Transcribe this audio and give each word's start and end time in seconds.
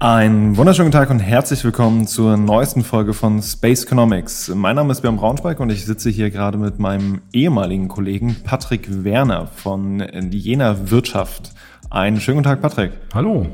Einen 0.00 0.56
wunderschönen 0.56 0.92
Tag 0.92 1.10
und 1.10 1.18
herzlich 1.18 1.64
willkommen 1.64 2.06
zur 2.06 2.36
neuesten 2.36 2.84
Folge 2.84 3.14
von 3.14 3.42
Space 3.42 3.82
Economics. 3.82 4.46
Mein 4.46 4.76
Name 4.76 4.92
ist 4.92 5.00
Björn 5.00 5.16
Braunschweig 5.16 5.58
und 5.58 5.70
ich 5.70 5.84
sitze 5.84 6.08
hier 6.08 6.30
gerade 6.30 6.56
mit 6.56 6.78
meinem 6.78 7.20
ehemaligen 7.32 7.88
Kollegen 7.88 8.36
Patrick 8.44 9.02
Werner 9.02 9.48
von 9.48 9.98
Jena 10.30 10.88
Wirtschaft. 10.92 11.50
Einen 11.90 12.20
schönen 12.20 12.36
guten 12.36 12.48
Tag, 12.48 12.62
Patrick. 12.62 12.92
Hallo. 13.12 13.48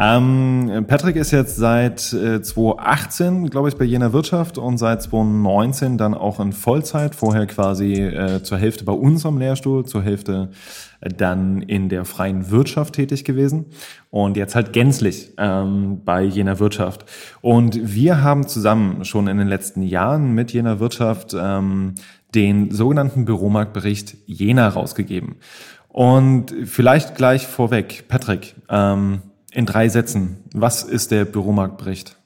Ähm, 0.00 0.84
Patrick 0.86 1.16
ist 1.16 1.32
jetzt 1.32 1.56
seit 1.56 2.12
äh, 2.12 2.40
2018, 2.40 3.50
glaube 3.50 3.68
ich, 3.68 3.76
bei 3.76 3.84
jener 3.84 4.12
Wirtschaft 4.12 4.56
und 4.56 4.78
seit 4.78 5.02
2019 5.02 5.98
dann 5.98 6.14
auch 6.14 6.38
in 6.38 6.52
Vollzeit. 6.52 7.16
Vorher 7.16 7.46
quasi 7.46 7.94
äh, 7.94 8.40
zur 8.44 8.58
Hälfte 8.58 8.84
bei 8.84 8.92
uns 8.92 9.26
am 9.26 9.38
Lehrstuhl, 9.38 9.84
zur 9.86 10.02
Hälfte 10.02 10.50
äh, 11.00 11.08
dann 11.08 11.62
in 11.62 11.88
der 11.88 12.04
freien 12.04 12.48
Wirtschaft 12.52 12.94
tätig 12.94 13.24
gewesen 13.24 13.66
und 14.10 14.36
jetzt 14.36 14.54
halt 14.54 14.72
gänzlich 14.72 15.32
ähm, 15.36 16.02
bei 16.04 16.22
jener 16.22 16.60
Wirtschaft. 16.60 17.04
Und 17.40 17.96
wir 17.96 18.22
haben 18.22 18.46
zusammen 18.46 19.04
schon 19.04 19.26
in 19.26 19.38
den 19.38 19.48
letzten 19.48 19.82
Jahren 19.82 20.32
mit 20.32 20.52
jener 20.52 20.78
Wirtschaft 20.78 21.34
ähm, 21.36 21.96
den 22.36 22.70
sogenannten 22.70 23.24
Büromarktbericht 23.24 24.16
Jena 24.26 24.68
rausgegeben. 24.68 25.36
Und 25.88 26.54
vielleicht 26.66 27.16
gleich 27.16 27.48
vorweg, 27.48 28.04
Patrick, 28.06 28.54
ähm, 28.68 29.22
in 29.52 29.66
drei 29.66 29.88
Sätzen, 29.88 30.44
was 30.52 30.82
ist 30.82 31.10
der 31.10 31.24
Büromarktbericht? 31.24 32.16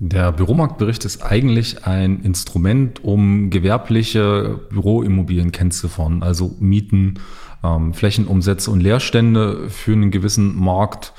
Der 0.00 0.32
Büromarktbericht 0.32 1.04
ist 1.04 1.22
eigentlich 1.22 1.86
ein 1.86 2.20
Instrument, 2.20 3.04
um 3.04 3.50
gewerbliche 3.50 4.60
Büroimmobilien 4.70 5.52
kennenzulernen, 5.52 6.22
also 6.22 6.56
Mieten, 6.58 7.20
ähm, 7.62 7.94
Flächenumsätze 7.94 8.70
und 8.70 8.80
Leerstände 8.80 9.70
für 9.70 9.92
einen 9.92 10.10
gewissen 10.10 10.56
Markt 10.56 11.12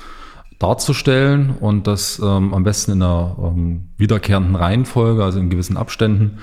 darzustellen 0.58 1.50
und 1.58 1.86
das 1.86 2.18
ähm, 2.18 2.52
am 2.54 2.64
besten 2.64 2.92
in 2.92 3.02
einer 3.02 3.36
ähm, 3.38 3.88
wiederkehrenden 3.96 4.56
Reihenfolge, 4.56 5.24
also 5.24 5.38
in 5.38 5.50
gewissen 5.50 5.76
Abständen. 5.76 6.38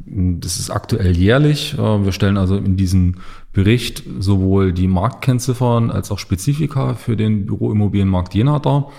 Das 0.00 0.58
ist 0.58 0.70
aktuell 0.70 1.16
jährlich. 1.16 1.74
Äh, 1.74 2.04
wir 2.04 2.12
stellen 2.12 2.36
also 2.36 2.56
in 2.56 2.76
diesem 2.76 3.16
Bericht 3.52 4.02
sowohl 4.18 4.72
die 4.72 4.88
Marktkennziffern 4.88 5.90
als 5.90 6.10
auch 6.10 6.18
Spezifika 6.18 6.94
für 6.94 7.16
den 7.16 7.46
Büroimmobilienmarkt 7.46 8.34
Jena 8.34 8.58
dar. 8.58 8.90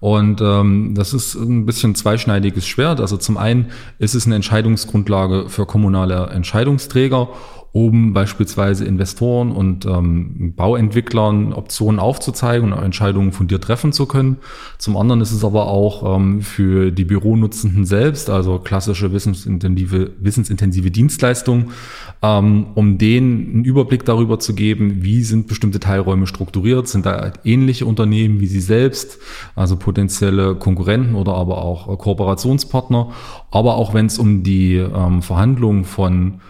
Und 0.00 0.40
ähm, 0.40 0.94
das 0.96 1.14
ist 1.14 1.34
ein 1.36 1.64
bisschen 1.64 1.94
zweischneidiges 1.94 2.66
Schwert. 2.66 3.00
Also 3.00 3.16
zum 3.16 3.36
einen 3.36 3.70
ist 3.98 4.14
es 4.14 4.26
eine 4.26 4.34
Entscheidungsgrundlage 4.34 5.48
für 5.48 5.64
kommunale 5.64 6.26
Entscheidungsträger 6.26 7.28
um 7.72 8.12
beispielsweise 8.12 8.84
Investoren 8.84 9.50
und 9.50 9.86
ähm, 9.86 10.52
Bauentwicklern 10.54 11.54
Optionen 11.54 12.00
aufzuzeigen 12.00 12.70
und 12.70 12.82
Entscheidungen 12.82 13.32
von 13.32 13.48
dir 13.48 13.62
treffen 13.62 13.92
zu 13.92 14.04
können. 14.04 14.36
Zum 14.76 14.98
anderen 14.98 15.22
ist 15.22 15.32
es 15.32 15.42
aber 15.42 15.68
auch 15.68 16.16
ähm, 16.16 16.42
für 16.42 16.90
die 16.90 17.06
Büronutzenden 17.06 17.86
selbst, 17.86 18.28
also 18.28 18.58
klassische 18.58 19.14
wissensintensive, 19.14 20.10
wissensintensive 20.20 20.90
Dienstleistungen, 20.90 21.70
ähm, 22.20 22.66
um 22.74 22.98
denen 22.98 23.54
einen 23.54 23.64
Überblick 23.64 24.04
darüber 24.04 24.38
zu 24.38 24.54
geben, 24.54 25.02
wie 25.02 25.22
sind 25.22 25.46
bestimmte 25.46 25.80
Teilräume 25.80 26.26
strukturiert, 26.26 26.88
sind 26.88 27.06
da 27.06 27.32
ähnliche 27.42 27.86
Unternehmen 27.86 28.40
wie 28.40 28.48
sie 28.48 28.60
selbst, 28.60 29.18
also 29.56 29.76
potenzielle 29.76 30.56
Konkurrenten 30.56 31.14
oder 31.14 31.34
aber 31.36 31.62
auch 31.62 31.96
Kooperationspartner. 31.96 33.12
Aber 33.50 33.76
auch 33.76 33.94
wenn 33.94 34.06
es 34.06 34.18
um 34.18 34.42
die 34.42 34.76
ähm, 34.76 35.22
Verhandlungen 35.22 35.84
von 35.84 36.40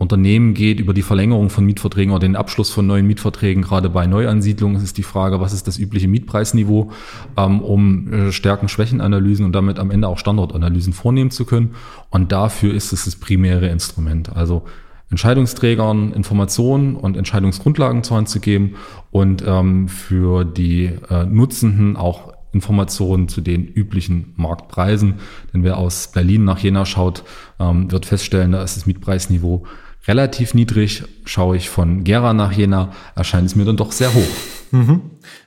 Unternehmen 0.00 0.54
geht, 0.54 0.80
über 0.80 0.94
die 0.94 1.02
Verlängerung 1.02 1.50
von 1.50 1.66
Mietverträgen 1.66 2.14
oder 2.14 2.26
den 2.26 2.34
Abschluss 2.34 2.70
von 2.70 2.86
neuen 2.86 3.06
Mietverträgen. 3.06 3.62
Gerade 3.62 3.90
bei 3.90 4.06
Neuansiedlungen 4.06 4.82
ist 4.82 4.96
die 4.96 5.02
Frage, 5.02 5.40
was 5.40 5.52
ist 5.52 5.68
das 5.68 5.78
übliche 5.78 6.08
Mietpreisniveau, 6.08 6.90
ähm, 7.36 7.60
um 7.60 8.10
äh, 8.10 8.32
Stärken-Schwächen-Analysen 8.32 9.44
und 9.44 9.52
damit 9.52 9.78
am 9.78 9.90
Ende 9.90 10.08
auch 10.08 10.16
Standortanalysen 10.16 10.94
vornehmen 10.94 11.30
zu 11.30 11.44
können. 11.44 11.74
Und 12.08 12.32
dafür 12.32 12.72
ist 12.72 12.94
es 12.94 13.04
das 13.04 13.16
primäre 13.16 13.68
Instrument. 13.68 14.34
Also 14.34 14.62
Entscheidungsträgern 15.10 16.14
Informationen 16.14 16.96
und 16.96 17.18
Entscheidungsgrundlagen 17.18 18.02
zur 18.02 18.16
Hand 18.16 18.30
zu 18.30 18.40
geben 18.40 18.76
und 19.10 19.44
ähm, 19.46 19.88
für 19.88 20.46
die 20.46 20.92
äh, 21.10 21.26
Nutzenden 21.26 21.98
auch 21.98 22.32
Informationen 22.52 23.28
zu 23.28 23.42
den 23.42 23.66
üblichen 23.66 24.32
Marktpreisen. 24.36 25.16
Denn 25.52 25.62
wer 25.62 25.76
aus 25.76 26.08
Berlin 26.08 26.44
nach 26.44 26.58
Jena 26.58 26.86
schaut, 26.86 27.22
ähm, 27.58 27.92
wird 27.92 28.06
feststellen, 28.06 28.52
da 28.52 28.62
ist 28.62 28.78
das 28.78 28.86
Mietpreisniveau 28.86 29.66
relativ 30.06 30.54
niedrig. 30.54 31.04
Schaue 31.24 31.56
ich 31.56 31.70
von 31.70 32.04
Gera 32.04 32.32
nach 32.32 32.52
Jena, 32.52 32.92
erscheint 33.14 33.46
es 33.46 33.56
mir 33.56 33.64
dann 33.64 33.76
doch 33.76 33.92
sehr 33.92 34.14
hoch. 34.14 34.28
Mhm. 34.72 35.00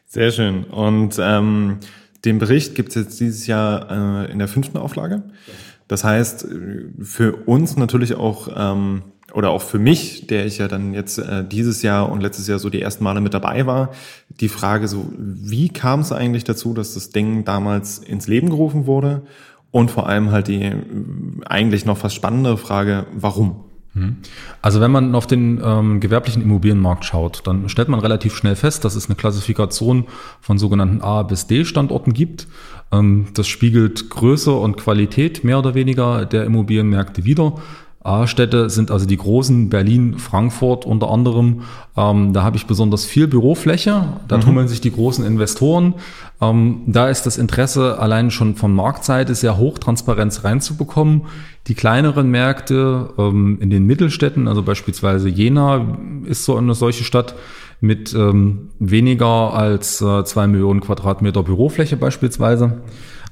Sehr 0.05 0.31
schön. 0.31 0.65
Und 0.65 1.17
ähm, 1.19 1.77
den 2.25 2.39
Bericht 2.39 2.75
gibt 2.75 2.89
es 2.89 2.95
jetzt 2.95 3.19
dieses 3.19 3.47
Jahr 3.47 4.25
äh, 4.27 4.31
in 4.31 4.39
der 4.39 4.47
fünften 4.47 4.77
Auflage. 4.77 5.23
Das 5.87 6.03
heißt, 6.03 6.47
für 7.01 7.35
uns 7.45 7.75
natürlich 7.75 8.15
auch, 8.15 8.49
ähm, 8.55 9.03
oder 9.33 9.49
auch 9.49 9.61
für 9.61 9.79
mich, 9.79 10.27
der 10.27 10.45
ich 10.45 10.57
ja 10.57 10.67
dann 10.67 10.93
jetzt 10.93 11.17
äh, 11.17 11.43
dieses 11.45 11.81
Jahr 11.81 12.11
und 12.11 12.21
letztes 12.21 12.47
Jahr 12.47 12.59
so 12.59 12.69
die 12.69 12.81
ersten 12.81 13.03
Male 13.03 13.21
mit 13.21 13.33
dabei 13.33 13.65
war, 13.65 13.91
die 14.39 14.49
Frage 14.49 14.87
so, 14.87 15.11
wie 15.17 15.69
kam 15.69 15.99
es 15.99 16.11
eigentlich 16.11 16.43
dazu, 16.43 16.73
dass 16.73 16.93
das 16.93 17.09
Ding 17.09 17.43
damals 17.43 17.97
ins 17.97 18.27
Leben 18.27 18.49
gerufen 18.49 18.85
wurde? 18.85 19.23
Und 19.71 19.89
vor 19.89 20.07
allem 20.07 20.31
halt 20.31 20.47
die 20.47 20.61
äh, 20.61 20.75
eigentlich 21.45 21.85
noch 21.85 21.97
fast 21.97 22.15
spannendere 22.15 22.57
Frage, 22.57 23.07
warum? 23.13 23.65
Mhm. 23.93 24.17
Also 24.61 24.81
wenn 24.81 24.91
man 24.91 25.13
auf 25.15 25.27
den 25.27 25.61
ähm, 25.63 25.99
gewerblichen 25.99 26.41
Immobilienmarkt 26.41 27.05
schaut, 27.05 27.45
dann 27.45 27.69
stellt 27.69 27.89
man 27.89 27.99
relativ 27.99 28.35
schnell 28.35 28.55
fest, 28.55 28.85
dass 28.85 28.95
es 28.95 29.07
eine 29.07 29.15
Klassifikation 29.15 30.05
von 30.41 30.57
sogenannten 30.57 31.01
A 31.01 31.23
bis 31.23 31.47
D 31.47 31.63
Standorten 31.65 32.13
gibt. 32.13 32.47
Ähm, 32.91 33.27
das 33.33 33.47
spiegelt 33.47 34.09
Größe 34.09 34.51
und 34.51 34.77
Qualität 34.77 35.43
mehr 35.43 35.59
oder 35.59 35.75
weniger 35.75 36.25
der 36.25 36.45
Immobilienmärkte 36.45 37.23
wider. 37.25 37.55
A-Städte 38.03 38.69
sind 38.69 38.91
also 38.91 39.05
die 39.05 39.17
großen 39.17 39.69
Berlin, 39.69 40.17
Frankfurt 40.17 40.85
unter 40.85 41.09
anderem. 41.09 41.61
Ähm, 41.95 42.33
da 42.33 42.43
habe 42.43 42.57
ich 42.57 42.65
besonders 42.65 43.05
viel 43.05 43.27
Bürofläche. 43.27 44.05
Da 44.27 44.37
mhm. 44.37 44.41
tummeln 44.41 44.67
sich 44.67 44.81
die 44.81 44.91
großen 44.91 45.25
Investoren. 45.25 45.95
Ähm, 46.41 46.81
da 46.85 47.07
ist 47.07 47.25
das 47.25 47.37
Interesse 47.37 47.99
allein 47.99 48.29
schon 48.29 48.55
von 48.55 48.73
Marktseite 48.73 49.35
sehr 49.35 49.57
hoch, 49.57 49.79
Transparenz 49.79 50.43
reinzubekommen. 50.43 51.23
Die 51.67 51.75
kleineren 51.75 52.29
Märkte 52.29 53.09
ähm, 53.17 53.57
in 53.61 53.69
den 53.69 53.85
Mittelstädten, 53.85 54.49
also 54.49 54.63
beispielsweise 54.63 55.29
Jena 55.29 55.97
ist 56.25 56.43
so 56.43 56.57
eine 56.57 56.73
solche 56.73 57.05
Stadt 57.05 57.35
mit 57.79 58.13
ähm, 58.13 58.69
weniger 58.79 59.53
als 59.53 60.01
äh, 60.01 60.23
zwei 60.25 60.47
Millionen 60.47 60.81
Quadratmeter 60.81 61.43
Bürofläche 61.43 61.95
beispielsweise. 61.95 62.81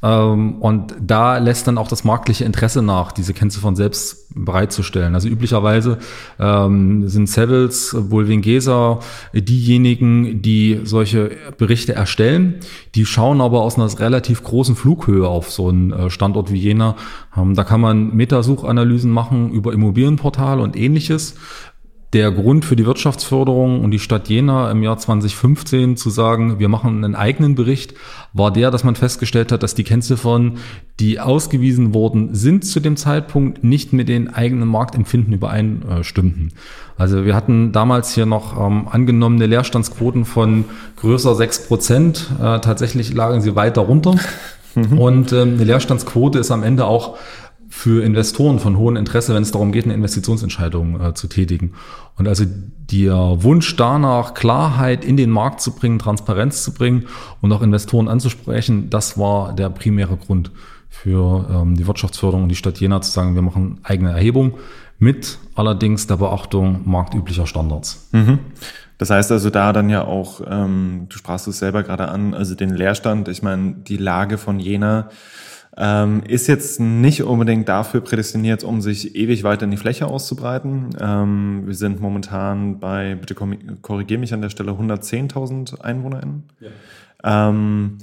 Ähm, 0.04 0.56
und 0.62 0.96
da 1.00 1.38
lässt 1.38 1.68
dann 1.68 1.78
auch 1.78 1.88
das 1.88 2.04
marktliche 2.04 2.46
Interesse 2.46 2.82
nach, 2.82 3.12
diese 3.12 3.34
Kennziffern 3.34 3.76
selbst 3.76 4.34
bereitzustellen. 4.34 5.14
Also 5.14 5.28
üblicherweise 5.28 5.98
ähm, 6.40 7.08
sind 7.08 7.30
Savills, 7.30 7.96
Bulwingeser 8.10 9.00
diejenigen, 9.34 10.42
die 10.42 10.82
solche 10.84 11.32
Berichte 11.58 11.94
erstellen. 11.94 12.56
Die 12.96 13.06
schauen 13.06 13.42
aber 13.42 13.62
aus 13.62 13.78
einer 13.78 14.00
relativ 14.00 14.44
großen 14.44 14.76
Flughöhe 14.76 15.28
auf 15.28 15.52
so 15.52 15.70
einen 15.70 15.92
äh, 15.92 16.10
Standort 16.10 16.52
wie 16.52 16.60
Jena. 16.60 16.96
Ähm, 17.38 17.56
da 17.56 17.64
kann 17.64 17.82
man 17.82 18.16
Metasuchanalysen 18.16 19.12
machen 19.12 19.52
über 19.52 19.74
Immobilienportale 19.74 20.62
und 20.62 20.76
ähnliches 20.78 21.36
der 22.14 22.32
Grund 22.32 22.66
für 22.66 22.76
die 22.76 22.86
Wirtschaftsförderung 22.86 23.82
und 23.84 23.92
die 23.92 24.00
Stadt 24.00 24.28
Jena 24.28 24.70
im 24.70 24.84
Jahr 24.84 24.98
2015 24.98 25.96
zu 25.96 26.10
sagen, 26.10 26.60
wir 26.60 26.68
machen 26.68 27.04
einen 27.04 27.16
eigenen 27.16 27.56
Bericht, 27.56 27.94
war 28.34 28.52
der, 28.52 28.70
dass 28.70 28.84
man 28.84 28.96
festgestellt 28.96 29.52
hat, 29.54 29.64
dass 29.64 29.76
die 29.76 29.86
Kennziffern, 29.86 30.58
die 31.00 31.22
ausgewiesen 31.22 31.94
worden 31.94 32.36
sind 32.36 32.66
zu 32.66 32.82
dem 32.82 32.98
Zeitpunkt, 32.98 33.64
nicht 33.64 33.94
mit 33.94 34.10
den 34.10 34.34
eigenen 34.34 34.68
Marktempfinden 34.68 35.34
übereinstimmten. 35.34 36.52
Also 36.98 37.24
wir 37.24 37.34
hatten 37.34 37.72
damals 37.72 38.14
hier 38.14 38.26
noch 38.26 38.60
ähm, 38.60 38.90
angenommene 38.90 39.46
Leerstandsquoten 39.46 40.26
von 40.26 40.66
größer 40.98 41.36
sechs 41.36 41.66
Prozent. 41.66 42.30
Äh, 42.40 42.60
tatsächlich 42.60 43.14
lagen 43.14 43.42
sie 43.42 43.56
weiter 43.56 43.82
runter. 43.82 44.16
Und 44.76 45.34
ähm, 45.34 45.56
eine 45.56 45.64
Leerstandsquote 45.64 46.40
ist 46.40 46.52
am 46.52 46.64
Ende 46.64 46.86
auch 46.86 47.18
für 47.74 48.04
Investoren 48.04 48.60
von 48.60 48.78
hohem 48.78 48.98
Interesse, 48.98 49.34
wenn 49.34 49.44
es 49.44 49.52
darum 49.52 49.72
geht, 49.72 49.86
eine 49.86 49.94
Investitionsentscheidung 49.94 51.00
äh, 51.00 51.14
zu 51.14 51.28
tätigen. 51.28 51.72
Und 52.18 52.28
also 52.28 52.44
der 52.46 53.16
Wunsch 53.44 53.78
danach, 53.78 54.34
Klarheit 54.34 55.06
in 55.06 55.16
den 55.16 55.30
Markt 55.30 55.62
zu 55.62 55.74
bringen, 55.74 55.98
Transparenz 55.98 56.64
zu 56.64 56.74
bringen 56.74 57.06
und 57.40 57.52
auch 57.54 57.62
Investoren 57.62 58.10
anzusprechen, 58.10 58.90
das 58.90 59.18
war 59.18 59.56
der 59.56 59.70
primäre 59.70 60.18
Grund 60.18 60.52
für 60.90 61.48
ähm, 61.50 61.78
die 61.78 61.88
Wirtschaftsförderung 61.88 62.44
und 62.44 62.50
die 62.50 62.58
Stadt 62.58 62.78
Jena 62.82 63.02
zu 63.02 63.10
sagen, 63.10 63.36
wir 63.36 63.42
machen 63.42 63.80
eigene 63.84 64.12
Erhebung 64.12 64.56
mit 65.00 65.40
allerdings 65.56 66.08
der 66.08 66.18
Beachtung 66.18 66.82
marktüblicher 66.84 67.48
Standards. 67.48 68.10
Mhm. 68.12 68.40
Das 68.98 69.10
heißt 69.10 69.32
also 69.32 69.50
da 69.50 69.72
dann 69.72 69.90
ja 69.90 70.04
auch, 70.04 70.42
ähm, 70.46 71.08
du 71.08 71.18
sprachst 71.18 71.48
es 71.48 71.60
selber 71.60 71.84
gerade 71.84 72.10
an, 72.10 72.34
also 72.34 72.54
den 72.54 72.76
Leerstand, 72.76 73.30
ich 73.30 73.42
meine, 73.42 73.76
die 73.88 73.98
Lage 73.98 74.38
von 74.38 74.60
Jena 74.60 75.10
ähm, 75.78 76.24
ist 76.28 76.48
jetzt 76.48 76.80
nicht 76.80 77.24
unbedingt 77.24 77.70
dafür 77.70 78.02
prädestiniert, 78.02 78.64
um 78.64 78.82
sich 78.82 79.16
ewig 79.16 79.44
weiter 79.44 79.64
in 79.64 79.72
die 79.72 79.78
Fläche 79.78 80.08
auszubreiten. 80.08 80.90
Ähm, 81.00 81.64
wir 81.66 81.76
sind 81.76 82.02
momentan 82.02 82.80
bei, 82.80 83.16
bitte 83.16 83.36
korrigiere 83.82 84.20
mich 84.20 84.34
an 84.34 84.42
der 84.42 84.50
Stelle, 84.50 84.72
110.000 84.72 85.82
EinwohnerInnen. 85.82 86.44
Ja. 86.60 87.50
Ähm, 87.50 87.98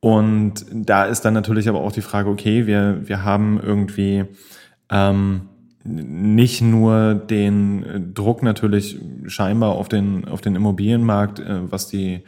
Und 0.00 0.66
da 0.72 1.04
ist 1.04 1.20
dann 1.20 1.34
natürlich 1.34 1.68
aber 1.68 1.80
auch 1.80 1.92
die 1.92 2.00
Frage, 2.00 2.28
okay, 2.28 2.66
wir, 2.66 3.06
wir 3.08 3.22
haben 3.22 3.60
irgendwie 3.62 4.24
ähm, 4.90 5.42
nicht 5.84 6.60
nur 6.60 7.14
den 7.14 8.12
Druck 8.14 8.42
natürlich 8.42 8.98
scheinbar 9.26 9.72
auf 9.72 9.88
den, 9.88 10.26
auf 10.26 10.40
den 10.40 10.56
Immobilienmarkt, 10.56 11.38
äh, 11.38 11.70
was 11.70 11.86
die 11.86 12.22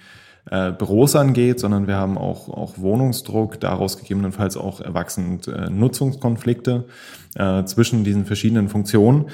äh, 0.54 0.70
Büros 0.70 1.16
angeht, 1.16 1.58
sondern 1.58 1.88
wir 1.88 1.96
haben 1.96 2.16
auch, 2.16 2.48
auch 2.48 2.78
Wohnungsdruck, 2.78 3.58
daraus 3.58 3.98
gegebenenfalls 3.98 4.56
auch 4.56 4.80
erwachsend 4.80 5.48
äh, 5.48 5.68
Nutzungskonflikte 5.68 6.84
äh, 7.34 7.64
zwischen 7.64 8.04
diesen 8.04 8.24
verschiedenen 8.24 8.68
Funktionen. 8.68 9.26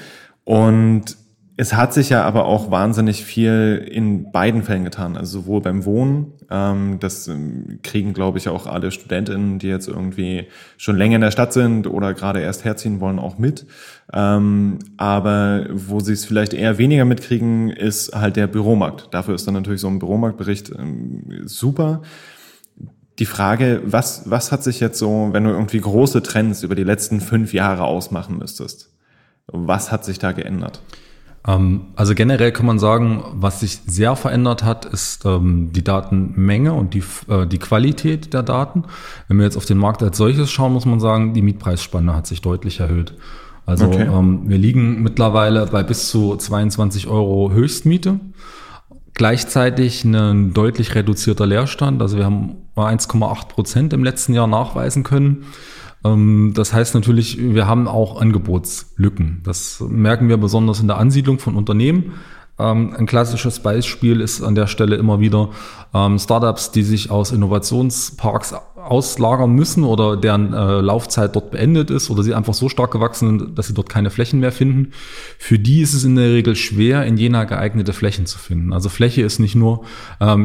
Und 0.45 1.17
es 1.61 1.75
hat 1.75 1.93
sich 1.93 2.09
ja 2.09 2.23
aber 2.23 2.45
auch 2.45 2.71
wahnsinnig 2.71 3.23
viel 3.23 3.87
in 3.87 4.31
beiden 4.31 4.63
Fällen 4.63 4.83
getan, 4.83 5.15
also 5.15 5.41
sowohl 5.41 5.61
beim 5.61 5.85
Wohnen, 5.85 6.33
ähm, 6.49 6.97
das 6.99 7.27
ähm, 7.27 7.77
kriegen, 7.83 8.15
glaube 8.15 8.39
ich, 8.39 8.49
auch 8.49 8.65
alle 8.65 8.89
Studentinnen, 8.89 9.59
die 9.59 9.67
jetzt 9.67 9.87
irgendwie 9.87 10.47
schon 10.77 10.97
länger 10.97 11.17
in 11.17 11.21
der 11.21 11.29
Stadt 11.29 11.53
sind 11.53 11.85
oder 11.85 12.15
gerade 12.15 12.39
erst 12.39 12.65
herziehen 12.65 12.99
wollen, 12.99 13.19
auch 13.19 13.37
mit. 13.37 13.67
Ähm, 14.11 14.79
aber 14.97 15.67
wo 15.71 15.99
sie 15.99 16.13
es 16.13 16.25
vielleicht 16.25 16.55
eher 16.55 16.79
weniger 16.79 17.05
mitkriegen, 17.05 17.69
ist 17.69 18.15
halt 18.15 18.37
der 18.37 18.47
Büromarkt. 18.47 19.09
Dafür 19.11 19.35
ist 19.35 19.45
dann 19.45 19.53
natürlich 19.53 19.81
so 19.81 19.87
ein 19.87 19.99
Büromarktbericht 19.99 20.71
ähm, 20.71 21.43
super. 21.45 22.01
Die 23.19 23.27
Frage, 23.27 23.83
was, 23.85 24.27
was 24.27 24.51
hat 24.51 24.63
sich 24.63 24.79
jetzt 24.79 24.97
so, 24.97 25.29
wenn 25.31 25.43
du 25.43 25.51
irgendwie 25.51 25.79
große 25.79 26.23
Trends 26.23 26.63
über 26.63 26.73
die 26.73 26.83
letzten 26.83 27.21
fünf 27.21 27.53
Jahre 27.53 27.83
ausmachen 27.83 28.39
müsstest, 28.39 28.91
was 29.45 29.91
hat 29.91 30.05
sich 30.05 30.17
da 30.17 30.31
geändert? 30.31 30.81
Ähm, 31.47 31.87
also 31.95 32.13
generell 32.13 32.51
kann 32.51 32.65
man 32.65 32.79
sagen, 32.79 33.23
was 33.33 33.61
sich 33.61 33.79
sehr 33.85 34.15
verändert 34.15 34.63
hat, 34.63 34.85
ist 34.85 35.25
ähm, 35.25 35.71
die 35.73 35.83
Datenmenge 35.83 36.73
und 36.73 36.93
die, 36.93 37.03
äh, 37.27 37.47
die 37.47 37.57
Qualität 37.57 38.33
der 38.33 38.43
Daten. 38.43 38.83
Wenn 39.27 39.37
wir 39.37 39.45
jetzt 39.45 39.57
auf 39.57 39.65
den 39.65 39.77
Markt 39.77 40.03
als 40.03 40.17
solches 40.17 40.51
schauen, 40.51 40.73
muss 40.73 40.85
man 40.85 40.99
sagen, 40.99 41.33
die 41.33 41.41
Mietpreisspanne 41.41 42.15
hat 42.15 42.27
sich 42.27 42.41
deutlich 42.41 42.79
erhöht. 42.79 43.15
Also 43.65 43.85
okay. 43.85 44.03
ähm, 44.03 44.49
wir 44.49 44.57
liegen 44.57 45.01
mittlerweile 45.01 45.65
bei 45.67 45.83
bis 45.83 46.09
zu 46.09 46.35
22 46.35 47.07
Euro 47.07 47.51
Höchstmiete. 47.51 48.19
Gleichzeitig 49.13 50.03
ein 50.03 50.53
deutlich 50.53 50.95
reduzierter 50.95 51.45
Leerstand. 51.45 52.01
Also 52.01 52.17
wir 52.17 52.25
haben 52.25 52.55
1,8 52.75 53.47
Prozent 53.47 53.93
im 53.93 54.03
letzten 54.03 54.33
Jahr 54.33 54.47
nachweisen 54.47 55.03
können. 55.03 55.45
Ähm, 56.03 56.53
das 56.55 56.73
heißt 56.73 56.95
natürlich, 56.95 57.37
wir 57.37 57.67
haben 57.67 57.87
auch 57.87 58.19
Angebotslücken. 58.19 59.41
Das 59.43 59.83
merken 59.87 60.29
wir 60.29 60.37
besonders 60.37 60.79
in 60.79 60.87
der 60.87 60.97
Ansiedlung 60.97 61.39
von 61.39 61.55
Unternehmen. 61.55 62.13
Ähm, 62.61 62.93
ein 62.97 63.05
klassisches 63.05 63.59
Beispiel 63.59 64.21
ist 64.21 64.41
an 64.43 64.55
der 64.55 64.67
Stelle 64.67 64.95
immer 64.95 65.19
wieder 65.19 65.49
ähm, 65.93 66.19
Startups, 66.19 66.71
die 66.71 66.83
sich 66.83 67.09
aus 67.09 67.31
Innovationsparks 67.31 68.53
auslagern 68.75 69.51
müssen 69.51 69.83
oder 69.83 70.17
deren 70.17 70.53
äh, 70.53 70.81
Laufzeit 70.81 71.35
dort 71.35 71.51
beendet 71.51 71.89
ist 71.91 72.09
oder 72.09 72.23
sie 72.23 72.33
einfach 72.33 72.53
so 72.53 72.67
stark 72.67 72.91
gewachsen 72.91 73.39
sind, 73.39 73.57
dass 73.57 73.67
sie 73.67 73.73
dort 73.73 73.89
keine 73.89 74.09
Flächen 74.09 74.39
mehr 74.39 74.51
finden. 74.51 74.91
Für 75.37 75.59
die 75.59 75.81
ist 75.81 75.93
es 75.93 76.03
in 76.03 76.15
der 76.15 76.29
Regel 76.29 76.55
schwer, 76.55 77.05
in 77.05 77.17
Jena 77.17 77.43
geeignete 77.45 77.93
Flächen 77.93 78.25
zu 78.25 78.37
finden. 78.39 78.73
Also 78.73 78.89
Fläche 78.89 79.21
ist 79.21 79.39
nicht 79.39 79.55
nur, 79.55 79.83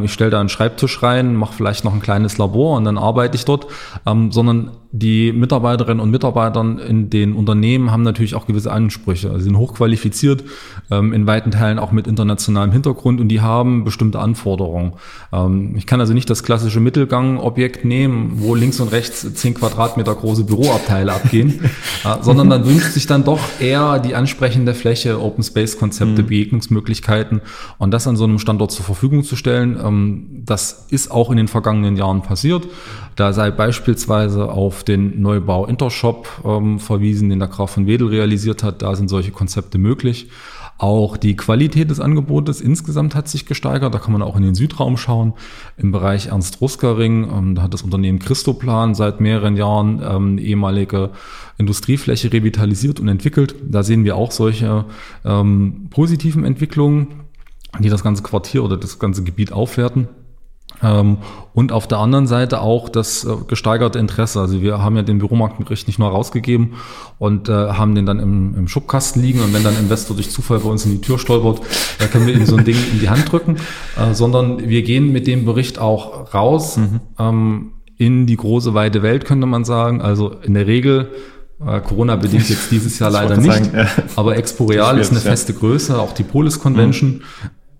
ich 0.02 0.12
stelle 0.12 0.30
da 0.30 0.38
einen 0.38 0.50
Schreibtisch 0.50 1.02
rein, 1.02 1.34
mache 1.34 1.54
vielleicht 1.54 1.84
noch 1.84 1.94
ein 1.94 2.02
kleines 2.02 2.36
Labor 2.36 2.76
und 2.76 2.84
dann 2.84 2.98
arbeite 2.98 3.36
ich 3.36 3.46
dort, 3.46 3.68
sondern 4.04 4.72
die 4.98 5.32
Mitarbeiterinnen 5.32 6.00
und 6.00 6.10
Mitarbeitern 6.10 6.78
in 6.78 7.10
den 7.10 7.34
Unternehmen 7.34 7.90
haben 7.90 8.02
natürlich 8.02 8.34
auch 8.34 8.46
gewisse 8.46 8.72
Ansprüche. 8.72 9.28
Also 9.28 9.40
sie 9.40 9.44
sind 9.44 9.58
hochqualifiziert, 9.58 10.44
ähm, 10.90 11.12
in 11.12 11.26
weiten 11.26 11.50
Teilen 11.50 11.78
auch 11.78 11.92
mit 11.92 12.06
internationalem 12.06 12.72
Hintergrund 12.72 13.20
und 13.20 13.28
die 13.28 13.40
haben 13.40 13.84
bestimmte 13.84 14.20
Anforderungen. 14.20 14.94
Ähm, 15.32 15.74
ich 15.76 15.86
kann 15.86 16.00
also 16.00 16.14
nicht 16.14 16.30
das 16.30 16.42
klassische 16.42 16.80
Mittelgang-Objekt 16.80 17.84
nehmen, 17.84 18.32
wo 18.36 18.54
links 18.54 18.80
und 18.80 18.92
rechts 18.92 19.34
zehn 19.34 19.54
Quadratmeter 19.54 20.14
große 20.14 20.44
Büroabteile 20.44 21.12
abgehen, 21.12 21.60
sondern 22.20 22.48
dann 22.48 22.66
wünscht 22.66 22.92
sich 22.92 23.06
dann 23.06 23.24
doch 23.24 23.40
eher 23.60 23.98
die 23.98 24.14
ansprechende 24.14 24.74
Fläche, 24.74 25.20
Open 25.20 25.44
Space 25.44 25.78
Konzepte, 25.78 26.22
mhm. 26.22 26.26
Begegnungsmöglichkeiten 26.26 27.42
und 27.78 27.90
das 27.90 28.06
an 28.06 28.16
so 28.16 28.24
einem 28.24 28.38
Standort 28.38 28.72
zur 28.72 28.84
Verfügung 28.84 29.24
zu 29.24 29.36
stellen. 29.36 29.78
Ähm, 29.82 30.42
das 30.44 30.86
ist 30.90 31.10
auch 31.10 31.30
in 31.30 31.36
den 31.36 31.48
vergangenen 31.48 31.96
Jahren 31.96 32.22
passiert. 32.22 32.66
Da 33.16 33.32
sei 33.32 33.50
beispielsweise 33.50 34.50
auf 34.50 34.84
den 34.88 35.20
Neubau 35.20 35.66
Intershop 35.66 36.28
ähm, 36.44 36.78
verwiesen, 36.78 37.30
den 37.30 37.38
der 37.38 37.48
Graf 37.48 37.70
von 37.70 37.86
Wedel 37.86 38.08
realisiert 38.08 38.62
hat. 38.62 38.82
Da 38.82 38.94
sind 38.94 39.08
solche 39.08 39.30
Konzepte 39.30 39.78
möglich. 39.78 40.28
Auch 40.78 41.16
die 41.16 41.36
Qualität 41.36 41.90
des 41.90 42.00
Angebotes 42.00 42.60
insgesamt 42.60 43.14
hat 43.14 43.28
sich 43.28 43.46
gesteigert. 43.46 43.94
Da 43.94 43.98
kann 43.98 44.12
man 44.12 44.20
auch 44.20 44.36
in 44.36 44.42
den 44.42 44.54
Südraum 44.54 44.98
schauen. 44.98 45.32
Im 45.78 45.90
Bereich 45.90 46.26
Ernst 46.26 46.60
Ruskering, 46.60 47.24
ähm, 47.24 47.62
hat 47.62 47.72
das 47.72 47.82
Unternehmen 47.82 48.18
Christoplan 48.18 48.94
seit 48.94 49.20
mehreren 49.20 49.56
Jahren 49.56 50.02
ähm, 50.06 50.38
ehemalige 50.38 51.10
Industriefläche 51.56 52.30
revitalisiert 52.30 53.00
und 53.00 53.08
entwickelt. 53.08 53.54
Da 53.66 53.82
sehen 53.82 54.04
wir 54.04 54.16
auch 54.16 54.32
solche 54.32 54.84
ähm, 55.24 55.86
positiven 55.88 56.44
Entwicklungen, 56.44 57.22
die 57.78 57.88
das 57.88 58.02
ganze 58.02 58.22
Quartier 58.22 58.62
oder 58.62 58.76
das 58.76 58.98
ganze 58.98 59.24
Gebiet 59.24 59.52
aufwerten. 59.52 60.08
Ähm, 60.82 61.18
und 61.54 61.72
auf 61.72 61.86
der 61.86 61.98
anderen 61.98 62.26
Seite 62.26 62.60
auch 62.60 62.88
das 62.88 63.24
äh, 63.24 63.34
gesteigerte 63.46 63.98
Interesse. 63.98 64.40
Also 64.40 64.60
wir 64.60 64.82
haben 64.82 64.96
ja 64.96 65.02
den 65.02 65.18
Büromarktbericht 65.18 65.86
nicht 65.86 65.98
nur 65.98 66.10
rausgegeben 66.10 66.74
und 67.18 67.48
äh, 67.48 67.52
haben 67.52 67.94
den 67.94 68.04
dann 68.04 68.20
im, 68.20 68.54
im 68.54 68.68
Schubkasten 68.68 69.22
liegen 69.22 69.40
und 69.40 69.54
wenn 69.54 69.64
dann 69.64 69.74
ein 69.74 69.84
Investor 69.84 70.16
durch 70.16 70.30
Zufall 70.30 70.58
bei 70.58 70.68
uns 70.68 70.84
in 70.84 70.92
die 70.92 71.00
Tür 71.00 71.18
stolpert, 71.18 71.60
da 71.98 72.06
können 72.06 72.26
wir 72.26 72.34
ihm 72.34 72.44
so 72.44 72.56
ein 72.56 72.64
Ding 72.64 72.76
in 72.92 73.00
die 73.00 73.08
Hand 73.08 73.30
drücken, 73.32 73.56
äh, 73.96 74.12
sondern 74.12 74.68
wir 74.68 74.82
gehen 74.82 75.12
mit 75.12 75.26
dem 75.26 75.44
Bericht 75.44 75.78
auch 75.78 76.34
raus 76.34 76.76
mhm. 76.76 77.00
ähm, 77.18 77.72
in 77.96 78.26
die 78.26 78.36
große 78.36 78.74
weite 78.74 79.02
Welt, 79.02 79.24
könnte 79.24 79.46
man 79.46 79.64
sagen. 79.64 80.02
Also 80.02 80.30
in 80.42 80.52
der 80.52 80.66
Regel 80.66 81.10
äh, 81.64 81.80
Corona 81.80 82.16
bedingt 82.16 82.50
jetzt 82.50 82.70
dieses 82.70 82.98
Jahr 82.98 83.10
leider 83.10 83.38
nicht, 83.38 83.50
sagen, 83.50 83.70
ja. 83.74 83.86
aber 84.16 84.36
Exporeal 84.36 84.98
ist 84.98 85.10
eine 85.10 85.20
feste 85.20 85.54
Größe, 85.54 85.98
auch 85.98 86.12
die 86.12 86.22
Polis 86.22 86.60
Convention. 86.60 87.22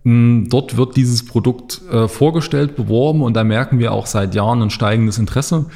Dort 0.09 0.77
wird 0.77 0.97
dieses 0.97 1.25
Produkt 1.25 1.83
äh, 1.91 2.07
vorgestellt, 2.07 2.77
beworben 2.77 3.23
und 3.23 3.35
da 3.35 3.43
merken 3.43 3.81
wir 3.81 3.91
auch 3.91 4.07
seit 4.07 4.37
Jahren 4.37 4.63
ein 4.63 4.71
steigendes 4.71 5.19
Interesse. 5.19 5.67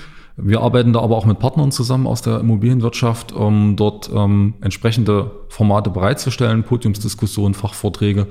Wir 0.42 0.60
arbeiten 0.60 0.92
da 0.92 1.00
aber 1.00 1.16
auch 1.16 1.26
mit 1.26 1.38
Partnern 1.38 1.72
zusammen 1.72 2.06
aus 2.06 2.22
der 2.22 2.40
Immobilienwirtschaft, 2.40 3.32
um 3.32 3.76
dort 3.76 4.10
ähm, 4.14 4.54
entsprechende 4.60 5.30
Formate 5.48 5.90
bereitzustellen, 5.90 6.64
Podiumsdiskussionen, 6.64 7.54
Fachvorträge 7.54 8.26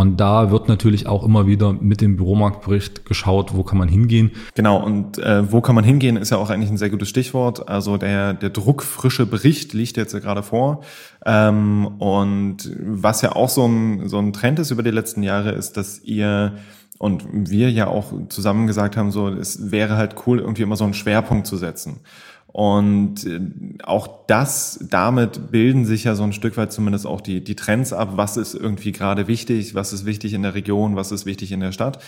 und 0.00 0.18
da 0.18 0.50
wird 0.50 0.66
natürlich 0.66 1.06
auch 1.06 1.24
immer 1.24 1.46
wieder 1.46 1.74
mit 1.74 2.00
dem 2.00 2.16
Büromarktbericht 2.16 3.04
geschaut, 3.04 3.54
wo 3.54 3.64
kann 3.64 3.76
man 3.76 3.86
hingehen. 3.86 4.30
Genau, 4.54 4.82
und 4.82 5.18
äh, 5.18 5.52
wo 5.52 5.60
kann 5.60 5.74
man 5.74 5.84
hingehen, 5.84 6.16
ist 6.16 6.30
ja 6.30 6.38
auch 6.38 6.48
eigentlich 6.48 6.70
ein 6.70 6.78
sehr 6.78 6.88
gutes 6.88 7.10
Stichwort. 7.10 7.68
Also 7.68 7.98
der, 7.98 8.32
der 8.32 8.48
druckfrische 8.48 9.26
Bericht 9.26 9.74
liegt 9.74 9.98
jetzt 9.98 10.14
ja 10.14 10.20
gerade 10.20 10.42
vor. 10.42 10.80
Ähm, 11.26 11.86
und 11.98 12.70
was 12.80 13.20
ja 13.20 13.36
auch 13.36 13.50
so 13.50 13.66
ein, 13.66 14.08
so 14.08 14.18
ein 14.18 14.32
Trend 14.32 14.58
ist 14.58 14.70
über 14.70 14.82
die 14.82 14.90
letzten 14.90 15.22
Jahre, 15.22 15.50
ist, 15.50 15.76
dass 15.76 16.02
ihr 16.02 16.54
und 17.00 17.24
wir 17.32 17.70
ja 17.70 17.86
auch 17.86 18.12
zusammen 18.28 18.66
gesagt 18.66 18.98
haben, 18.98 19.10
so 19.10 19.28
es 19.28 19.70
wäre 19.70 19.96
halt 19.96 20.16
cool, 20.26 20.38
irgendwie 20.38 20.60
immer 20.60 20.76
so 20.76 20.84
einen 20.84 20.92
Schwerpunkt 20.92 21.46
zu 21.46 21.56
setzen. 21.56 22.00
Und 22.46 23.24
äh, 23.24 23.40
auch 23.84 24.26
das, 24.26 24.84
damit 24.90 25.50
bilden 25.50 25.86
sich 25.86 26.04
ja 26.04 26.14
so 26.14 26.24
ein 26.24 26.34
Stück 26.34 26.58
weit 26.58 26.72
zumindest 26.72 27.06
auch 27.06 27.22
die, 27.22 27.42
die 27.42 27.56
Trends 27.56 27.94
ab. 27.94 28.10
Was 28.16 28.36
ist 28.36 28.52
irgendwie 28.52 28.92
gerade 28.92 29.28
wichtig? 29.28 29.74
Was 29.74 29.94
ist 29.94 30.04
wichtig 30.04 30.34
in 30.34 30.42
der 30.42 30.54
Region? 30.54 30.94
Was 30.94 31.10
ist 31.10 31.24
wichtig 31.24 31.52
in 31.52 31.60
der 31.60 31.72
Stadt? 31.72 32.00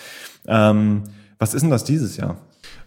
Ähm, 0.46 1.04
was 1.38 1.54
ist 1.54 1.62
denn 1.62 1.70
das 1.70 1.84
dieses 1.84 2.18
Jahr? 2.18 2.36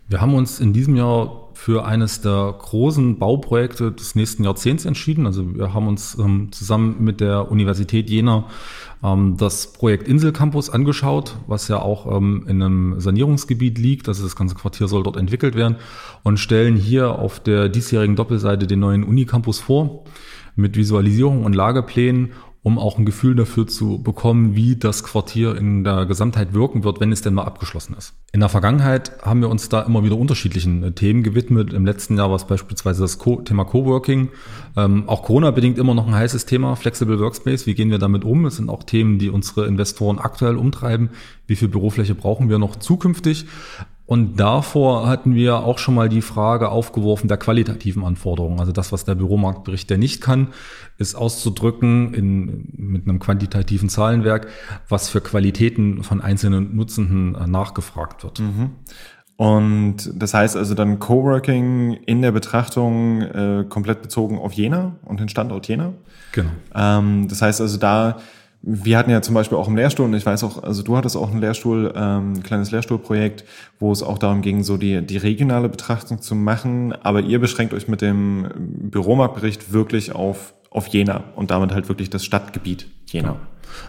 Wir 0.08 0.22
haben 0.22 0.36
uns 0.36 0.60
in 0.60 0.74
diesem 0.74 0.96
Jahr 0.96 1.45
für 1.56 1.86
eines 1.86 2.22
der 2.22 2.54
großen 2.60 3.18
Bauprojekte 3.18 3.92
des 3.92 4.14
nächsten 4.14 4.44
Jahrzehnts 4.44 4.86
entschieden. 4.86 5.26
Also 5.26 5.56
wir 5.56 5.74
haben 5.74 5.88
uns 5.88 6.18
ähm, 6.20 6.52
zusammen 6.52 6.98
mit 7.00 7.22
der 7.22 7.50
Universität 7.50 8.10
Jena 8.10 8.46
ähm, 9.02 9.38
das 9.38 9.72
Projekt 9.72 10.08
Inselcampus 10.08 10.70
angeschaut, 10.70 11.38
was 11.48 11.70
ja 11.70 11.82
auch 11.82 12.12
ähm, 12.16 12.46
in 12.48 12.62
einem 12.62 13.00
Sanierungsgebiet 13.00 13.78
liegt. 13.78 14.08
Also 14.10 14.24
das 14.24 14.36
ganze 14.36 14.54
Quartier 14.54 14.90
soll 14.90 15.04
dort 15.04 15.16
entwickelt 15.16 15.56
werden 15.56 15.78
und 16.24 16.40
stellen 16.40 16.76
hier 16.76 17.18
auf 17.18 17.40
der 17.40 17.70
diesjährigen 17.70 18.18
Doppelseite 18.18 18.68
den 18.68 18.82
neuen 18.82 19.06
Unicampus 19.06 19.60
vor 19.60 20.04
mit 20.58 20.76
Visualisierung 20.76 21.46
und 21.46 21.56
Lageplänen 21.56 22.34
um 22.66 22.80
auch 22.80 22.98
ein 22.98 23.06
Gefühl 23.06 23.36
dafür 23.36 23.68
zu 23.68 24.00
bekommen, 24.02 24.56
wie 24.56 24.76
das 24.76 25.04
Quartier 25.04 25.56
in 25.56 25.84
der 25.84 26.08
Gesamtheit 26.08 26.56
wirken 26.56 26.84
wird, 26.84 27.00
wenn 27.00 27.12
es 27.12 27.22
denn 27.22 27.36
mal 27.36 27.44
abgeschlossen 27.44 27.96
ist. 27.96 28.16
In 28.32 28.40
der 28.40 28.50
Vergangenheit 28.50 29.12
haben 29.22 29.42
wir 29.42 29.50
uns 29.50 29.70
da 29.70 29.84
immer 29.84 30.04
wieder 30.04 30.18
unterschiedlichen 30.18 30.82
äh, 30.82 30.92
Themen 30.92 31.22
gewidmet. 31.22 31.74
Im 31.74 31.86
letzten 31.86 32.18
Jahr 32.18 32.30
war 32.30 32.38
es 32.38 32.46
beispielsweise 32.46 33.04
das 33.04 33.20
Co 33.20 33.36
Thema 33.42 33.66
Coworking. 33.66 34.30
Ähm, 34.76 35.04
auch 35.06 35.22
Corona-bedingt 35.22 35.78
immer 35.78 35.94
noch 35.94 36.08
ein 36.08 36.16
heißes 36.16 36.48
Thema, 36.48 36.76
Flexible 36.76 37.20
Workspace. 37.20 37.68
Wie 37.68 37.76
gehen 37.76 37.92
wir 37.92 38.00
damit 38.00 38.24
um? 38.24 38.48
Es 38.48 38.56
sind 38.56 38.70
auch 38.70 38.82
Themen, 38.82 39.20
die 39.20 39.30
unsere 39.30 39.68
Investoren 39.68 40.18
aktuell 40.18 40.56
umtreiben. 40.56 41.12
Wie 41.46 41.56
viel 41.56 41.68
Bürofläche 41.68 42.16
brauchen 42.16 42.50
wir 42.50 42.58
noch 42.58 42.78
zukünftig? 42.78 43.46
Und 44.08 44.40
davor 44.40 45.08
hatten 45.08 45.34
wir 45.34 45.58
auch 45.58 45.80
schon 45.80 45.96
mal 45.96 46.10
die 46.10 46.22
Frage 46.22 46.70
aufgeworfen 46.70 47.28
der 47.28 47.38
qualitativen 47.38 48.04
Anforderungen. 48.04 48.60
Also 48.60 48.72
das, 48.72 48.92
was 48.92 49.04
der 49.04 49.16
Büromarktbericht 49.16 49.90
der 49.90 49.98
nicht 49.98 50.22
kann, 50.22 50.50
ist 50.98 51.16
auszudrücken 51.16 52.14
in, 52.14 52.70
mit 52.78 53.08
einem 53.08 53.20
quantitativen 53.20 53.90
Zahlenwerk, 53.90 54.48
was 54.90 55.10
für 55.10 55.22
Qualitäten 55.22 56.04
von 56.04 56.22
einzelnen 56.22 56.76
Nutzenden 56.76 57.34
äh, 57.34 57.48
nachgefragt 57.48 58.24
wird. 58.24 58.40
Mhm. 58.40 58.72
Und 59.38 60.12
das 60.16 60.34
heißt 60.34 60.56
also 60.56 60.76
dann 60.76 61.00
Coworking 61.00 61.94
in 62.06 62.22
der 62.22 62.32
Betrachtung 62.32 63.22
äh, 63.22 63.66
komplett 63.68 64.02
bezogen 64.02 64.38
auf 64.38 64.54
Jena 64.54 64.96
und 65.04 65.20
den 65.20 65.30
Standort 65.30 65.68
Jena. 65.68 65.94
Genau. 66.32 66.52
Ähm, 66.74 67.28
das 67.28 67.42
heißt 67.42 67.60
also 67.60 67.78
da, 67.78 68.18
wir 68.68 68.98
hatten 68.98 69.12
ja 69.12 69.22
zum 69.22 69.36
Beispiel 69.36 69.58
auch 69.58 69.68
im 69.68 69.76
Lehrstuhl, 69.76 70.06
und 70.06 70.16
ich 70.16 70.26
weiß 70.26 70.44
auch, 70.44 70.64
also 70.64 70.82
du 70.82 70.98
hattest 70.98 71.16
auch 71.16 71.32
ein 71.32 71.40
Lehrstuhl, 71.40 71.94
ähm, 71.96 72.34
ein 72.34 72.44
kleines 72.44 72.72
Lehrstuhlprojekt, 72.72 73.44
wo 73.80 73.92
es 73.92 74.02
auch 74.02 74.18
darum 74.18 74.42
ging, 74.42 74.64
so 74.64 74.78
die, 74.78 75.06
die 75.06 75.18
regionale 75.18 75.70
Betrachtung 75.70 76.20
zu 76.20 76.34
machen, 76.34 76.94
aber 77.04 77.22
ihr 77.22 77.40
beschränkt 77.40 77.76
euch 77.76 77.88
mit 77.88 78.02
dem 78.02 78.48
Büromarktbericht 78.56 79.72
wirklich 79.72 80.16
auf, 80.16 80.56
auf 80.72 80.88
Jena 80.88 81.26
und 81.36 81.52
damit 81.52 81.74
halt 81.74 81.90
wirklich 81.90 82.10
das 82.10 82.26
Stadtgebiet 82.26 82.88
Jena. 83.06 83.30
Genau. 83.30 83.40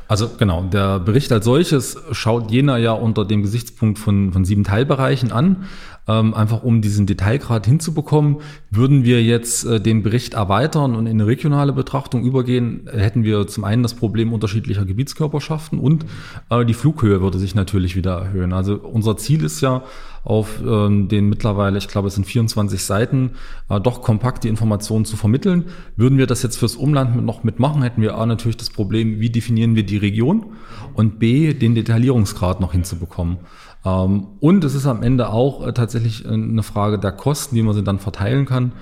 Also 0.09 0.29
genau, 0.37 0.63
der 0.65 0.99
Bericht 0.99 1.33
als 1.33 1.45
solches 1.45 1.97
schaut 2.13 2.51
Jena 2.51 2.77
ja 2.77 2.93
unter 2.93 3.25
dem 3.25 3.43
Gesichtspunkt 3.43 3.99
von, 3.99 4.33
von 4.33 4.45
sieben 4.45 4.65
Teilbereichen 4.65 5.33
an. 5.33 5.65
Ähm, 6.09 6.35
einfach 6.35 6.63
um 6.63 6.83
diesen 6.83 7.07
Detailgrad 7.07 7.67
hinzubekommen, 7.67 8.37
würden 8.71 9.05
wir 9.05 9.23
jetzt 9.23 9.65
äh, 9.65 9.81
den 9.81 10.03
Bericht 10.03 10.35
erweitern 10.35 10.95
und 10.95 11.07
in 11.07 11.21
eine 11.21 11.27
regionale 11.27 11.73
Betrachtung 11.73 12.25
übergehen, 12.25 12.89
hätten 12.93 13.25
wir 13.25 13.47
zum 13.49 13.65
einen 13.65 13.83
das 13.83 13.95
Problem 13.95 14.33
unterschiedlicher 14.33 14.85
Gebietskörperschaften 14.85 15.79
und 15.81 16.07
äh, 16.51 16.65
die 16.65 16.75
Flughöhe 16.75 17.21
würde 17.21 17.39
sich 17.39 17.55
natürlich 17.55 17.97
wieder 17.97 18.19
erhöhen. 18.19 18.53
Also 18.53 18.77
unser 18.77 19.17
Ziel 19.17 19.43
ist 19.43 19.61
ja, 19.61 19.83
auf 20.27 20.61
ähm, 20.61 21.07
den 21.07 21.29
mittlerweile, 21.29 21.79
ich 21.79 21.87
glaube, 21.87 22.09
es 22.09 22.17
sind 22.17 22.25
24 22.25 22.83
Seiten, 22.83 23.31
äh, 23.69 23.81
doch 23.81 24.03
kompakt 24.03 24.43
die 24.43 24.49
Informationen 24.49 25.05
zu 25.05 25.17
vermitteln. 25.17 25.67
Würden 25.95 26.19
wir 26.19 26.27
das 26.27 26.43
jetzt 26.43 26.57
fürs 26.57 26.75
Umland 26.75 27.25
noch 27.25 27.45
mitmachen, 27.45 27.83
hätten 27.83 28.03
wir 28.03 28.17
A 28.19 28.27
natürlich 28.27 28.57
das 28.57 28.71
Problem, 28.71 29.21
wie 29.21 29.31
definieren 29.31 29.77
wir 29.77 29.87
die 29.87 29.99
Region 29.99 30.47
und 30.95 31.21
B, 31.21 31.55
den 31.55 31.77
Detaillierungsgrad 31.77 32.61
noch 32.61 32.73
hinzubekommen. 32.73 33.39
Ähm, 33.87 34.27
und 34.41 34.65
es 34.65 34.75
ist 34.75 34.87
am 34.87 35.03
Ende 35.03 35.31
auch 35.31 35.67
äh, 35.67 35.73
tatsächlich 35.73 36.25
äh, 36.25 36.29
eine 36.29 36.63
Frage 36.63 36.99
der 36.99 37.13
Kosten, 37.13 37.55
wie 37.55 37.63
man 37.63 37.75
sie 37.75 37.85
dann 37.85 38.01
verteilen 38.01 38.45
kann. 38.45 38.73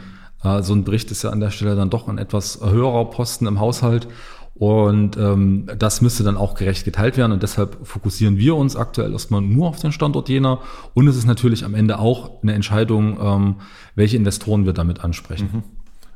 Äh, 0.42 0.62
so 0.62 0.73
ein 0.73 0.84
Bericht 0.84 1.11
ist 1.11 1.23
ja 1.23 1.30
an 1.30 1.40
der 1.40 1.50
Stelle 1.50 1.76
dann 1.76 1.90
doch 1.90 2.08
ein 2.08 2.18
etwas 2.18 2.61
höherer 2.62 3.11
Posten 3.11 3.46
im 3.46 3.61
Haushalt. 3.61 4.08
Und 4.54 5.16
ähm, 5.16 5.68
das 5.78 6.00
müsste 6.00 6.23
dann 6.23 6.37
auch 6.37 6.54
gerecht 6.54 6.84
geteilt 6.84 7.16
werden. 7.16 7.32
Und 7.32 7.42
deshalb 7.42 7.87
fokussieren 7.87 8.38
wir 8.38 8.54
uns 8.54 8.76
aktuell 8.76 9.12
erstmal 9.12 9.40
nur 9.40 9.68
auf 9.68 9.80
den 9.80 9.92
Standort 9.92 10.28
Jena. 10.28 10.61
Und 10.94 11.08
es 11.08 11.16
ist 11.16 11.26
natürlich 11.26 11.64
am 11.64 11.75
Ende 11.75 11.99
auch 11.99 12.42
eine 12.42 12.54
Entscheidung, 12.54 13.18
ähm, 13.20 13.56
welche 13.96 14.16
Investoren 14.16 14.64
wir 14.64 14.73
damit 14.73 15.02
ansprechen. 15.02 15.50
Mhm. 15.52 15.62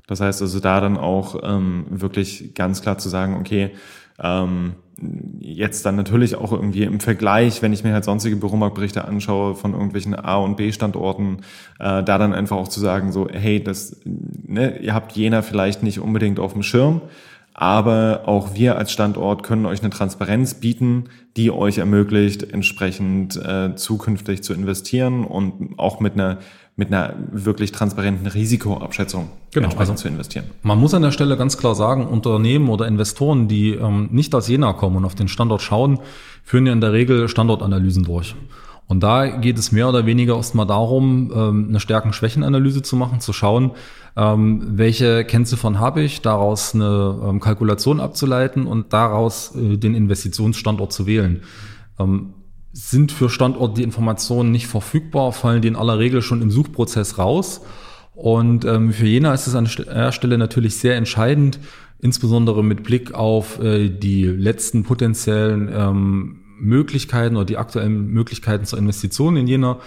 Das 0.07 0.21
heißt 0.21 0.41
also 0.41 0.61
da 0.61 0.81
dann 0.81 0.97
auch 0.97 1.37
ähm, 1.43 1.87
wirklich 1.91 2.55
ganz 2.55 2.81
klar 2.81 2.97
zu 2.97 3.09
sagen, 3.09 3.37
okay, 3.39 3.73
ähm, 4.21 4.77
jetzt 5.41 5.87
dann 5.87 5.97
natürlich 5.97 6.35
auch 6.37 6.53
irgendwie 6.53 6.83
im 6.83 7.01
Vergleich, 7.01 7.63
wenn 7.63 7.73
ich 7.73 7.85
mir 7.85 7.93
halt 7.93 8.05
sonstige 8.05 8.37
Büromarktberichte 8.37 9.05
anschaue 9.05 9.55
von 9.55 9.73
irgendwelchen 9.73 10.15
A- 10.15 10.37
und 10.37 10.57
B-Standorten, 10.57 11.39
äh, 11.79 12.03
da 12.03 12.19
dann 12.19 12.35
einfach 12.35 12.57
auch 12.57 12.69
zu 12.69 12.81
sagen, 12.81 13.13
so, 13.13 13.29
hey, 13.31 13.63
das, 13.63 14.01
ne, 14.05 14.79
ihr 14.79 14.95
habt 14.95 15.13
Jena 15.13 15.43
vielleicht 15.43 15.83
nicht 15.83 16.01
unbedingt 16.01 16.41
auf 16.41 16.53
dem 16.53 16.63
Schirm, 16.63 17.03
aber 17.55 18.23
auch 18.27 18.55
wir 18.55 18.77
als 18.77 18.93
Standort 18.93 19.43
können 19.43 19.67
euch 19.67 19.81
eine 19.81 19.91
Transparenz 19.91 20.55
bieten, 20.55 21.05
die 21.37 21.51
euch 21.51 21.79
ermöglicht, 21.79 22.53
entsprechend 22.53 23.37
äh, 23.37 23.75
zukünftig 23.75 24.43
zu 24.43 24.53
investieren 24.53 25.25
und 25.25 25.77
auch 25.77 26.01
mit 26.01 26.15
einer 26.15 26.39
mit 26.79 26.93
einer 26.93 27.15
wirklich 27.33 27.73
transparenten 27.73 28.29
Risikoabschätzung 28.29 29.29
genau, 29.53 29.69
also 29.77 29.95
zu 29.95 30.07
investieren. 30.07 30.45
Man 30.63 30.79
muss 30.79 30.95
an 30.95 31.03
der 31.03 31.11
Stelle 31.11 31.37
ganz 31.37 31.59
klar 31.59 31.75
sagen, 31.75 32.07
Unternehmen 32.07 32.69
oder 32.69 32.87
Investoren, 32.87 33.49
die 33.49 33.73
ähm, 33.73 34.09
nicht 34.13 34.33
aus 34.33 34.47
Jena 34.47 34.73
kommen 34.75 34.95
und 34.95 35.05
auf 35.05 35.17
den 35.17 35.27
Standort 35.27 35.61
schauen, 35.61 35.99
führen 36.45 36.67
ja 36.67 36.73
in 36.73 36.81
der 36.81 36.93
Regel 36.93 37.29
Standortanalysen 37.29 38.05
durch. 38.05 38.37
Und 38.87 39.03
da 39.03 39.27
geht 39.27 39.59
es 39.59 39.73
mehr 39.73 39.89
oder 39.89 40.07
weniger 40.07 40.37
erstmal 40.37 40.67
darum, 40.67 41.33
ähm, 41.35 41.67
eine 41.69 41.81
Stärken-Schwächen-Analyse 41.81 42.83
zu 42.83 42.95
machen, 42.95 43.21
zu 43.21 43.33
schauen, 43.33 43.73
ähm, 44.17 44.63
welche 44.79 45.25
Kennziffern 45.25 45.81
habe 45.81 46.03
ich, 46.03 46.23
daraus 46.23 46.77
eine 46.77 47.19
ähm, 47.25 47.41
Kalkulation 47.41 47.99
abzuleiten 47.99 48.69
und 48.69 48.93
daraus 48.93 49.53
äh, 49.57 49.79
den 49.79 49.97
Investitionsstandort 49.97 50.93
zu 50.93 51.09
wählen. 51.09 51.43
Sind 52.81 53.11
für 53.11 53.29
Standorte 53.29 53.75
die 53.75 53.83
Informationen 53.83 54.53
nicht 54.53 54.69
verfügbar, 54.69 55.33
fallen 55.33 55.63
die 55.63 55.69
in 55.69 55.77
aller 55.77 55.99
Regel 55.99 56.23
schon 56.23 56.43
im 56.43 56.51
Suchprozess 56.51 57.19
raus. 57.19 57.61
Und 58.15 58.63
für 58.63 59.07
Jena 59.07 59.35
ist 59.35 59.47
es 59.47 59.55
an 59.55 59.69
der 59.87 60.13
Stelle 60.13 60.39
natürlich 60.39 60.77
sehr 60.77 60.97
entscheidend, 60.97 61.59
insbesondere 62.01 62.63
mit 62.63 62.85
Blick 62.85 63.15
auf 63.15 63.61
äh, 63.61 63.89
die 63.89 64.25
letzten 64.25 64.85
potenziellen 64.85 66.37
Möglichkeiten 66.61 67.37
oder 67.37 67.45
die 67.45 67.57
aktuellen 67.57 68.13
Möglichkeiten 68.13 68.65
zur 68.65 68.79
Investition 68.79 69.37
in 69.37 69.47
Jena. 69.47 69.79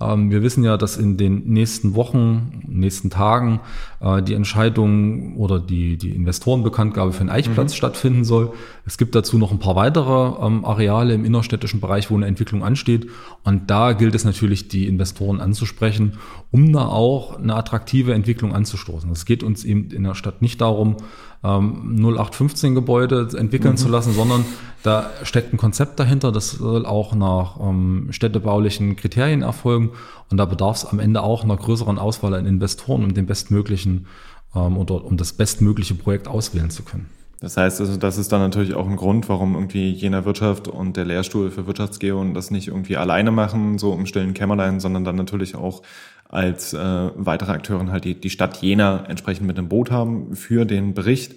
Ähm, 0.00 0.30
wir 0.30 0.42
wissen 0.42 0.62
ja, 0.62 0.76
dass 0.76 0.96
in 0.96 1.16
den 1.16 1.44
nächsten 1.46 1.94
Wochen, 1.94 2.62
nächsten 2.66 3.10
Tagen 3.10 3.60
äh, 4.00 4.22
die 4.22 4.34
Entscheidung 4.34 5.36
oder 5.36 5.58
die, 5.58 5.96
die 5.96 6.10
Investorenbekanntgabe 6.10 7.12
für 7.12 7.24
den 7.24 7.30
Eichplatz 7.30 7.72
mhm. 7.72 7.76
stattfinden 7.76 8.24
soll. 8.24 8.52
Es 8.84 8.98
gibt 8.98 9.14
dazu 9.14 9.38
noch 9.38 9.52
ein 9.52 9.58
paar 9.58 9.76
weitere 9.76 10.46
ähm, 10.46 10.64
Areale 10.64 11.14
im 11.14 11.24
innerstädtischen 11.24 11.80
Bereich, 11.80 12.10
wo 12.10 12.16
eine 12.16 12.26
Entwicklung 12.26 12.62
ansteht. 12.62 13.08
Und 13.42 13.70
da 13.70 13.92
gilt 13.92 14.14
es 14.14 14.24
natürlich, 14.24 14.68
die 14.68 14.86
Investoren 14.86 15.40
anzusprechen, 15.40 16.18
um 16.50 16.72
da 16.72 16.86
auch 16.86 17.38
eine 17.38 17.54
attraktive 17.54 18.12
Entwicklung 18.12 18.54
anzustoßen. 18.54 19.10
Es 19.10 19.24
geht 19.24 19.42
uns 19.42 19.64
eben 19.64 19.90
in 19.90 20.04
der 20.04 20.14
Stadt 20.14 20.42
nicht 20.42 20.60
darum, 20.60 20.96
ähm, 21.44 21.96
0815 21.98 22.74
Gebäude 22.74 23.28
entwickeln 23.36 23.72
mhm. 23.72 23.78
zu 23.78 23.88
lassen, 23.88 24.12
sondern 24.12 24.44
da 24.82 25.10
steckt 25.22 25.52
ein 25.52 25.56
Konzept 25.56 25.98
dahinter, 25.98 26.32
das 26.32 26.52
soll 26.52 26.86
auch 26.86 27.14
nach 27.14 27.58
ähm, 27.60 28.08
städtebaulichen 28.10 28.96
Kriterien 28.96 29.42
erfolgen 29.42 29.90
und 30.30 30.36
da 30.36 30.44
bedarf 30.44 30.76
es 30.76 30.84
am 30.84 30.98
Ende 30.98 31.22
auch 31.22 31.44
einer 31.44 31.56
größeren 31.56 31.98
Auswahl 31.98 32.34
an 32.34 32.46
Investoren, 32.46 33.04
um 33.04 33.14
den 33.14 33.26
bestmöglichen 33.26 34.06
ähm, 34.54 34.76
oder 34.78 35.04
um 35.04 35.16
das 35.16 35.32
bestmögliche 35.32 35.94
Projekt 35.94 36.28
auswählen 36.28 36.70
zu 36.70 36.82
können. 36.82 37.10
Das 37.40 37.56
heißt, 37.56 37.80
also, 37.80 37.96
das 37.96 38.16
ist 38.16 38.32
dann 38.32 38.40
natürlich 38.40 38.74
auch 38.74 38.88
ein 38.88 38.96
Grund, 38.96 39.28
warum 39.28 39.54
irgendwie 39.54 39.90
jener 39.90 40.24
Wirtschaft 40.24 40.68
und 40.68 40.96
der 40.96 41.04
Lehrstuhl 41.04 41.50
für 41.50 41.66
Wirtschaftsgeo 41.66 42.24
das 42.32 42.50
nicht 42.50 42.68
irgendwie 42.68 42.96
alleine 42.96 43.30
machen, 43.30 43.78
so 43.78 43.92
im 43.92 44.06
stillen 44.06 44.32
Kämmerlein, 44.32 44.80
sondern 44.80 45.04
dann 45.04 45.16
natürlich 45.16 45.54
auch 45.54 45.82
als 46.28 46.72
äh, 46.72 47.10
weitere 47.14 47.52
Akteurin 47.52 47.92
halt 47.92 48.04
die, 48.04 48.18
die 48.18 48.30
Stadt 48.30 48.62
Jena 48.62 49.04
entsprechend 49.06 49.46
mit 49.46 49.58
dem 49.58 49.68
Boot 49.68 49.90
haben 49.90 50.34
für 50.34 50.64
den 50.64 50.94
Bericht. 50.94 51.34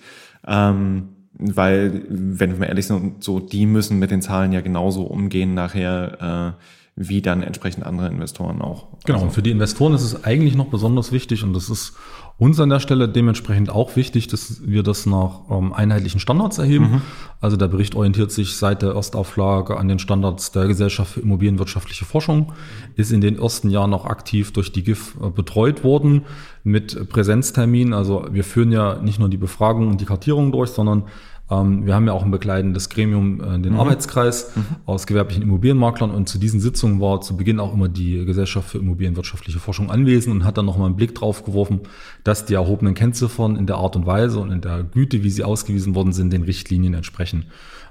Ähm, 0.47 1.09
weil, 1.33 2.03
wenn 2.09 2.51
wir 2.51 2.59
mal 2.59 2.65
ehrlich 2.65 2.87
sind, 2.87 3.23
so 3.23 3.39
die 3.39 3.65
müssen 3.65 3.99
mit 3.99 4.11
den 4.11 4.21
Zahlen 4.21 4.51
ja 4.51 4.61
genauso 4.61 5.03
umgehen 5.03 5.53
nachher, 5.53 6.55
äh, 6.57 6.63
wie 6.95 7.21
dann 7.21 7.43
entsprechend 7.43 7.85
andere 7.85 8.07
Investoren 8.07 8.61
auch. 8.61 8.87
Genau, 9.05 9.19
also, 9.19 9.27
und 9.27 9.31
für 9.31 9.41
die 9.41 9.51
Investoren 9.51 9.93
ist 9.93 10.01
es 10.01 10.23
eigentlich 10.25 10.55
noch 10.55 10.67
besonders 10.67 11.11
wichtig 11.11 11.43
und 11.43 11.53
das 11.53 11.69
ist 11.69 11.93
uns 12.39 12.57
an 12.61 12.69
der 12.69 12.79
Stelle 12.79 13.09
dementsprechend 13.09 13.69
auch 13.69 13.97
wichtig, 13.97 14.27
dass 14.27 14.65
wir 14.65 14.81
das 14.81 15.05
nach 15.05 15.41
ähm, 15.51 15.73
einheitlichen 15.73 16.21
Standards 16.21 16.57
erheben. 16.57 16.91
Mhm. 16.91 17.01
Also 17.41 17.57
der 17.57 17.67
Bericht 17.67 17.95
orientiert 17.95 18.31
sich 18.31 18.55
seit 18.55 18.81
der 18.81 18.93
Erstauflage 18.93 19.75
an 19.77 19.89
den 19.89 19.99
Standards 19.99 20.53
der 20.53 20.67
Gesellschaft 20.67 21.13
für 21.13 21.19
Immobilienwirtschaftliche 21.19 22.05
Forschung, 22.05 22.53
ist 22.95 23.11
in 23.11 23.19
den 23.19 23.37
ersten 23.37 23.69
Jahren 23.69 23.89
noch 23.89 24.05
aktiv 24.05 24.53
durch 24.53 24.71
die 24.71 24.83
GIF 24.83 25.17
äh, 25.21 25.29
betreut 25.29 25.83
worden 25.83 26.21
mit 26.63 27.09
Präsenztermin. 27.09 27.93
Also 27.93 28.25
wir 28.31 28.45
führen 28.45 28.71
ja 28.71 29.01
nicht 29.01 29.19
nur 29.19 29.27
die 29.27 29.37
Befragung 29.37 29.89
und 29.89 29.99
die 29.99 30.05
Kartierung 30.05 30.53
durch, 30.53 30.69
sondern 30.69 31.03
ähm, 31.51 31.85
wir 31.85 31.95
haben 31.95 32.05
ja 32.05 32.13
auch 32.13 32.23
ein 32.23 32.31
begleitendes 32.31 32.89
Gremium, 32.89 33.41
äh, 33.41 33.59
den 33.59 33.73
mhm. 33.73 33.79
Arbeitskreis 33.79 34.55
mhm. 34.55 34.65
aus 34.85 35.07
gewerblichen 35.07 35.43
Immobilienmaklern 35.43 36.11
und 36.11 36.29
zu 36.29 36.37
diesen 36.37 36.59
Sitzungen 36.59 37.01
war 37.01 37.21
zu 37.21 37.37
Beginn 37.37 37.59
auch 37.59 37.73
immer 37.73 37.89
die 37.89 38.25
Gesellschaft 38.25 38.69
für 38.69 38.77
Immobilienwirtschaftliche 38.77 39.59
Forschung 39.59 39.89
anwesend 39.89 40.35
und 40.35 40.45
hat 40.45 40.57
dann 40.57 40.65
nochmal 40.65 40.87
einen 40.87 40.95
Blick 40.95 41.15
drauf 41.15 41.43
geworfen, 41.43 41.81
dass 42.23 42.45
die 42.45 42.53
erhobenen 42.53 42.93
Kennziffern 42.93 43.55
in 43.55 43.65
der 43.65 43.77
Art 43.77 43.95
und 43.95 44.05
Weise 44.05 44.39
und 44.39 44.51
in 44.51 44.61
der 44.61 44.83
Güte, 44.83 45.23
wie 45.23 45.31
sie 45.31 45.43
ausgewiesen 45.43 45.95
worden 45.95 46.13
sind, 46.13 46.31
den 46.31 46.43
Richtlinien 46.43 46.93
entsprechen. 46.93 47.45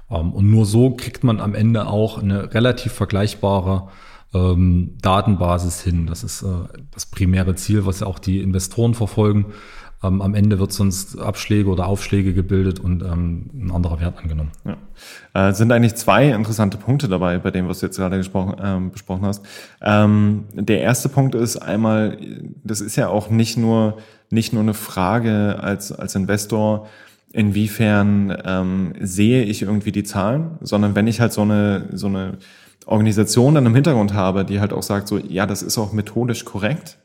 Ähm, 0.09 0.31
und 0.31 0.49
nur 0.49 0.65
so 0.65 0.91
kriegt 0.91 1.23
man 1.23 1.41
am 1.41 1.53
Ende 1.53 1.87
auch 1.87 2.17
eine 2.21 2.53
relativ 2.53 2.93
vergleichbare 2.93 3.89
ähm, 4.33 4.95
Datenbasis 5.01 5.81
hin. 5.81 6.07
Das 6.07 6.23
ist 6.23 6.43
äh, 6.43 6.47
das 6.91 7.07
primäre 7.07 7.55
Ziel, 7.55 7.85
was 7.85 7.99
ja 7.99 8.07
auch 8.07 8.19
die 8.19 8.39
Investoren 8.39 8.93
verfolgen 8.93 9.47
ähm, 10.03 10.21
am 10.21 10.33
Ende 10.33 10.59
wird 10.59 10.71
sonst 10.71 11.19
Abschläge 11.19 11.69
oder 11.69 11.87
Aufschläge 11.87 12.33
gebildet 12.33 12.79
und 12.79 13.01
ähm, 13.03 13.49
ein 13.53 13.71
anderer 13.71 13.99
Wert 13.99 14.17
angenommen. 14.17 14.51
Ja. 14.65 15.49
Äh, 15.49 15.53
sind 15.53 15.71
eigentlich 15.71 15.95
zwei 15.95 16.29
interessante 16.29 16.77
Punkte 16.77 17.07
dabei, 17.07 17.37
bei 17.37 17.51
dem, 17.51 17.67
was 17.67 17.79
du 17.79 17.87
jetzt 17.87 17.97
gerade 17.97 18.17
gesprochen, 18.17 18.55
ähm, 18.63 18.91
besprochen 18.91 19.25
hast. 19.25 19.45
Ähm, 19.81 20.45
der 20.53 20.81
erste 20.81 21.09
Punkt 21.09 21.35
ist 21.35 21.57
einmal, 21.57 22.17
das 22.63 22.79
ist 22.79 22.95
ja 22.95 23.09
auch 23.09 23.29
nicht 23.29 23.57
nur, 23.57 23.97
nicht 24.29 24.53
nur 24.53 24.61
eine 24.61 24.73
Frage 24.73 25.59
als, 25.61 25.91
als 25.91 26.15
Investor, 26.15 26.87
inwiefern 27.33 28.35
ähm, 28.45 28.93
sehe 29.01 29.43
ich 29.43 29.61
irgendwie 29.61 29.91
die 29.91 30.03
Zahlen, 30.03 30.57
sondern 30.61 30.95
wenn 30.95 31.07
ich 31.07 31.19
halt 31.19 31.33
so 31.33 31.41
eine, 31.41 31.89
so 31.91 32.07
eine 32.07 32.37
Organisation 32.85 33.55
dann 33.55 33.65
im 33.65 33.75
Hintergrund 33.75 34.13
habe, 34.13 34.45
die 34.45 34.59
halt 34.59 34.71
auch 34.73 34.81
sagt, 34.81 35.07
so, 35.07 35.17
ja, 35.17 35.45
das 35.45 35.61
ist 35.61 35.77
auch 35.77 35.91
methodisch 35.91 36.45
korrekt, 36.45 36.98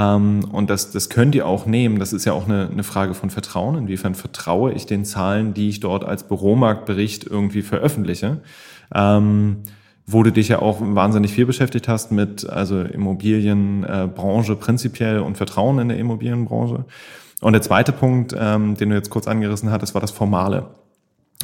und 0.00 0.70
das, 0.70 0.90
das 0.90 1.08
könnt 1.08 1.34
ihr 1.34 1.46
auch 1.46 1.66
nehmen. 1.66 2.00
Das 2.00 2.12
ist 2.12 2.24
ja 2.24 2.32
auch 2.32 2.46
eine, 2.46 2.68
eine 2.68 2.82
Frage 2.82 3.14
von 3.14 3.30
Vertrauen. 3.30 3.76
Inwiefern 3.76 4.14
vertraue 4.14 4.72
ich 4.72 4.86
den 4.86 5.04
Zahlen, 5.04 5.54
die 5.54 5.68
ich 5.68 5.80
dort 5.80 6.04
als 6.04 6.24
Büromarktbericht 6.24 7.24
irgendwie 7.24 7.62
veröffentliche? 7.62 8.40
Ähm, 8.92 9.58
wo 10.06 10.22
du 10.22 10.32
dich 10.32 10.48
ja 10.48 10.60
auch 10.60 10.78
wahnsinnig 10.80 11.32
viel 11.32 11.46
beschäftigt 11.46 11.88
hast 11.88 12.12
mit 12.12 12.48
also 12.48 12.82
Immobilienbranche 12.82 14.52
äh, 14.52 14.56
prinzipiell 14.56 15.20
und 15.20 15.36
Vertrauen 15.36 15.78
in 15.78 15.88
der 15.88 15.98
Immobilienbranche. 15.98 16.84
Und 17.40 17.52
der 17.52 17.62
zweite 17.62 17.92
Punkt, 17.92 18.34
ähm, 18.38 18.74
den 18.74 18.90
du 18.90 18.96
jetzt 18.96 19.10
kurz 19.10 19.26
angerissen 19.26 19.70
hattest, 19.70 19.94
war 19.94 20.00
das 20.00 20.10
Formale. 20.10 20.66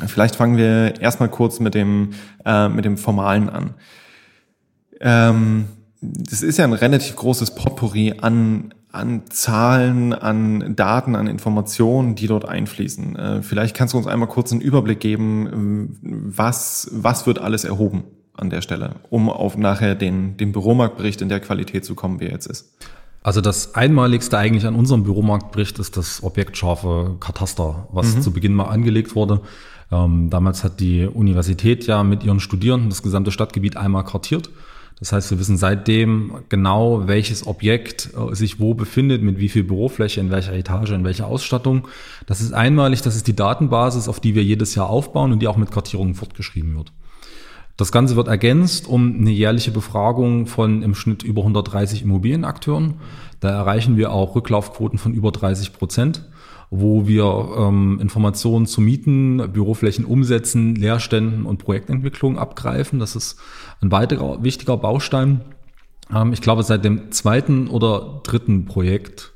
Vielleicht 0.07 0.37
fangen 0.37 0.57
wir 0.57 1.01
erstmal 1.01 1.29
kurz 1.29 1.61
mit 1.61 1.75
dem, 1.75 2.11
äh, 2.45 2.69
mit 2.69 2.85
dem 2.85 2.97
Formalen 2.97 3.49
an. 3.49 3.75
Ähm, 5.01 5.65
das 6.01 6.43
ist 6.43 6.57
ja 6.57 6.65
ein 6.65 6.73
relativ 6.73 7.17
großes 7.17 7.55
Potpourri 7.55 8.15
an, 8.21 8.73
an 8.91 9.23
Zahlen, 9.29 10.13
an 10.13 10.75
Daten, 10.75 11.15
an 11.15 11.27
Informationen, 11.27 12.15
die 12.15 12.27
dort 12.27 12.47
einfließen. 12.47 13.17
Äh, 13.17 13.43
vielleicht 13.43 13.77
kannst 13.77 13.95
du 13.95 13.99
uns 13.99 14.07
einmal 14.07 14.29
kurz 14.29 14.53
einen 14.53 14.61
Überblick 14.61 15.01
geben, 15.01 15.99
was, 16.03 16.89
was 16.93 17.27
wird 17.27 17.39
alles 17.39 17.65
erhoben 17.65 18.05
an 18.35 18.49
der 18.49 18.63
Stelle, 18.63 18.97
um 19.11 19.29
auf 19.29 19.57
nachher 19.57 19.95
den, 19.95 20.37
den 20.39 20.53
Büromarktbericht 20.53 21.21
in 21.21 21.29
der 21.29 21.41
Qualität 21.41 21.85
zu 21.85 21.95
kommen, 21.95 22.21
wie 22.21 22.27
er 22.27 22.33
jetzt 22.33 22.47
ist. 22.47 22.75
Also 23.23 23.43
das 23.43 23.75
Einmaligste 23.75 24.39
eigentlich 24.39 24.67
an 24.67 24.75
unserem 24.75 25.03
Büromarktbericht 25.03 25.79
ist 25.79 25.99
das 25.99 26.23
objektscharfe 26.23 27.17
Kataster, 27.21 27.89
was 27.93 28.17
mhm. 28.17 28.23
zu 28.23 28.33
Beginn 28.33 28.55
mal 28.55 28.65
angelegt 28.65 29.15
wurde. 29.15 29.43
Ähm, 29.93 30.31
damals 30.31 30.65
hat 30.65 30.81
die 30.81 31.05
Universität 31.05 31.87
ja 31.87 32.03
mit 32.03 32.25
ihren 32.25 32.41
Studierenden 32.41 32.89
das 32.89 33.03
gesamte 33.03 33.31
Stadtgebiet 33.31 33.77
einmal 33.77 34.05
kartiert. 34.05 34.49
Das 35.01 35.13
heißt, 35.13 35.31
wir 35.31 35.39
wissen 35.39 35.57
seitdem 35.57 36.43
genau, 36.51 37.09
welches 37.09 37.47
Objekt 37.47 38.11
äh, 38.15 38.35
sich 38.35 38.61
wo 38.61 38.75
befindet, 38.75 39.23
mit 39.23 39.39
wie 39.39 39.49
viel 39.49 39.65
Bürofläche, 39.65 40.21
in 40.21 40.31
welcher 40.31 40.53
Etage, 40.53 40.91
in 40.91 41.05
welcher 41.05 41.27
Ausstattung. 41.27 41.89
Das 42.27 42.43
ist 42.43 42.53
einmalig, 42.53 43.01
das 43.01 43.17
ist 43.17 43.27
die 43.27 43.35
Datenbasis, 43.35 44.09
auf 44.09 44.21
die 44.21 44.35
wir 44.35 44.45
jedes 44.45 44.75
Jahr 44.75 44.91
aufbauen 44.91 45.33
und 45.33 45.41
die 45.41 45.49
auch 45.49 45.57
mit 45.57 45.71
Kartierungen 45.71 46.15
fortgeschrieben 46.15 46.77
wird. 46.77 46.93
Das 47.79 47.93
Ganze 47.93 48.15
wird 48.15 48.29
ergänzt 48.29 48.87
um 48.87 49.21
eine 49.21 49.31
jährliche 49.31 49.71
Befragung 49.71 50.47
von 50.47 50.83
im 50.83 50.95
Schnitt 50.95 51.23
über 51.23 51.41
130 51.41 52.03
Immobilienakteuren. 52.03 52.97
Da 53.41 53.49
erreichen 53.49 53.97
wir 53.97 54.13
auch 54.13 54.35
Rücklaufquoten 54.35 54.99
von 54.99 55.15
über 55.15 55.33
30 55.33 55.73
Prozent, 55.73 56.29
wo 56.71 57.07
wir 57.09 57.49
ähm, 57.59 57.99
Informationen 58.01 58.67
zu 58.67 58.81
Mieten, 58.81 59.53
Büroflächen 59.53 60.05
umsetzen, 60.05 60.77
Leerständen 60.77 61.45
und 61.45 61.59
Projektentwicklung 61.59 62.39
abgreifen. 62.39 63.01
Das 63.01 63.17
ist 63.17 63.39
ein 63.83 63.91
weiterer 63.91 64.43
wichtiger 64.45 64.77
Baustein. 64.77 65.41
Ähm, 66.15 66.33
ich 66.33 66.41
glaube, 66.41 66.63
seit 66.63 66.85
dem 66.85 67.11
zweiten 67.11 67.69
oder 67.69 68.21
dritten 68.23 68.67
Projekt 68.67 69.33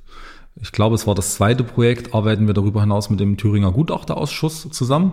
ich 0.60 0.70
glaube, 0.70 0.94
es 0.94 1.06
war 1.06 1.14
das 1.14 1.34
zweite 1.34 1.64
Projekt, 1.64 2.14
arbeiten 2.14 2.46
wir 2.46 2.54
darüber 2.54 2.80
hinaus 2.80 3.10
mit 3.10 3.18
dem 3.18 3.36
Thüringer 3.36 3.72
Gutachterausschuss 3.72 4.68
zusammen. 4.70 5.12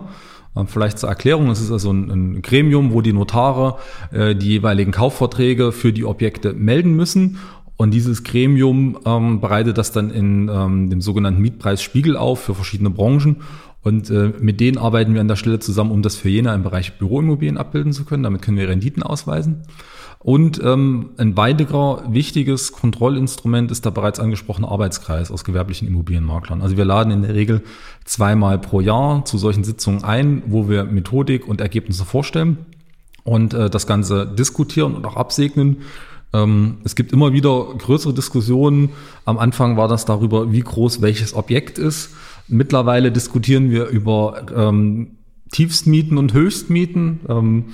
Ähm, 0.56 0.66
vielleicht 0.68 0.98
zur 0.98 1.08
Erklärung, 1.08 1.50
es 1.50 1.60
ist 1.60 1.72
also 1.72 1.92
ein, 1.92 2.10
ein 2.10 2.42
Gremium, 2.42 2.92
wo 2.92 3.00
die 3.00 3.12
Notare 3.12 3.78
äh, 4.12 4.36
die 4.36 4.48
jeweiligen 4.48 4.92
Kaufverträge 4.92 5.72
für 5.72 5.92
die 5.92 6.04
Objekte 6.04 6.52
melden 6.52 6.94
müssen. 6.94 7.38
Und 7.82 7.90
dieses 7.90 8.22
Gremium 8.22 8.96
ähm, 9.04 9.40
bereitet 9.40 9.76
das 9.76 9.90
dann 9.90 10.10
in 10.10 10.48
ähm, 10.48 10.88
dem 10.88 11.00
sogenannten 11.00 11.42
Mietpreisspiegel 11.42 12.16
auf 12.16 12.38
für 12.38 12.54
verschiedene 12.54 12.90
Branchen. 12.90 13.38
Und 13.82 14.08
äh, 14.08 14.32
mit 14.38 14.60
denen 14.60 14.78
arbeiten 14.78 15.14
wir 15.14 15.20
an 15.20 15.26
der 15.26 15.34
Stelle 15.34 15.58
zusammen, 15.58 15.90
um 15.90 16.00
das 16.00 16.14
für 16.14 16.28
jene 16.28 16.54
im 16.54 16.62
Bereich 16.62 16.96
Büroimmobilien 16.98 17.58
abbilden 17.58 17.92
zu 17.92 18.04
können. 18.04 18.22
Damit 18.22 18.40
können 18.40 18.56
wir 18.56 18.68
Renditen 18.68 19.02
ausweisen. 19.02 19.62
Und 20.20 20.62
ähm, 20.62 21.10
ein 21.16 21.36
weiterer 21.36 22.04
wichtiges 22.08 22.70
Kontrollinstrument 22.70 23.72
ist 23.72 23.84
der 23.84 23.90
bereits 23.90 24.20
angesprochene 24.20 24.68
Arbeitskreis 24.68 25.32
aus 25.32 25.42
gewerblichen 25.42 25.88
Immobilienmaklern. 25.88 26.62
Also 26.62 26.76
wir 26.76 26.84
laden 26.84 27.12
in 27.12 27.22
der 27.22 27.34
Regel 27.34 27.62
zweimal 28.04 28.60
pro 28.60 28.80
Jahr 28.80 29.24
zu 29.24 29.38
solchen 29.38 29.64
Sitzungen 29.64 30.04
ein, 30.04 30.44
wo 30.46 30.68
wir 30.68 30.84
Methodik 30.84 31.48
und 31.48 31.60
Ergebnisse 31.60 32.04
vorstellen 32.04 32.58
und 33.24 33.54
äh, 33.54 33.68
das 33.68 33.88
Ganze 33.88 34.24
diskutieren 34.24 34.94
und 34.94 35.04
auch 35.04 35.16
absegnen. 35.16 35.78
Ähm, 36.32 36.78
es 36.84 36.94
gibt 36.94 37.12
immer 37.12 37.32
wieder 37.32 37.66
größere 37.76 38.14
Diskussionen. 38.14 38.90
Am 39.24 39.38
Anfang 39.38 39.76
war 39.76 39.88
das 39.88 40.04
darüber, 40.04 40.52
wie 40.52 40.60
groß 40.60 41.02
welches 41.02 41.34
Objekt 41.34 41.78
ist. 41.78 42.10
Mittlerweile 42.48 43.12
diskutieren 43.12 43.70
wir 43.70 43.86
über 43.86 44.46
ähm, 44.54 45.18
Tiefstmieten 45.52 46.18
und 46.18 46.32
Höchstmieten. 46.32 47.20
Ähm, 47.28 47.64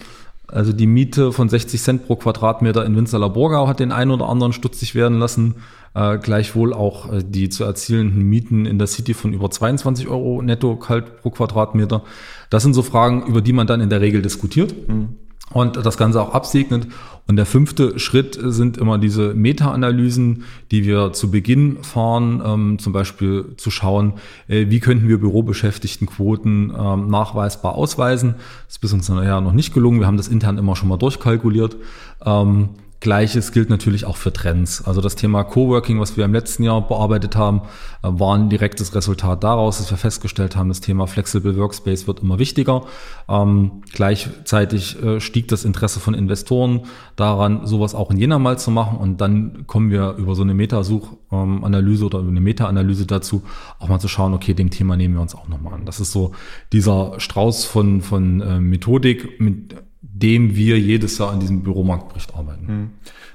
also 0.49 0.73
die 0.73 0.87
Miete 0.87 1.33
von 1.33 1.49
60 1.49 1.81
Cent 1.81 2.07
pro 2.07 2.17
Quadratmeter 2.17 2.85
in 2.85 2.97
Winzerler 2.97 3.29
Burgau 3.29 3.69
hat 3.69 3.81
den 3.81 3.93
einen 3.93 4.11
oder 4.11 4.29
anderen 4.29 4.53
stutzig 4.53 4.95
werden 4.95 5.19
lassen. 5.19 5.57
Äh, 5.95 6.19
gleichwohl 6.19 6.73
auch 6.73 7.13
äh, 7.13 7.23
die 7.25 7.49
zu 7.49 7.65
erzielenden 7.65 8.23
Mieten 8.23 8.67
in 8.67 8.79
der 8.79 8.87
City 8.87 9.15
von 9.15 9.33
über 9.33 9.51
22 9.51 10.09
Euro 10.09 10.43
netto 10.43 10.77
kalt 10.77 11.21
pro 11.21 11.31
Quadratmeter. 11.31 12.03
Das 12.51 12.63
sind 12.63 12.75
so 12.75 12.83
Fragen, 12.83 13.27
über 13.27 13.43
die 13.43 13.53
man 13.53 13.67
dann 13.67 13.81
in 13.81 13.91
der 13.91 14.01
Regel 14.01 14.23
diskutiert. 14.23 14.75
Mhm 14.89 15.17
und 15.53 15.85
das 15.85 15.97
Ganze 15.97 16.21
auch 16.21 16.35
absegnet. 16.35 16.89
Und 17.27 17.37
der 17.37 17.47
fünfte 17.47 17.99
Schritt 17.99 18.39
sind 18.41 18.79
immer 18.79 18.97
diese 18.97 19.35
Meta-Analysen, 19.35 20.45
die 20.71 20.85
wir 20.85 21.13
zu 21.13 21.31
Beginn 21.31 21.83
fahren, 21.83 22.43
ähm, 22.45 22.79
zum 22.79 22.95
Beispiel 22.95 23.55
zu 23.59 23.71
schauen, 23.71 24.15
äh, 24.49 24.67
wie 24.71 24.81
könnten 24.81 25.09
wir 25.09 25.21
Bürobeschäftigtenquoten 25.21 26.73
ähm, 26.75 27.09
nachweisbar 27.09 27.75
ausweisen. 27.75 28.37
Das 28.67 28.77
ist 28.77 28.79
bis 28.79 28.93
uns 28.95 29.09
ja 29.09 29.41
noch 29.43 29.53
nicht 29.53 29.75
gelungen. 29.75 30.01
Wir 30.01 30.07
haben 30.07 30.17
das 30.17 30.29
intern 30.29 30.57
immer 30.57 30.75
schon 30.75 30.89
mal 30.89 30.97
durchkalkuliert. 30.97 31.77
Ähm, 32.25 32.71
Gleiches 33.01 33.53
gilt 33.53 33.71
natürlich 33.71 34.05
auch 34.05 34.17
für 34.17 34.33
Trends. 34.33 34.85
Also 34.85 35.01
das 35.01 35.15
Thema 35.15 35.45
Coworking, 35.45 36.01
was 36.01 36.17
wir 36.17 36.25
im 36.25 36.33
letzten 36.33 36.65
Jahr 36.65 36.87
bearbeitet 36.87 37.37
haben, 37.37 37.63
äh, 38.03 38.09
war 38.11 38.37
ein 38.37 38.49
direktes 38.49 38.95
Resultat 38.95 39.45
daraus, 39.45 39.79
dass 39.79 39.91
wir 39.91 39.99
festgestellt 39.99 40.57
haben, 40.57 40.69
das 40.69 40.81
Thema 40.81 41.07
Flexible 41.07 41.57
Workspace 41.57 42.09
wird 42.09 42.21
immer 42.21 42.41
wichtiger. 42.41 42.87
Ähm, 43.29 43.83
gleichzeitig 43.93 45.01
äh, 45.01 45.21
stieg 45.21 45.47
das 45.47 45.65
Interesse 45.65 46.01
von 46.01 46.15
Investoren 46.15 46.83
daran, 47.15 47.67
sowas 47.67 47.95
auch 47.95 48.11
in 48.11 48.17
Jena 48.17 48.41
mal 48.41 48.59
zu 48.59 48.73
machen. 48.73 48.99
Und 48.99 49.21
dann 49.21 49.67
kommen 49.69 49.91
wir 49.91 50.15
über 50.19 50.35
so 50.35 50.43
eine 50.43 50.55
Metasuchanalyse 50.55 52.05
oder 52.05 52.19
über 52.19 52.31
eine 52.31 52.41
Meta-Analyse 52.41 53.07
dazu, 53.07 53.43
auch 53.79 53.89
mal 53.89 54.01
zu 54.01 54.09
schauen, 54.09 54.35
okay, 54.35 54.55
dem 54.55 54.71
Thema 54.71 54.97
nehmen 54.97 55.15
wir 55.15 55.21
uns 55.21 55.37
auch 55.37 55.47
nochmal 55.47 55.75
an. 55.75 55.85
Das 55.85 56.01
ist 56.01 56.11
so 56.11 56.33
dieser 56.73 57.21
Strauß 57.21 57.65
von, 57.65 58.03
von 58.03 58.41
äh, 58.41 58.61
Methodik, 58.61 59.41
mit 59.41 59.77
dem 60.01 60.55
wir 60.55 60.79
jedes 60.79 61.19
Jahr 61.19 61.31
an 61.31 61.41
diesem 61.41 61.63
Büromarktbericht 61.63 62.35
arbeiten. 62.35 62.69
Hm. 62.69 62.91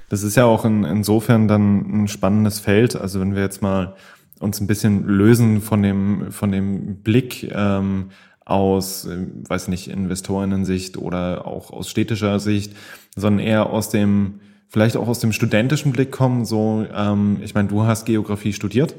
Das 0.08 0.22
ist 0.22 0.36
ja 0.36 0.44
auch 0.44 0.64
in, 0.64 0.84
insofern 0.84 1.48
dann 1.48 2.04
ein 2.04 2.08
spannendes 2.08 2.60
Feld. 2.60 2.96
Also 2.96 3.20
wenn 3.20 3.34
wir 3.34 3.42
jetzt 3.42 3.62
mal 3.62 3.94
uns 4.40 4.60
ein 4.60 4.66
bisschen 4.66 5.06
lösen 5.06 5.60
von 5.60 5.82
dem, 5.82 6.32
von 6.32 6.52
dem 6.52 6.96
Blick 6.96 7.50
ähm, 7.54 8.10
aus, 8.44 9.06
äh, 9.06 9.26
weiß 9.48 9.68
nicht, 9.68 9.88
Investorinnen-Sicht 9.88 10.96
oder 10.96 11.46
auch 11.46 11.70
aus 11.70 11.88
städtischer 11.88 12.40
Sicht, 12.40 12.74
sondern 13.16 13.44
eher 13.44 13.70
aus 13.70 13.88
dem, 13.88 14.40
vielleicht 14.68 14.96
auch 14.96 15.08
aus 15.08 15.18
dem 15.18 15.32
studentischen 15.32 15.92
Blick 15.92 16.10
kommen. 16.10 16.44
So, 16.44 16.86
ähm, 16.94 17.38
ich 17.42 17.54
meine, 17.54 17.68
du 17.68 17.84
hast 17.84 18.04
Geografie 18.04 18.52
studiert 18.52 18.94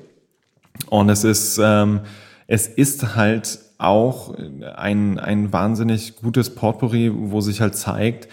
und 0.89 1.09
es 1.09 1.23
ist, 1.23 1.59
ähm, 1.61 2.01
es 2.47 2.67
ist 2.67 3.15
halt 3.15 3.59
auch 3.77 4.35
ein, 4.75 5.19
ein 5.19 5.51
wahnsinnig 5.51 6.15
gutes 6.17 6.55
Portpourri, 6.55 7.11
wo 7.13 7.41
sich 7.41 7.61
halt 7.61 7.75
zeigt, 7.75 8.27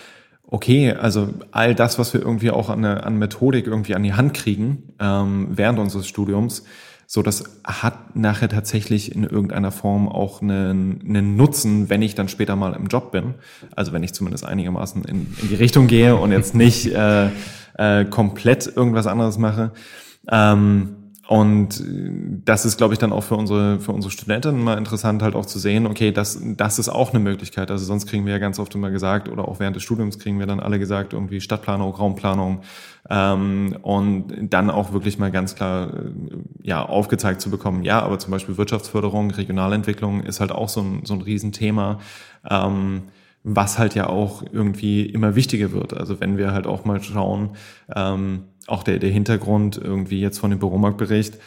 okay, 0.46 0.92
also 0.92 1.30
all 1.50 1.74
das, 1.74 1.98
was 1.98 2.12
wir 2.12 2.20
irgendwie 2.20 2.50
auch 2.50 2.68
an, 2.68 2.84
an 2.84 3.18
Methodik 3.18 3.66
irgendwie 3.66 3.94
an 3.94 4.02
die 4.02 4.12
Hand 4.12 4.34
kriegen 4.34 4.94
ähm, 5.00 5.48
während 5.50 5.78
unseres 5.78 6.06
Studiums, 6.06 6.64
so 7.06 7.22
das 7.22 7.44
hat 7.64 8.16
nachher 8.16 8.48
tatsächlich 8.48 9.14
in 9.14 9.24
irgendeiner 9.24 9.70
Form 9.70 10.08
auch 10.08 10.40
einen, 10.40 11.02
einen 11.06 11.36
Nutzen, 11.36 11.90
wenn 11.90 12.00
ich 12.00 12.14
dann 12.14 12.28
später 12.28 12.56
mal 12.56 12.72
im 12.74 12.86
Job 12.86 13.12
bin. 13.12 13.34
Also 13.76 13.92
wenn 13.92 14.02
ich 14.02 14.14
zumindest 14.14 14.46
einigermaßen 14.46 15.04
in, 15.04 15.26
in 15.42 15.48
die 15.48 15.54
Richtung 15.54 15.88
gehe 15.88 16.16
und 16.16 16.32
jetzt 16.32 16.54
nicht 16.54 16.86
äh, 16.86 17.28
äh, 17.74 18.06
komplett 18.06 18.66
irgendwas 18.76 19.06
anderes 19.06 19.36
mache. 19.36 19.72
Ähm, 20.30 21.01
und 21.28 21.82
das 22.44 22.64
ist, 22.64 22.78
glaube 22.78 22.94
ich, 22.94 22.98
dann 22.98 23.12
auch 23.12 23.22
für 23.22 23.36
unsere, 23.36 23.78
für 23.78 23.92
unsere 23.92 24.10
Studenten 24.10 24.62
mal 24.62 24.76
interessant, 24.76 25.22
halt 25.22 25.36
auch 25.36 25.46
zu 25.46 25.58
sehen, 25.58 25.86
okay, 25.86 26.10
das, 26.10 26.40
das 26.56 26.78
ist 26.78 26.88
auch 26.88 27.10
eine 27.10 27.20
Möglichkeit. 27.20 27.70
Also 27.70 27.84
sonst 27.84 28.06
kriegen 28.06 28.26
wir 28.26 28.32
ja 28.32 28.38
ganz 28.38 28.58
oft 28.58 28.74
immer 28.74 28.90
gesagt, 28.90 29.28
oder 29.28 29.46
auch 29.46 29.60
während 29.60 29.76
des 29.76 29.84
Studiums 29.84 30.18
kriegen 30.18 30.40
wir 30.40 30.46
dann 30.46 30.58
alle 30.58 30.80
gesagt, 30.80 31.12
irgendwie 31.12 31.40
Stadtplanung, 31.40 31.94
Raumplanung, 31.94 32.62
ähm, 33.08 33.76
und 33.82 34.52
dann 34.52 34.70
auch 34.70 34.92
wirklich 34.92 35.18
mal 35.18 35.30
ganz 35.30 35.54
klar 35.54 35.92
äh, 35.94 36.10
ja, 36.62 36.84
aufgezeigt 36.84 37.40
zu 37.40 37.50
bekommen, 37.50 37.84
ja, 37.84 38.02
aber 38.02 38.18
zum 38.18 38.32
Beispiel 38.32 38.56
Wirtschaftsförderung, 38.58 39.30
Regionalentwicklung 39.30 40.22
ist 40.22 40.40
halt 40.40 40.50
auch 40.50 40.68
so 40.68 40.80
ein, 40.80 41.02
so 41.04 41.14
ein 41.14 41.22
Riesenthema. 41.22 42.00
Ähm, 42.48 43.02
was 43.44 43.78
halt 43.78 43.94
ja 43.94 44.08
auch 44.08 44.44
irgendwie 44.52 45.04
immer 45.04 45.34
wichtiger 45.34 45.72
wird. 45.72 45.94
Also 45.94 46.20
wenn 46.20 46.38
wir 46.38 46.52
halt 46.52 46.66
auch 46.66 46.84
mal 46.84 47.02
schauen, 47.02 47.56
ähm, 47.94 48.44
auch 48.66 48.82
der, 48.82 48.98
der 48.98 49.10
Hintergrund 49.10 49.76
irgendwie 49.76 50.20
jetzt 50.20 50.38
von 50.38 50.50
dem 50.50 50.58
Büromarktbericht, 50.58 51.38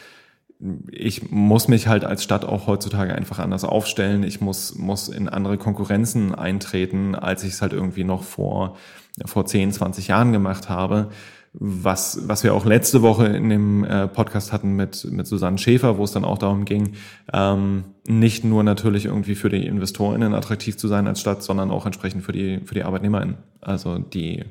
ich 0.91 1.31
muss 1.31 1.67
mich 1.67 1.87
halt 1.87 2.05
als 2.05 2.23
Stadt 2.23 2.45
auch 2.45 2.67
heutzutage 2.67 3.13
einfach 3.13 3.39
anders 3.39 3.65
aufstellen. 3.65 4.23
Ich 4.23 4.39
muss, 4.39 4.75
muss 4.75 5.09
in 5.09 5.27
andere 5.27 5.57
Konkurrenzen 5.57 6.33
eintreten, 6.33 7.13
als 7.13 7.43
ich 7.43 7.53
es 7.53 7.61
halt 7.61 7.73
irgendwie 7.73 8.03
noch 8.05 8.23
vor, 8.23 8.77
vor 9.25 9.45
10, 9.45 9.73
20 9.73 10.07
Jahren 10.07 10.31
gemacht 10.31 10.69
habe. 10.69 11.09
was, 11.57 12.19
was 12.27 12.43
wir 12.43 12.53
auch 12.53 12.65
letzte 12.65 13.01
Woche 13.01 13.27
in 13.27 13.49
dem 13.49 13.83
äh, 13.85 14.07
Podcast 14.07 14.51
hatten 14.51 14.75
mit, 14.75 15.05
mit 15.09 15.25
Susanne 15.25 15.57
Schäfer, 15.57 15.97
wo 15.97 16.03
es 16.03 16.11
dann 16.11 16.25
auch 16.25 16.37
darum 16.37 16.65
ging, 16.65 16.93
ähm, 17.31 17.85
nicht 18.07 18.43
nur 18.43 18.63
natürlich 18.63 19.05
irgendwie 19.05 19.35
für 19.35 19.49
die 19.49 19.65
InvestorInnen 19.65 20.33
attraktiv 20.33 20.77
zu 20.77 20.87
sein 20.87 21.07
als 21.07 21.21
Stadt, 21.21 21.43
sondern 21.43 21.71
auch 21.71 21.85
entsprechend 21.85 22.23
für 22.23 22.33
die, 22.33 22.59
für 22.65 22.75
die 22.75 22.83
ArbeitnehmerInnen. 22.83 23.37
Also 23.61 23.99
die 23.99 24.43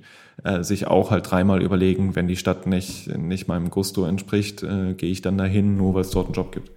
äh, 0.44 0.62
sich 0.62 0.86
auch 0.86 1.10
halt 1.10 1.30
dreimal 1.30 1.62
überlegen, 1.62 2.14
wenn 2.14 2.28
die 2.28 2.36
Stadt 2.36 2.66
nicht, 2.66 3.08
nicht 3.16 3.48
meinem 3.48 3.70
Gusto 3.70 4.04
entspricht, 4.04 4.62
äh, 4.62 4.94
gehe 4.94 5.10
ich 5.10 5.22
dann 5.22 5.38
dahin, 5.38 5.76
nur 5.76 5.94
weil 5.94 6.02
es 6.02 6.10
dort 6.10 6.26
einen 6.26 6.34
Job 6.34 6.52
gibt. 6.52 6.70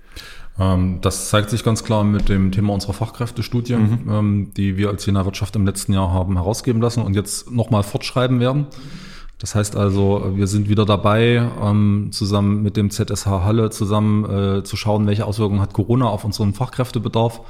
Ähm, 0.59 0.99
das 1.01 1.29
zeigt 1.29 1.49
sich 1.49 1.63
ganz 1.63 1.83
klar 1.83 2.03
mit 2.03 2.29
dem 2.29 2.51
Thema 2.51 2.73
unserer 2.73 2.93
Fachkräftestudie, 2.93 3.75
mhm. 3.75 3.99
ähm, 4.09 4.51
die 4.55 4.77
wir 4.77 4.89
als 4.89 5.05
Jena 5.05 5.25
Wirtschaft 5.25 5.55
im 5.55 5.65
letzten 5.65 5.93
Jahr 5.93 6.11
haben 6.11 6.35
herausgeben 6.35 6.81
lassen 6.81 7.01
und 7.01 7.15
jetzt 7.15 7.51
nochmal 7.51 7.83
fortschreiben 7.83 8.39
werden. 8.39 8.67
Das 9.39 9.53
heißt 9.53 9.75
also, 9.75 10.31
wir 10.33 10.47
sind 10.47 10.67
wieder 10.67 10.85
dabei, 10.85 11.47
ähm, 11.61 12.09
zusammen 12.11 12.63
mit 12.63 12.75
dem 12.75 12.89
ZSH 12.89 13.27
Halle 13.27 13.69
zusammen 13.69 14.25
äh, 14.25 14.63
zu 14.63 14.77
schauen, 14.77 15.05
welche 15.05 15.25
Auswirkungen 15.25 15.61
hat 15.61 15.73
Corona 15.73 16.07
auf 16.07 16.23
unseren 16.23 16.53
Fachkräftebedarf. 16.53 17.41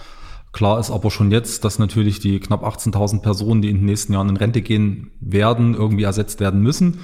Klar 0.58 0.80
ist 0.80 0.90
aber 0.90 1.12
schon 1.12 1.30
jetzt, 1.30 1.66
dass 1.66 1.78
natürlich 1.78 2.20
die 2.20 2.40
knapp 2.40 2.64
18.000 2.64 3.22
Personen, 3.22 3.62
die 3.62 3.70
in 3.70 3.76
den 3.78 3.86
nächsten 3.86 4.14
Jahren 4.14 4.30
in 4.30 4.38
Rente 4.38 4.64
gehen 4.64 5.12
werden, 5.20 5.76
irgendwie 5.76 6.02
ersetzt 6.02 6.40
werden 6.40 6.64
müssen. 6.64 7.02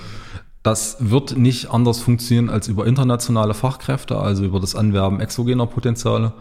Das 0.63 0.97
wird 0.99 1.37
nicht 1.37 1.69
anders 1.69 1.99
funktionieren 1.99 2.49
als 2.49 2.67
über 2.67 2.87
internationale 2.87 3.53
Fachkräfte, 3.53 4.17
also 4.17 4.43
über 4.43 4.59
das 4.59 4.73
Anwerben 4.73 5.19
exogener 5.19 5.67
Potenziale. 5.67 6.33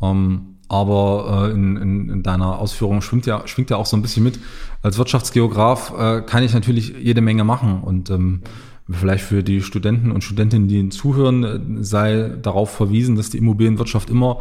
Ähm, 0.00 0.58
aber 0.68 1.48
äh, 1.48 1.50
in, 1.50 1.76
in, 1.76 2.08
in 2.08 2.22
deiner 2.22 2.60
Ausführung 2.60 3.02
schwingt 3.02 3.26
ja, 3.26 3.44
schwingt 3.48 3.70
ja 3.70 3.76
auch 3.76 3.86
so 3.86 3.96
ein 3.96 4.02
bisschen 4.02 4.22
mit. 4.22 4.38
Als 4.80 4.96
Wirtschaftsgeograf 4.96 5.92
äh, 5.98 6.20
kann 6.20 6.44
ich 6.44 6.54
natürlich 6.54 6.94
jede 7.00 7.20
Menge 7.20 7.42
machen 7.42 7.80
und 7.82 8.10
ähm, 8.10 8.42
vielleicht 8.88 9.24
für 9.24 9.42
die 9.42 9.60
Studenten 9.60 10.12
und 10.12 10.22
Studentinnen, 10.22 10.68
die 10.68 10.88
zuhören, 10.90 11.44
äh, 11.44 11.82
sei 11.82 12.36
darauf 12.40 12.70
verwiesen, 12.70 13.16
dass 13.16 13.30
die 13.30 13.38
Immobilienwirtschaft 13.38 14.08
immer 14.08 14.38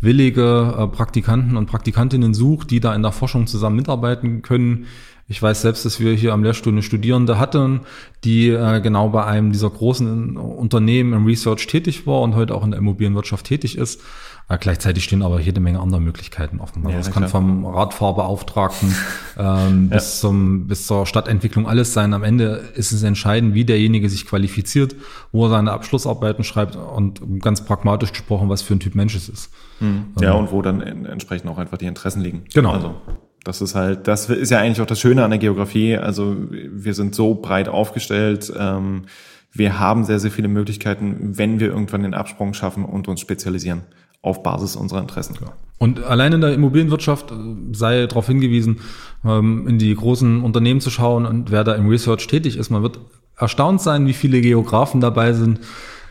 willige 0.00 0.74
äh, 0.78 0.86
Praktikanten 0.88 1.56
und 1.56 1.66
Praktikantinnen 1.66 2.34
sucht, 2.34 2.70
die 2.70 2.80
da 2.80 2.94
in 2.94 3.02
der 3.02 3.12
Forschung 3.12 3.46
zusammen 3.46 3.76
mitarbeiten 3.76 4.42
können. 4.42 4.86
Ich 5.28 5.42
weiß 5.42 5.62
selbst, 5.62 5.84
dass 5.84 5.98
wir 5.98 6.12
hier 6.12 6.32
am 6.32 6.44
Lehrstuhl 6.44 6.72
eine 6.72 6.82
Studierende 6.82 7.38
hatten, 7.38 7.80
die 8.22 8.48
äh, 8.48 8.80
genau 8.80 9.08
bei 9.08 9.24
einem 9.24 9.50
dieser 9.50 9.70
großen 9.70 10.36
Unternehmen 10.36 11.12
im 11.12 11.26
Research 11.26 11.66
tätig 11.66 12.06
war 12.06 12.20
und 12.20 12.36
heute 12.36 12.54
auch 12.54 12.64
in 12.64 12.70
der 12.70 12.78
Immobilienwirtschaft 12.78 13.46
tätig 13.46 13.76
ist. 13.76 14.00
Äh, 14.48 14.58
gleichzeitig 14.58 15.02
stehen 15.02 15.22
aber 15.22 15.40
jede 15.40 15.58
Menge 15.58 15.80
andere 15.80 16.00
Möglichkeiten 16.00 16.60
offen. 16.60 16.86
Also 16.86 16.90
ja, 16.90 16.98
das 16.98 17.10
kann 17.10 17.28
vom 17.28 17.66
Radfahrbeauftragten 17.66 18.94
ähm, 19.38 19.88
ja. 19.90 19.96
bis, 19.96 20.20
zum, 20.20 20.68
bis 20.68 20.86
zur 20.86 21.04
Stadtentwicklung 21.04 21.66
alles 21.66 21.92
sein. 21.92 22.14
Am 22.14 22.22
Ende 22.22 22.62
ist 22.74 22.92
es 22.92 23.02
entscheidend, 23.02 23.54
wie 23.54 23.64
derjenige 23.64 24.08
sich 24.08 24.24
qualifiziert, 24.24 24.94
wo 25.32 25.46
er 25.46 25.50
seine 25.50 25.72
Abschlussarbeiten 25.72 26.44
schreibt 26.44 26.76
und 26.76 27.40
ganz 27.40 27.64
pragmatisch 27.64 28.12
gesprochen, 28.12 28.48
was 28.48 28.62
für 28.62 28.74
ein 28.74 28.80
Typ 28.80 28.94
Mensch 28.94 29.16
es 29.16 29.28
ist. 29.28 29.50
Mhm. 29.80 30.06
Ja, 30.20 30.34
ähm, 30.34 30.40
und 30.40 30.52
wo 30.52 30.62
dann 30.62 30.80
entsprechend 30.80 31.50
auch 31.50 31.58
einfach 31.58 31.78
die 31.78 31.86
Interessen 31.86 32.20
liegen. 32.20 32.44
Genau. 32.54 32.70
Also. 32.70 32.94
Das 33.42 33.60
ist 33.60 33.74
halt, 33.74 34.06
das 34.06 34.28
ist 34.28 34.50
ja 34.50 34.58
eigentlich 34.58 34.80
auch 34.80 34.86
das 34.86 35.00
Schöne 35.00 35.24
an 35.24 35.30
der 35.30 35.38
Geografie. 35.38 35.96
Also 35.96 36.36
wir 36.50 36.94
sind 36.94 37.16
so 37.16 37.34
breit 37.34 37.68
aufgestellt. 37.68 38.52
Ähm, 38.56 39.06
wir 39.52 39.80
haben 39.80 40.04
sehr, 40.04 40.20
sehr 40.20 40.30
viele 40.30 40.48
Möglichkeiten, 40.48 41.36
wenn 41.36 41.58
wir 41.58 41.68
irgendwann 41.68 42.02
den 42.02 42.14
Absprung 42.14 42.54
schaffen 42.54 42.84
und 42.84 43.08
uns 43.08 43.20
spezialisieren 43.20 43.82
auf 44.26 44.42
Basis 44.42 44.76
unserer 44.76 45.00
Interessen. 45.00 45.36
Und 45.78 46.02
allein 46.02 46.32
in 46.32 46.40
der 46.40 46.54
Immobilienwirtschaft 46.54 47.30
äh, 47.30 47.34
sei 47.72 48.06
darauf 48.06 48.26
hingewiesen, 48.26 48.80
ähm, 49.24 49.68
in 49.68 49.78
die 49.78 49.94
großen 49.94 50.42
Unternehmen 50.42 50.80
zu 50.80 50.90
schauen 50.90 51.26
und 51.26 51.50
wer 51.50 51.64
da 51.64 51.74
im 51.74 51.88
Research 51.88 52.26
tätig 52.26 52.56
ist. 52.56 52.70
Man 52.70 52.82
wird 52.82 52.98
erstaunt 53.36 53.80
sein, 53.80 54.06
wie 54.06 54.14
viele 54.14 54.40
Geografen 54.40 55.00
dabei 55.00 55.32
sind. 55.32 55.60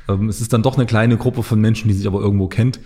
Ähm, 0.07 0.29
es 0.29 0.39
ist 0.39 0.53
dann 0.53 0.61
doch 0.61 0.75
eine 0.75 0.85
kleine 0.85 1.17
Gruppe 1.17 1.43
von 1.43 1.59
Menschen, 1.59 1.87
die 1.87 1.95
sich 1.95 2.05
aber 2.07 2.21
irgendwo 2.21 2.47
kennt. 2.47 2.79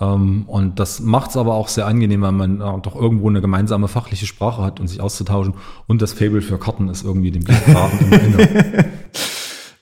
Ähm, 0.00 0.44
und 0.46 0.78
das 0.78 1.00
macht 1.00 1.30
es 1.30 1.36
aber 1.36 1.54
auch 1.54 1.68
sehr 1.68 1.86
angenehm, 1.86 2.22
weil 2.22 2.32
man 2.32 2.60
äh, 2.60 2.80
doch 2.80 2.94
irgendwo 2.94 3.28
eine 3.28 3.40
gemeinsame 3.40 3.88
fachliche 3.88 4.26
Sprache 4.26 4.62
hat 4.62 4.78
und 4.80 4.86
sich 4.86 5.00
auszutauschen. 5.00 5.54
Und 5.88 6.00
das 6.00 6.12
Fable 6.12 6.42
für 6.42 6.58
Karten 6.58 6.88
ist 6.88 7.04
irgendwie 7.04 7.32
dem 7.32 7.42
Blickfaden 7.42 7.98
im 8.00 8.12
Ende. 8.12 8.84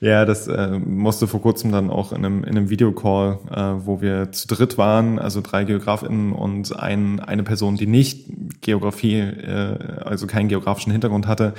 Ja, 0.01 0.23
das 0.23 0.47
äh, 0.47 0.79
musste 0.79 1.27
vor 1.27 1.41
kurzem 1.41 1.73
dann 1.73 1.89
auch 1.89 2.13
in 2.13 2.25
einem, 2.25 2.43
in 2.45 2.51
einem 2.51 2.69
Videocall, 2.69 3.39
äh, 3.51 3.85
wo 3.85 3.99
wir 3.99 4.31
zu 4.31 4.47
dritt 4.47 4.77
waren, 4.77 5.19
also 5.19 5.41
drei 5.41 5.65
GeografInnen 5.65 6.31
und 6.31 6.77
ein, 6.79 7.19
eine 7.19 7.43
Person, 7.43 7.75
die 7.75 7.85
nicht 7.85 8.27
Geografie, 8.61 9.19
äh, 9.19 9.77
also 10.05 10.25
keinen 10.25 10.47
geografischen 10.47 10.93
Hintergrund 10.93 11.27
hatte, 11.27 11.53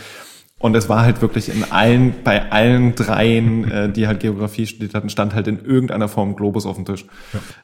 und 0.61 0.77
es 0.77 0.91
war 0.91 1.01
halt 1.01 1.23
wirklich 1.23 1.49
in 1.49 1.65
allen, 1.73 2.15
bei 2.23 2.53
allen 2.53 2.95
dreien, 2.95 3.71
äh, 3.71 3.91
die 3.91 4.07
halt 4.07 4.21
Geografie 4.21 4.67
studiert 4.67 4.95
hatten, 4.95 5.09
stand 5.09 5.35
halt 5.35 5.49
in 5.49 5.65
irgendeiner 5.65 6.07
Form 6.07 6.37
Globus 6.37 6.67
auf 6.67 6.77
dem 6.77 6.85
Tisch. 6.85 7.07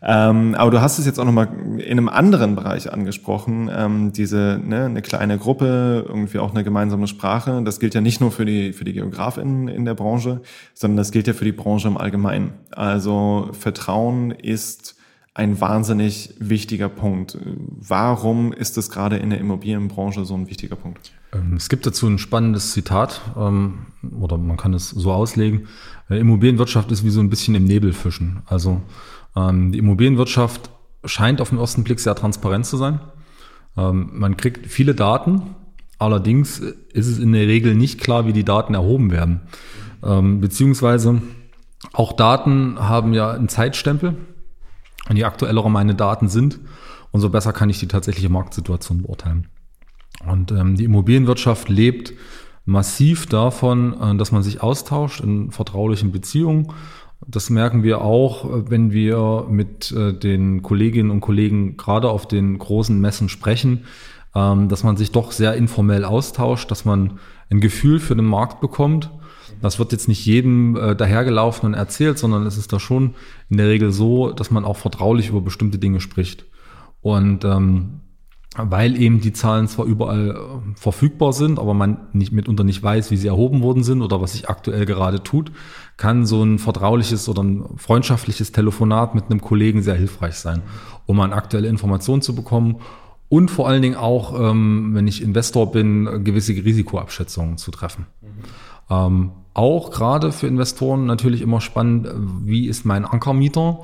Ja. 0.00 0.30
Ähm, 0.30 0.54
aber 0.54 0.70
du 0.70 0.80
hast 0.80 0.98
es 0.98 1.04
jetzt 1.04 1.20
auch 1.20 1.26
nochmal 1.26 1.48
in 1.76 1.98
einem 1.98 2.08
anderen 2.08 2.56
Bereich 2.56 2.90
angesprochen, 2.90 3.70
ähm, 3.70 4.12
diese, 4.12 4.58
ne, 4.64 4.86
eine 4.86 5.02
kleine 5.02 5.36
Gruppe, 5.36 6.06
irgendwie 6.08 6.38
auch 6.38 6.54
eine 6.54 6.64
gemeinsame 6.64 7.06
Sprache. 7.06 7.60
Das 7.66 7.80
gilt 7.80 7.94
ja 7.94 8.00
nicht 8.00 8.22
nur 8.22 8.32
für 8.32 8.46
die, 8.46 8.72
für 8.72 8.84
die 8.84 8.94
GeografInnen 8.94 9.68
in 9.68 9.84
der 9.84 9.94
Branche, 9.94 10.40
sondern 10.72 10.96
das 10.96 11.12
gilt 11.12 11.26
ja 11.26 11.34
für 11.34 11.44
die 11.44 11.52
Branche 11.52 11.88
im 11.88 11.98
Allgemeinen. 11.98 12.54
Also 12.70 13.50
Vertrauen 13.52 14.30
ist 14.30 14.95
ein 15.36 15.60
wahnsinnig 15.60 16.34
wichtiger 16.38 16.88
Punkt. 16.88 17.36
Warum 17.44 18.54
ist 18.54 18.78
es 18.78 18.88
gerade 18.88 19.18
in 19.18 19.28
der 19.28 19.38
Immobilienbranche 19.38 20.24
so 20.24 20.34
ein 20.34 20.48
wichtiger 20.48 20.76
Punkt? 20.76 21.12
Ähm, 21.34 21.56
es 21.56 21.68
gibt 21.68 21.86
dazu 21.86 22.06
ein 22.06 22.16
spannendes 22.16 22.72
Zitat, 22.72 23.20
ähm, 23.36 23.86
oder 24.18 24.38
man 24.38 24.56
kann 24.56 24.72
es 24.72 24.88
so 24.88 25.12
auslegen. 25.12 25.68
Äh, 26.08 26.20
Immobilienwirtschaft 26.20 26.90
ist 26.90 27.04
wie 27.04 27.10
so 27.10 27.20
ein 27.20 27.28
bisschen 27.28 27.54
im 27.54 27.64
Nebel 27.64 27.92
fischen. 27.92 28.40
Also 28.46 28.80
ähm, 29.36 29.72
die 29.72 29.78
Immobilienwirtschaft 29.78 30.70
scheint 31.04 31.42
auf 31.42 31.50
den 31.50 31.58
ersten 31.58 31.84
Blick 31.84 32.00
sehr 32.00 32.14
transparent 32.14 32.64
zu 32.66 32.78
sein. 32.78 33.00
Man 33.74 34.38
kriegt 34.38 34.68
viele 34.68 34.94
Daten, 34.94 35.42
allerdings 35.98 36.60
ist 36.60 37.06
es 37.08 37.18
in 37.18 37.32
der 37.32 37.46
Regel 37.46 37.74
nicht 37.74 38.00
klar, 38.00 38.26
wie 38.26 38.32
die 38.32 38.42
Daten 38.42 38.72
erhoben 38.72 39.10
werden. 39.10 39.42
Beziehungsweise 40.00 41.20
auch 41.92 42.14
Daten 42.14 42.78
haben 42.78 43.12
ja 43.12 43.32
einen 43.32 43.50
Zeitstempel. 43.50 44.16
Und 45.08 45.16
je 45.16 45.24
aktueller 45.24 45.68
meine 45.68 45.94
Daten 45.94 46.28
sind, 46.28 46.58
umso 47.12 47.30
besser 47.30 47.52
kann 47.52 47.70
ich 47.70 47.78
die 47.78 47.88
tatsächliche 47.88 48.28
Marktsituation 48.28 49.02
beurteilen. 49.02 49.48
Und 50.26 50.50
ähm, 50.52 50.76
die 50.76 50.84
Immobilienwirtschaft 50.84 51.68
lebt 51.68 52.12
massiv 52.64 53.26
davon, 53.26 53.94
äh, 54.00 54.16
dass 54.16 54.32
man 54.32 54.42
sich 54.42 54.62
austauscht 54.62 55.20
in 55.20 55.50
vertraulichen 55.50 56.12
Beziehungen. 56.12 56.72
Das 57.26 57.50
merken 57.50 57.82
wir 57.82 58.02
auch, 58.02 58.44
äh, 58.44 58.70
wenn 58.70 58.92
wir 58.92 59.46
mit 59.48 59.92
äh, 59.92 60.12
den 60.12 60.62
Kolleginnen 60.62 61.10
und 61.10 61.20
Kollegen 61.20 61.76
gerade 61.76 62.10
auf 62.10 62.26
den 62.28 62.58
großen 62.58 63.00
Messen 63.00 63.28
sprechen, 63.28 63.84
ähm, 64.34 64.68
dass 64.68 64.84
man 64.84 64.96
sich 64.96 65.12
doch 65.12 65.32
sehr 65.32 65.54
informell 65.54 66.04
austauscht, 66.04 66.70
dass 66.70 66.84
man 66.84 67.18
ein 67.50 67.60
Gefühl 67.60 68.00
für 68.00 68.16
den 68.16 68.26
Markt 68.26 68.60
bekommt. 68.60 69.10
Das 69.62 69.78
wird 69.78 69.92
jetzt 69.92 70.08
nicht 70.08 70.24
jedem 70.24 70.76
äh, 70.76 70.96
dahergelaufenen 70.96 71.74
erzählt, 71.74 72.18
sondern 72.18 72.46
es 72.46 72.56
ist 72.56 72.72
da 72.72 72.80
schon 72.80 73.14
in 73.48 73.56
der 73.56 73.68
Regel 73.68 73.92
so, 73.92 74.32
dass 74.32 74.50
man 74.50 74.64
auch 74.64 74.76
vertraulich 74.76 75.28
über 75.28 75.40
bestimmte 75.40 75.78
Dinge 75.78 76.00
spricht. 76.00 76.46
Und 77.00 77.44
ähm, 77.44 78.00
weil 78.56 79.00
eben 79.00 79.20
die 79.20 79.32
Zahlen 79.32 79.68
zwar 79.68 79.84
überall 79.84 80.30
äh, 80.30 80.78
verfügbar 80.78 81.32
sind, 81.32 81.58
aber 81.58 81.74
man 81.74 81.98
nicht 82.12 82.32
mitunter 82.32 82.64
nicht 82.64 82.82
weiß, 82.82 83.10
wie 83.10 83.16
sie 83.16 83.28
erhoben 83.28 83.62
worden 83.62 83.82
sind 83.82 84.02
oder 84.02 84.20
was 84.20 84.32
sich 84.32 84.48
aktuell 84.48 84.86
gerade 84.86 85.22
tut, 85.22 85.52
kann 85.96 86.26
so 86.26 86.42
ein 86.42 86.58
vertrauliches 86.58 87.28
oder 87.28 87.42
ein 87.42 87.64
freundschaftliches 87.76 88.52
Telefonat 88.52 89.14
mit 89.14 89.24
einem 89.24 89.40
Kollegen 89.40 89.82
sehr 89.82 89.94
hilfreich 89.94 90.36
sein, 90.36 90.62
um 91.04 91.20
an 91.20 91.32
aktuelle 91.32 91.68
Informationen 91.68 92.22
zu 92.22 92.34
bekommen 92.34 92.76
und 93.28 93.50
vor 93.50 93.68
allen 93.68 93.82
Dingen 93.82 93.96
auch, 93.96 94.38
ähm, 94.38 94.90
wenn 94.94 95.06
ich 95.06 95.22
Investor 95.22 95.72
bin, 95.72 96.24
gewisse 96.24 96.52
Risikoabschätzungen 96.52 97.58
zu 97.58 97.70
treffen. 97.70 98.06
Mhm. 98.22 98.28
Ähm, 98.90 99.32
auch 99.54 99.90
gerade 99.90 100.32
für 100.32 100.46
Investoren 100.46 101.06
natürlich 101.06 101.40
immer 101.40 101.60
spannend, 101.60 102.08
wie 102.44 102.68
ist 102.68 102.84
mein 102.84 103.04
Ankermieter? 103.04 103.80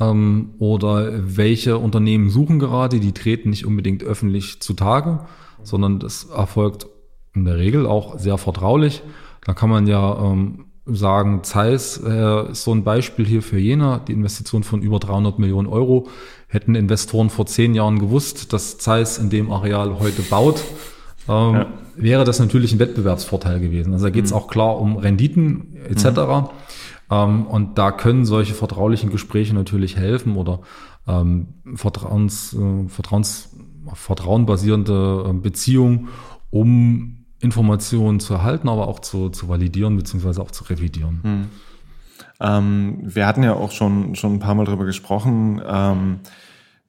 ähm, 0.00 0.54
oder 0.58 1.36
welche 1.36 1.78
Unternehmen 1.78 2.30
suchen 2.30 2.58
gerade, 2.58 2.98
die 2.98 3.12
treten 3.12 3.50
nicht 3.50 3.66
unbedingt 3.66 4.02
öffentlich 4.02 4.60
zutage, 4.60 5.20
sondern 5.62 6.00
das 6.00 6.24
erfolgt 6.24 6.88
in 7.34 7.44
der 7.44 7.58
Regel 7.58 7.86
auch 7.86 8.18
sehr 8.18 8.38
vertraulich. 8.38 9.02
Da 9.44 9.54
kann 9.54 9.70
man 9.70 9.86
ja 9.86 10.18
ähm, 10.24 10.66
sagen, 10.86 11.44
Zeiss 11.44 12.02
äh, 12.04 12.50
ist 12.50 12.64
so 12.64 12.72
ein 12.72 12.82
Beispiel 12.82 13.26
hier 13.26 13.42
für 13.42 13.58
Jena, 13.58 13.98
die 13.98 14.12
Investition 14.12 14.64
von 14.64 14.82
über 14.82 14.98
300 14.98 15.38
Millionen 15.38 15.68
Euro. 15.68 16.08
Hätten 16.48 16.74
Investoren 16.74 17.30
vor 17.30 17.46
zehn 17.46 17.74
Jahren 17.74 18.00
gewusst, 18.00 18.52
dass 18.52 18.78
Zeiss 18.78 19.18
in 19.18 19.30
dem 19.30 19.52
Areal 19.52 20.00
heute 20.00 20.22
baut, 20.22 20.64
ähm, 21.30 21.54
ja. 21.54 21.66
wäre 21.96 22.24
das 22.24 22.40
natürlich 22.40 22.72
ein 22.72 22.78
Wettbewerbsvorteil 22.78 23.60
gewesen. 23.60 23.92
Also 23.92 24.06
da 24.06 24.10
geht 24.10 24.24
es 24.24 24.32
mhm. 24.32 24.36
auch 24.36 24.48
klar 24.48 24.78
um 24.78 24.96
Renditen 24.96 25.76
etc. 25.88 26.04
Mhm. 26.06 26.48
Ähm, 27.10 27.46
und 27.46 27.78
da 27.78 27.92
können 27.92 28.24
solche 28.24 28.54
vertraulichen 28.54 29.10
Gespräche 29.10 29.54
natürlich 29.54 29.96
helfen 29.96 30.36
oder 30.36 30.60
ähm, 31.06 31.48
Vertrauens, 31.76 32.54
äh, 32.54 32.88
Vertrauens, 32.88 33.56
Vertrauen 33.94 34.46
basierende 34.46 35.26
äh, 35.28 35.32
Beziehungen, 35.32 36.08
um 36.50 37.24
Informationen 37.40 38.20
zu 38.20 38.34
erhalten, 38.34 38.68
aber 38.68 38.88
auch 38.88 38.98
zu, 38.98 39.30
zu 39.30 39.48
validieren 39.48 39.96
bzw. 39.96 40.40
auch 40.40 40.50
zu 40.50 40.64
revidieren. 40.64 41.20
Hm. 41.22 41.46
Ähm, 42.40 42.98
wir 43.02 43.26
hatten 43.26 43.42
ja 43.42 43.54
auch 43.54 43.70
schon, 43.70 44.14
schon 44.14 44.34
ein 44.34 44.40
paar 44.40 44.54
Mal 44.54 44.66
darüber 44.66 44.84
gesprochen, 44.84 45.60
ähm, 45.66 46.20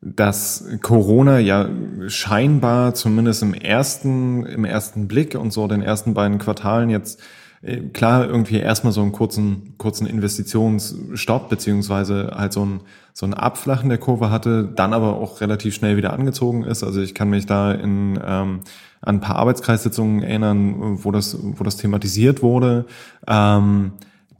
dass 0.01 0.65
Corona 0.81 1.37
ja 1.39 1.69
scheinbar 2.07 2.95
zumindest 2.95 3.43
im 3.43 3.53
ersten, 3.53 4.45
im 4.45 4.65
ersten 4.65 5.07
Blick 5.07 5.35
und 5.35 5.53
so 5.53 5.67
den 5.67 5.83
ersten 5.83 6.15
beiden 6.15 6.39
Quartalen 6.39 6.89
jetzt 6.89 7.21
äh, 7.61 7.77
klar 7.77 8.27
irgendwie 8.27 8.57
erstmal 8.57 8.93
so 8.93 9.01
einen 9.01 9.11
kurzen, 9.11 9.75
kurzen 9.77 10.07
Investitionsstopp 10.07 11.49
beziehungsweise 11.49 12.31
halt 12.35 12.53
so 12.53 12.65
ein, 12.65 12.79
so 13.13 13.27
ein 13.27 13.35
Abflachen 13.35 13.89
der 13.89 13.99
Kurve 13.99 14.31
hatte, 14.31 14.63
dann 14.75 14.93
aber 14.93 15.17
auch 15.17 15.39
relativ 15.39 15.75
schnell 15.75 15.97
wieder 15.97 16.13
angezogen 16.13 16.63
ist. 16.63 16.83
Also 16.83 16.99
ich 17.01 17.13
kann 17.13 17.29
mich 17.29 17.45
da 17.45 17.71
in, 17.71 18.19
ähm, 18.25 18.61
an 19.01 19.15
ein 19.17 19.21
paar 19.21 19.35
Arbeitskreissitzungen 19.35 20.23
erinnern, 20.23 21.03
wo 21.03 21.11
das, 21.11 21.37
wo 21.39 21.63
das 21.63 21.77
thematisiert 21.77 22.41
wurde. 22.41 22.85
Ähm, 23.27 23.91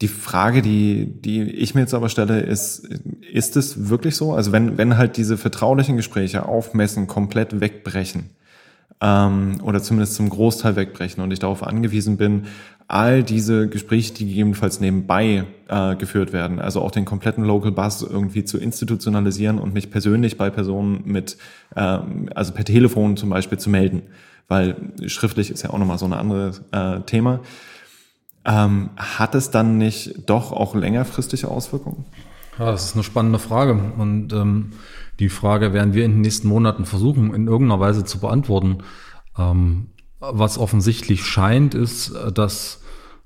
die 0.01 0.07
Frage, 0.07 0.61
die, 0.61 1.05
die 1.05 1.43
ich 1.43 1.75
mir 1.75 1.81
jetzt 1.81 1.93
aber 1.93 2.09
stelle, 2.09 2.41
ist, 2.41 2.87
ist 3.31 3.55
es 3.55 3.89
wirklich 3.89 4.15
so? 4.15 4.33
Also 4.33 4.51
wenn, 4.51 4.77
wenn 4.77 4.97
halt 4.97 5.17
diese 5.17 5.37
vertraulichen 5.37 5.95
Gespräche 5.95 6.45
auf 6.45 6.73
Messen 6.73 7.07
komplett 7.07 7.61
wegbrechen, 7.61 8.31
ähm, 9.01 9.59
oder 9.63 9.81
zumindest 9.81 10.15
zum 10.15 10.29
Großteil 10.29 10.75
wegbrechen 10.75 11.23
und 11.23 11.31
ich 11.31 11.39
darauf 11.39 11.63
angewiesen 11.63 12.17
bin, 12.17 12.43
all 12.87 13.23
diese 13.23 13.67
Gespräche, 13.67 14.13
die 14.13 14.27
gegebenenfalls 14.27 14.79
nebenbei 14.79 15.45
äh, 15.69 15.95
geführt 15.95 16.33
werden, 16.33 16.59
also 16.59 16.81
auch 16.81 16.91
den 16.91 17.05
kompletten 17.05 17.43
Local 17.43 17.71
Bus 17.71 18.03
irgendwie 18.03 18.43
zu 18.43 18.57
institutionalisieren 18.57 19.59
und 19.59 19.73
mich 19.73 19.89
persönlich 19.89 20.37
bei 20.37 20.49
Personen 20.49 21.01
mit, 21.05 21.37
äh, 21.75 21.99
also 22.35 22.53
per 22.53 22.65
Telefon 22.65 23.17
zum 23.17 23.29
Beispiel 23.29 23.57
zu 23.57 23.69
melden, 23.69 24.03
weil 24.47 24.75
schriftlich 25.07 25.49
ist 25.49 25.63
ja 25.63 25.71
auch 25.71 25.79
nochmal 25.79 25.97
so 25.97 26.05
ein 26.05 26.13
anderes 26.13 26.61
äh, 26.71 26.99
Thema. 27.01 27.39
Ähm, 28.45 28.89
hat 28.97 29.35
es 29.35 29.51
dann 29.51 29.77
nicht 29.77 30.29
doch 30.29 30.51
auch 30.51 30.75
längerfristige 30.75 31.47
Auswirkungen? 31.47 32.05
Ja, 32.57 32.71
das 32.71 32.85
ist 32.85 32.95
eine 32.95 33.03
spannende 33.03 33.39
Frage. 33.39 33.73
Und 33.97 34.33
ähm, 34.33 34.71
die 35.19 35.29
Frage 35.29 35.73
werden 35.73 35.93
wir 35.93 36.05
in 36.05 36.13
den 36.13 36.21
nächsten 36.21 36.47
Monaten 36.47 36.85
versuchen, 36.85 37.33
in 37.33 37.47
irgendeiner 37.47 37.79
Weise 37.79 38.03
zu 38.03 38.19
beantworten. 38.19 38.79
Ähm, 39.37 39.87
was 40.19 40.57
offensichtlich 40.57 41.25
scheint, 41.25 41.73
ist, 41.73 42.13
dass, 42.33 42.81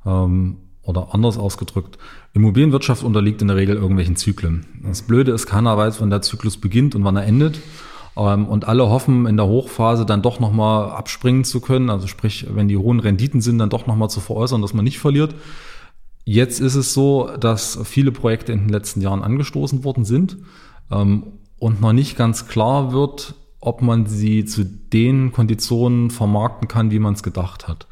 ähm, 0.06 0.58
oder 0.82 1.14
anders 1.14 1.38
ausgedrückt, 1.38 1.98
Immobilienwirtschaft 2.34 3.04
unterliegt 3.04 3.42
in 3.42 3.48
der 3.48 3.58
Regel 3.58 3.76
irgendwelchen 3.76 4.16
Zyklen. 4.16 4.66
Das 4.84 5.02
Blöde 5.02 5.32
ist, 5.32 5.46
keiner 5.46 5.78
weiß, 5.78 6.02
wann 6.02 6.10
der 6.10 6.22
Zyklus 6.22 6.58
beginnt 6.58 6.96
und 6.96 7.04
wann 7.04 7.16
er 7.16 7.26
endet. 7.26 7.60
Ähm, 8.18 8.48
und 8.48 8.68
alle 8.68 8.90
hoffen, 8.90 9.26
in 9.26 9.38
der 9.38 9.48
Hochphase 9.48 10.06
dann 10.06 10.22
doch 10.22 10.40
nochmal 10.40 10.92
abspringen 10.92 11.44
zu 11.44 11.62
können. 11.62 11.90
Also 11.90 12.08
sprich, 12.08 12.48
wenn 12.50 12.68
die 12.68 12.78
hohen 12.78 13.00
Renditen 13.00 13.42
sind, 13.42 13.60
dann 13.60 13.70
doch 13.70 13.88
nochmal 13.88 14.10
zu 14.10 14.20
veräußern, 14.20 14.62
dass 14.62 14.74
man 14.74 14.86
nicht 14.86 15.00
verliert. 15.00 15.36
Jetzt 16.24 16.60
ist 16.60 16.76
es 16.76 16.94
so, 16.94 17.30
dass 17.40 17.80
viele 17.84 18.12
Projekte 18.12 18.52
in 18.52 18.60
den 18.60 18.70
letzten 18.70 19.00
Jahren 19.02 19.22
angestoßen 19.22 19.84
worden 19.84 20.06
sind 20.06 20.38
ähm, 20.92 21.24
und 21.60 21.82
noch 21.82 21.94
nicht 21.94 22.18
ganz 22.18 22.48
klar 22.48 22.92
wird, 22.92 23.36
ob 23.60 23.82
man 23.82 24.06
sie 24.06 24.46
zu 24.46 24.64
den 24.64 25.32
Konditionen 25.32 26.10
vermarkten 26.10 26.68
kann, 26.68 26.92
wie 26.92 27.00
man 27.00 27.14
es 27.14 27.24
gedacht 27.24 27.68
hat. 27.68 27.88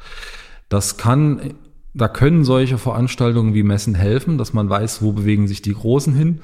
Das 0.68 0.96
kann, 0.96 1.54
da 1.94 2.08
können 2.08 2.44
solche 2.44 2.78
Veranstaltungen 2.78 3.54
wie 3.54 3.62
Messen 3.62 3.94
helfen, 3.94 4.38
dass 4.38 4.52
man 4.52 4.68
weiß, 4.68 5.02
wo 5.02 5.12
bewegen 5.12 5.46
sich 5.46 5.62
die 5.62 5.74
Großen 5.74 6.14
hin. 6.14 6.40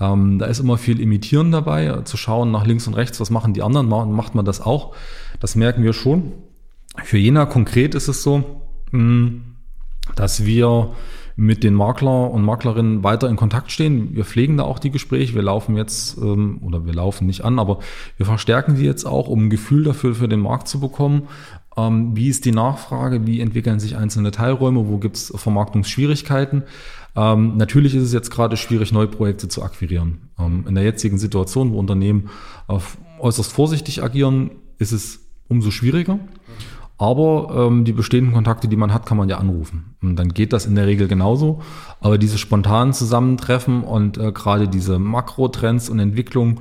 Ähm, 0.00 0.38
da 0.38 0.46
ist 0.46 0.58
immer 0.58 0.78
viel 0.78 1.00
Imitieren 1.00 1.52
dabei, 1.52 1.86
äh, 1.86 2.04
zu 2.04 2.16
schauen 2.16 2.50
nach 2.50 2.66
links 2.66 2.86
und 2.86 2.94
rechts, 2.94 3.20
was 3.20 3.30
machen 3.30 3.54
die 3.54 3.62
anderen, 3.62 3.88
macht 3.88 4.34
man 4.34 4.44
das 4.44 4.60
auch. 4.60 4.94
Das 5.40 5.54
merken 5.54 5.82
wir 5.82 5.92
schon. 5.92 6.32
Für 7.02 7.18
Jena 7.18 7.46
konkret 7.46 7.94
ist 7.94 8.08
es 8.08 8.22
so, 8.22 8.62
mh, 8.90 8.92
hm, 8.92 9.44
dass 10.16 10.44
wir 10.44 10.90
mit 11.36 11.64
den 11.64 11.74
Makler 11.74 12.30
und 12.30 12.44
Maklerinnen 12.44 13.02
weiter 13.02 13.28
in 13.28 13.36
Kontakt 13.36 13.72
stehen. 13.72 14.14
Wir 14.14 14.24
pflegen 14.24 14.56
da 14.56 14.64
auch 14.64 14.78
die 14.78 14.92
Gespräche. 14.92 15.34
Wir 15.34 15.42
laufen 15.42 15.76
jetzt, 15.76 16.16
ähm, 16.18 16.60
oder 16.62 16.86
wir 16.86 16.94
laufen 16.94 17.26
nicht 17.26 17.44
an, 17.44 17.58
aber 17.58 17.80
wir 18.16 18.26
verstärken 18.26 18.76
die 18.76 18.84
jetzt 18.84 19.04
auch, 19.04 19.26
um 19.26 19.46
ein 19.46 19.50
Gefühl 19.50 19.84
dafür 19.84 20.14
für 20.14 20.28
den 20.28 20.40
Markt 20.40 20.68
zu 20.68 20.78
bekommen. 20.78 21.22
Ähm, 21.76 22.16
wie 22.16 22.28
ist 22.28 22.44
die 22.44 22.52
Nachfrage? 22.52 23.26
Wie 23.26 23.40
entwickeln 23.40 23.80
sich 23.80 23.96
einzelne 23.96 24.30
Teilräume? 24.30 24.88
Wo 24.88 24.98
gibt 24.98 25.16
es 25.16 25.32
Vermarktungsschwierigkeiten? 25.34 26.64
Ähm, 27.16 27.56
natürlich 27.56 27.94
ist 27.94 28.04
es 28.04 28.12
jetzt 28.12 28.30
gerade 28.30 28.56
schwierig, 28.56 28.92
neue 28.92 29.08
Projekte 29.08 29.48
zu 29.48 29.62
akquirieren. 29.62 30.30
Ähm, 30.38 30.64
in 30.68 30.74
der 30.74 30.84
jetzigen 30.84 31.18
Situation, 31.18 31.72
wo 31.72 31.78
Unternehmen 31.78 32.28
äußerst 33.20 33.52
vorsichtig 33.52 34.02
agieren, 34.02 34.50
ist 34.78 34.92
es 34.92 35.20
umso 35.48 35.70
schwieriger. 35.70 36.18
Aber 36.96 37.66
ähm, 37.66 37.84
die 37.84 37.92
bestehenden 37.92 38.34
Kontakte, 38.34 38.68
die 38.68 38.76
man 38.76 38.94
hat, 38.94 39.04
kann 39.04 39.16
man 39.16 39.28
ja 39.28 39.38
anrufen. 39.38 39.96
Und 40.00 40.16
dann 40.16 40.28
geht 40.28 40.52
das 40.52 40.64
in 40.64 40.76
der 40.76 40.86
Regel 40.86 41.08
genauso. 41.08 41.60
Aber 42.00 42.18
diese 42.18 42.38
spontanen 42.38 42.92
Zusammentreffen 42.92 43.82
und 43.82 44.16
äh, 44.16 44.30
gerade 44.30 44.68
diese 44.68 45.00
Makrotrends 45.00 45.88
und 45.88 45.98
Entwicklungen, 45.98 46.60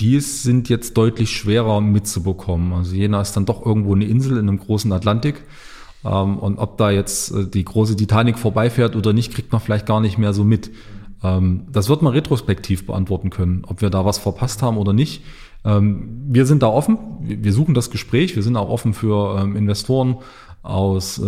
die 0.00 0.20
sind 0.20 0.68
jetzt 0.68 0.96
deutlich 0.96 1.30
schwerer 1.30 1.80
mitzubekommen. 1.80 2.72
Also 2.72 2.94
Jena 2.94 3.20
ist 3.20 3.32
dann 3.36 3.46
doch 3.46 3.64
irgendwo 3.64 3.94
eine 3.94 4.04
Insel 4.04 4.38
in 4.38 4.48
einem 4.48 4.58
großen 4.58 4.92
Atlantik. 4.92 5.42
Ähm, 6.04 6.38
und 6.38 6.58
ob 6.58 6.78
da 6.78 6.90
jetzt 6.90 7.32
äh, 7.32 7.46
die 7.46 7.64
große 7.64 7.96
Titanic 7.96 8.38
vorbeifährt 8.38 8.94
oder 8.94 9.12
nicht, 9.12 9.32
kriegt 9.32 9.50
man 9.50 9.60
vielleicht 9.60 9.86
gar 9.86 10.00
nicht 10.00 10.16
mehr 10.18 10.32
so 10.32 10.44
mit. 10.44 10.70
Ähm, 11.24 11.66
das 11.72 11.88
wird 11.88 12.02
man 12.02 12.12
retrospektiv 12.12 12.86
beantworten 12.86 13.30
können, 13.30 13.64
ob 13.66 13.80
wir 13.80 13.90
da 13.90 14.04
was 14.04 14.18
verpasst 14.18 14.62
haben 14.62 14.76
oder 14.76 14.92
nicht. 14.92 15.24
Ähm, 15.64 16.26
wir 16.28 16.46
sind 16.46 16.62
da 16.62 16.68
offen, 16.68 16.98
wir 17.20 17.52
suchen 17.52 17.74
das 17.74 17.90
Gespräch, 17.90 18.36
wir 18.36 18.44
sind 18.44 18.56
auch 18.56 18.68
offen 18.68 18.94
für 18.94 19.40
Investoren 19.40 20.18
aus, 20.62 21.20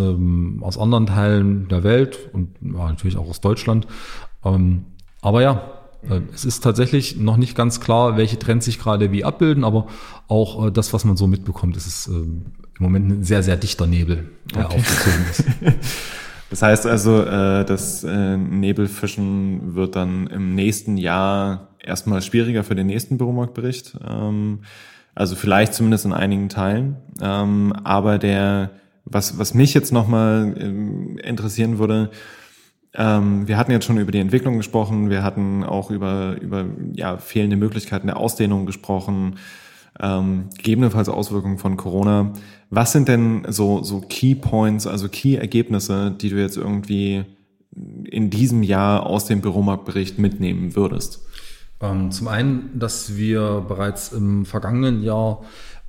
aus 0.61 0.77
anderen 0.77 1.07
Teilen 1.07 1.67
der 1.67 1.83
Welt 1.83 2.29
und 2.31 2.61
natürlich 2.61 3.17
auch 3.17 3.27
aus 3.27 3.41
Deutschland. 3.41 3.87
Aber 4.43 5.41
ja, 5.41 5.80
es 6.33 6.45
ist 6.45 6.61
tatsächlich 6.63 7.17
noch 7.17 7.37
nicht 7.37 7.55
ganz 7.55 7.79
klar, 7.79 8.17
welche 8.17 8.39
Trends 8.39 8.65
sich 8.65 8.79
gerade 8.79 9.11
wie 9.11 9.23
abbilden, 9.23 9.63
aber 9.63 9.87
auch 10.27 10.67
äh, 10.67 10.71
das, 10.71 10.93
was 10.93 11.05
man 11.05 11.17
so 11.17 11.27
mitbekommt, 11.27 11.77
ist 11.77 11.87
es 11.87 12.07
im 12.07 12.45
Moment 12.79 13.09
ein 13.09 13.23
sehr, 13.23 13.43
sehr 13.43 13.57
dichter 13.57 13.87
Nebel, 13.87 14.29
der 14.55 14.65
okay. 14.65 14.77
aufgezogen 14.77 15.25
ist. 15.29 15.43
Das 16.51 16.61
heißt 16.61 16.85
also, 16.85 17.23
äh, 17.23 17.63
das 17.63 18.03
äh, 18.03 18.35
Nebelfischen 18.35 19.73
wird 19.73 19.95
dann 19.95 20.27
im 20.27 20.53
nächsten 20.53 20.97
Jahr 20.97 21.69
erstmal 21.79 22.21
schwieriger 22.21 22.65
für 22.65 22.75
den 22.75 22.87
nächsten 22.87 23.17
Büromarktbericht. 23.17 23.97
Ähm, 24.05 24.59
also 25.15 25.37
vielleicht 25.37 25.73
zumindest 25.73 26.03
in 26.03 26.11
einigen 26.11 26.49
Teilen. 26.49 26.97
Ähm, 27.21 27.71
aber 27.85 28.17
der, 28.17 28.71
was, 29.05 29.39
was 29.39 29.53
mich 29.53 29.73
jetzt 29.73 29.93
nochmal 29.93 30.53
ähm, 30.59 31.17
interessieren 31.19 31.79
würde, 31.79 32.11
ähm, 32.93 33.47
wir 33.47 33.57
hatten 33.57 33.71
jetzt 33.71 33.85
schon 33.85 33.97
über 33.97 34.11
die 34.11 34.19
Entwicklung 34.19 34.57
gesprochen, 34.57 35.09
wir 35.09 35.23
hatten 35.23 35.63
auch 35.63 35.91
über, 35.91 36.35
über 36.41 36.65
ja, 36.93 37.17
fehlende 37.17 37.55
Möglichkeiten 37.55 38.07
der 38.07 38.17
Ausdehnung 38.17 38.65
gesprochen, 38.65 39.37
ähm, 39.99 40.49
gegebenenfalls 40.57 41.09
Auswirkungen 41.09 41.57
von 41.57 41.77
Corona. 41.77 42.33
Was 42.69 42.91
sind 42.91 43.07
denn 43.07 43.45
so, 43.49 43.83
so 43.83 44.01
Key 44.01 44.35
Points, 44.35 44.87
also 44.87 45.07
Key 45.09 45.35
Ergebnisse, 45.35 46.11
die 46.11 46.29
du 46.29 46.37
jetzt 46.37 46.57
irgendwie 46.57 47.23
in 48.03 48.29
diesem 48.29 48.63
Jahr 48.63 49.05
aus 49.05 49.25
dem 49.25 49.41
Büromarktbericht 49.41 50.19
mitnehmen 50.19 50.75
würdest? 50.75 51.25
Ähm, 51.81 52.11
zum 52.11 52.27
einen, 52.27 52.77
dass 52.77 53.15
wir 53.15 53.63
bereits 53.67 54.11
im 54.11 54.45
vergangenen 54.45 55.01
Jahr 55.01 55.41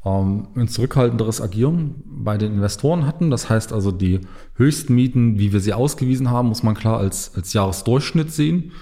ähm, 0.05 0.49
ein 0.57 0.69
zurückhaltenderes 0.69 1.41
Agieren 1.41 2.03
bei 2.07 2.37
den 2.39 2.55
Investoren 2.55 3.07
hatten. 3.07 3.31
Das 3.31 3.49
heißt 3.49 3.73
also, 3.73 3.93
die 3.93 4.21
höchsten 4.55 4.95
Mieten, 4.95 5.39
wie 5.39 5.53
wir 5.53 5.61
sie 5.61 5.73
ausgewiesen 5.73 6.31
haben, 6.31 6.49
muss 6.49 6.63
man 6.63 6.75
klar 6.75 6.99
als, 6.99 7.33
als 7.37 7.53
Jahresdurchschnitt 7.53 8.33
sehen. 8.33 8.73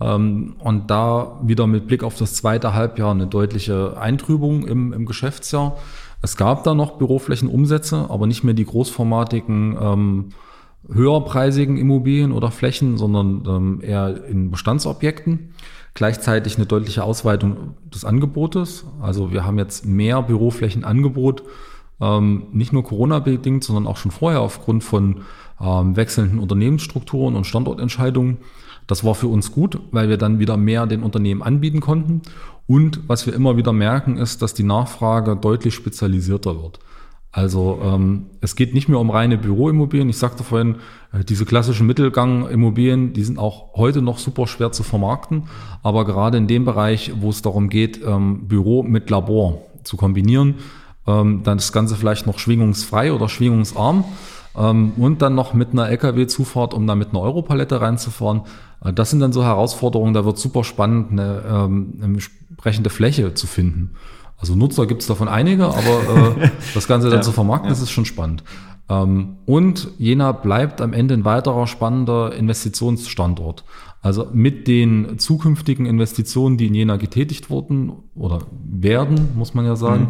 Ähm, 0.00 0.56
und 0.58 0.90
da 0.90 1.38
wieder 1.42 1.66
mit 1.66 1.86
Blick 1.86 2.02
auf 2.02 2.16
das 2.16 2.34
zweite 2.34 2.74
Halbjahr 2.74 3.10
eine 3.10 3.26
deutliche 3.26 3.98
Eintrübung 3.98 4.66
im, 4.66 4.92
im 4.92 5.06
Geschäftsjahr. 5.06 5.76
Es 6.22 6.36
gab 6.36 6.64
da 6.64 6.74
noch 6.74 6.98
Büroflächenumsätze, 6.98 8.06
aber 8.08 8.26
nicht 8.26 8.44
mehr 8.44 8.54
die 8.54 8.66
großformatigen, 8.66 9.76
ähm, 9.80 10.28
höherpreisigen 10.90 11.76
Immobilien 11.76 12.32
oder 12.32 12.50
Flächen, 12.50 12.96
sondern 12.96 13.44
ähm, 13.46 13.80
eher 13.82 14.24
in 14.26 14.50
Bestandsobjekten. 14.50 15.52
Gleichzeitig 15.94 16.56
eine 16.56 16.66
deutliche 16.66 17.04
Ausweitung 17.04 17.74
des 17.92 18.04
Angebotes. 18.04 18.84
Also 19.00 19.32
wir 19.32 19.44
haben 19.44 19.58
jetzt 19.58 19.84
mehr 19.84 20.22
Büroflächenangebot, 20.22 21.42
ähm, 22.00 22.44
nicht 22.52 22.72
nur 22.72 22.84
Corona-bedingt, 22.84 23.64
sondern 23.64 23.86
auch 23.86 23.96
schon 23.96 24.10
vorher 24.10 24.40
aufgrund 24.40 24.84
von 24.84 25.22
ähm, 25.60 25.96
wechselnden 25.96 26.38
Unternehmensstrukturen 26.38 27.36
und 27.36 27.44
Standortentscheidungen. 27.44 28.38
Das 28.86 29.04
war 29.04 29.14
für 29.14 29.28
uns 29.28 29.52
gut, 29.52 29.78
weil 29.92 30.08
wir 30.08 30.16
dann 30.16 30.38
wieder 30.38 30.56
mehr 30.56 30.86
den 30.86 31.02
Unternehmen 31.02 31.42
anbieten 31.42 31.80
konnten. 31.80 32.22
Und 32.66 33.08
was 33.08 33.26
wir 33.26 33.34
immer 33.34 33.56
wieder 33.56 33.72
merken, 33.72 34.16
ist, 34.16 34.42
dass 34.42 34.54
die 34.54 34.62
Nachfrage 34.62 35.36
deutlich 35.36 35.74
spezialisierter 35.74 36.62
wird. 36.62 36.80
Also 37.32 37.78
ähm, 37.82 38.26
es 38.40 38.56
geht 38.56 38.74
nicht 38.74 38.88
mehr 38.88 38.98
um 38.98 39.10
reine 39.10 39.38
Büroimmobilien. 39.38 40.08
Ich 40.08 40.18
sagte 40.18 40.42
vorhin, 40.42 40.76
äh, 41.12 41.24
diese 41.24 41.44
klassischen 41.44 41.86
Mittelgang-Immobilien, 41.86 43.12
die 43.12 43.22
sind 43.22 43.38
auch 43.38 43.74
heute 43.74 44.02
noch 44.02 44.18
super 44.18 44.46
schwer 44.48 44.72
zu 44.72 44.82
vermarkten. 44.82 45.44
Aber 45.82 46.04
gerade 46.04 46.38
in 46.38 46.48
dem 46.48 46.64
Bereich, 46.64 47.12
wo 47.20 47.30
es 47.30 47.42
darum 47.42 47.68
geht, 47.68 48.00
ähm, 48.04 48.48
Büro 48.48 48.82
mit 48.82 49.10
Labor 49.10 49.58
zu 49.84 49.96
kombinieren, 49.96 50.56
ähm, 51.06 51.42
dann 51.44 51.58
das 51.58 51.72
Ganze 51.72 51.94
vielleicht 51.94 52.26
noch 52.26 52.38
schwingungsfrei 52.38 53.12
oder 53.12 53.28
schwingungsarm 53.28 54.04
ähm, 54.56 54.92
und 54.96 55.22
dann 55.22 55.34
noch 55.34 55.54
mit 55.54 55.70
einer 55.72 55.88
LKW-Zufahrt, 55.88 56.74
um 56.74 56.86
da 56.86 56.94
mit 56.94 57.10
einer 57.10 57.20
Europalette 57.20 57.80
reinzufahren. 57.80 58.42
Äh, 58.84 58.92
das 58.92 59.10
sind 59.10 59.20
dann 59.20 59.32
so 59.32 59.44
Herausforderungen, 59.44 60.14
da 60.14 60.24
wird 60.24 60.38
super 60.38 60.64
spannend, 60.64 61.12
eine, 61.12 61.42
ähm, 61.48 61.94
eine 62.02 62.14
entsprechende 62.14 62.90
Fläche 62.90 63.34
zu 63.34 63.46
finden. 63.46 63.92
Also 64.40 64.56
Nutzer 64.56 64.86
gibt 64.86 65.02
es 65.02 65.06
davon 65.06 65.28
einige, 65.28 65.66
aber 65.66 66.38
äh, 66.40 66.50
das 66.74 66.88
Ganze 66.88 67.08
dann 67.08 67.18
ja, 67.18 67.22
zu 67.22 67.32
vermarkten, 67.32 67.68
ja. 67.68 67.70
das 67.70 67.82
ist 67.82 67.90
schon 67.90 68.06
spannend. 68.06 68.42
Ähm, 68.88 69.36
und 69.46 69.88
Jena 69.98 70.32
bleibt 70.32 70.80
am 70.80 70.92
Ende 70.92 71.14
ein 71.14 71.24
weiterer 71.24 71.66
spannender 71.66 72.34
Investitionsstandort. 72.34 73.64
Also 74.02 74.28
mit 74.32 74.66
den 74.66 75.18
zukünftigen 75.18 75.84
Investitionen, 75.84 76.56
die 76.56 76.66
in 76.66 76.74
Jena 76.74 76.96
getätigt 76.96 77.50
wurden 77.50 77.92
oder 78.14 78.40
werden, 78.50 79.28
muss 79.36 79.52
man 79.52 79.66
ja 79.66 79.76
sagen, 79.76 80.04
mhm. 80.04 80.08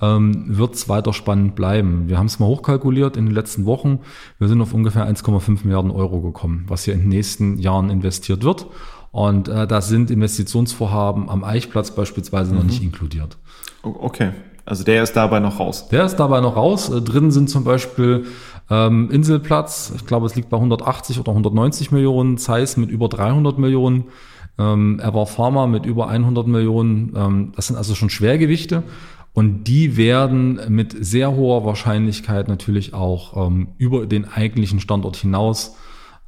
ähm, 0.00 0.44
wird 0.58 0.76
es 0.76 0.88
weiter 0.88 1.12
spannend 1.12 1.56
bleiben. 1.56 2.08
Wir 2.08 2.18
haben 2.18 2.26
es 2.26 2.38
mal 2.38 2.46
hochkalkuliert 2.46 3.16
in 3.16 3.26
den 3.26 3.34
letzten 3.34 3.66
Wochen. 3.66 3.98
Wir 4.38 4.46
sind 4.46 4.60
auf 4.60 4.72
ungefähr 4.72 5.12
1,5 5.12 5.64
Milliarden 5.64 5.90
Euro 5.90 6.20
gekommen, 6.20 6.64
was 6.68 6.84
hier 6.84 6.94
in 6.94 7.00
den 7.00 7.08
nächsten 7.08 7.58
Jahren 7.58 7.90
investiert 7.90 8.44
wird. 8.44 8.66
Und 9.12 9.48
äh, 9.48 9.66
da 9.66 9.82
sind 9.82 10.10
Investitionsvorhaben 10.10 11.28
am 11.28 11.44
Eichplatz 11.44 11.94
beispielsweise 11.94 12.52
mhm. 12.52 12.58
noch 12.58 12.64
nicht 12.64 12.82
inkludiert. 12.82 13.36
Okay, 13.82 14.32
also 14.64 14.84
der 14.84 15.02
ist 15.02 15.12
dabei 15.12 15.38
noch 15.38 15.60
raus. 15.60 15.88
Der 15.88 16.04
ist 16.04 16.16
dabei 16.16 16.40
noch 16.40 16.56
raus. 16.56 16.88
Äh, 16.88 17.02
drin 17.02 17.30
sind 17.30 17.50
zum 17.50 17.62
Beispiel 17.62 18.24
ähm, 18.70 19.10
Inselplatz, 19.10 19.92
ich 19.94 20.06
glaube, 20.06 20.26
es 20.26 20.34
liegt 20.34 20.48
bei 20.48 20.56
180 20.56 21.20
oder 21.20 21.32
190 21.32 21.92
Millionen, 21.92 22.38
Zeiss 22.38 22.76
mit 22.78 22.90
über 22.90 23.08
300 23.08 23.58
Millionen, 23.58 24.04
ähm, 24.58 24.98
Ever 24.98 25.26
Pharma 25.26 25.66
mit 25.66 25.84
über 25.84 26.08
100 26.08 26.46
Millionen. 26.46 27.12
Ähm, 27.14 27.52
das 27.54 27.66
sind 27.66 27.76
also 27.76 27.94
schon 27.94 28.08
Schwergewichte. 28.08 28.82
Und 29.34 29.64
die 29.64 29.96
werden 29.96 30.60
mit 30.68 30.94
sehr 31.04 31.34
hoher 31.34 31.64
Wahrscheinlichkeit 31.64 32.48
natürlich 32.48 32.92
auch 32.94 33.46
ähm, 33.46 33.68
über 33.78 34.06
den 34.06 34.26
eigentlichen 34.26 34.78
Standort 34.78 35.16
hinaus 35.16 35.76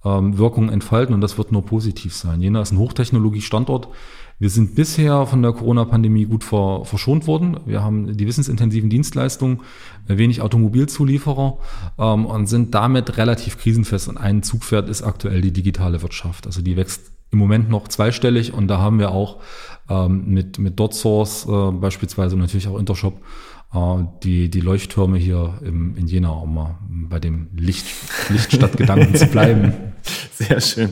ähm, 0.04 0.38
Wirkungen 0.38 0.68
entfalten 0.68 1.14
und 1.14 1.20
das 1.20 1.38
wird 1.38 1.52
nur 1.52 1.64
positiv 1.64 2.14
sein. 2.14 2.40
Jena 2.40 2.62
ist 2.62 2.72
ein 2.72 2.78
Hochtechnologie-Standort. 2.78 3.88
Wir 4.38 4.50
sind 4.50 4.74
bisher 4.74 5.26
von 5.26 5.42
der 5.42 5.52
Corona-Pandemie 5.52 6.24
gut 6.24 6.42
ver 6.42 6.84
verschont 6.84 7.26
worden. 7.26 7.58
Wir 7.66 7.82
haben 7.82 8.16
die 8.16 8.26
wissensintensiven 8.26 8.90
Dienstleistungen, 8.90 9.60
wenig 10.06 10.42
Automobilzulieferer 10.42 11.58
ähm, 11.98 12.26
und 12.26 12.46
sind 12.46 12.74
damit 12.74 13.16
relativ 13.16 13.58
krisenfest. 13.58 14.08
Und 14.08 14.16
ein 14.18 14.42
Zugpferd 14.42 14.88
ist 14.88 15.02
aktuell 15.02 15.40
die 15.40 15.52
digitale 15.52 16.02
Wirtschaft. 16.02 16.46
Also 16.46 16.62
die 16.62 16.76
wächst 16.76 17.12
im 17.30 17.38
Moment 17.38 17.68
noch 17.68 17.88
zweistellig 17.88 18.54
und 18.54 18.68
da 18.68 18.78
haben 18.78 18.98
wir 18.98 19.10
auch 19.10 19.40
ähm, 19.88 20.24
mit, 20.26 20.58
mit 20.58 20.78
DotSource 20.80 21.46
äh, 21.46 21.70
beispielsweise 21.72 22.34
und 22.34 22.40
natürlich 22.40 22.68
auch 22.68 22.78
Intershop 22.78 23.20
die, 24.22 24.48
die 24.48 24.60
Leuchttürme 24.60 25.18
hier 25.18 25.58
im, 25.62 25.96
in 25.96 26.06
Jena, 26.06 26.30
um 26.30 26.54
mal 26.54 26.78
bei 26.88 27.18
dem 27.18 27.48
Licht, 27.56 27.86
Lichtstadtgedanken 28.28 29.14
zu 29.14 29.26
bleiben. 29.26 29.72
Sehr 30.32 30.60
schön. 30.60 30.90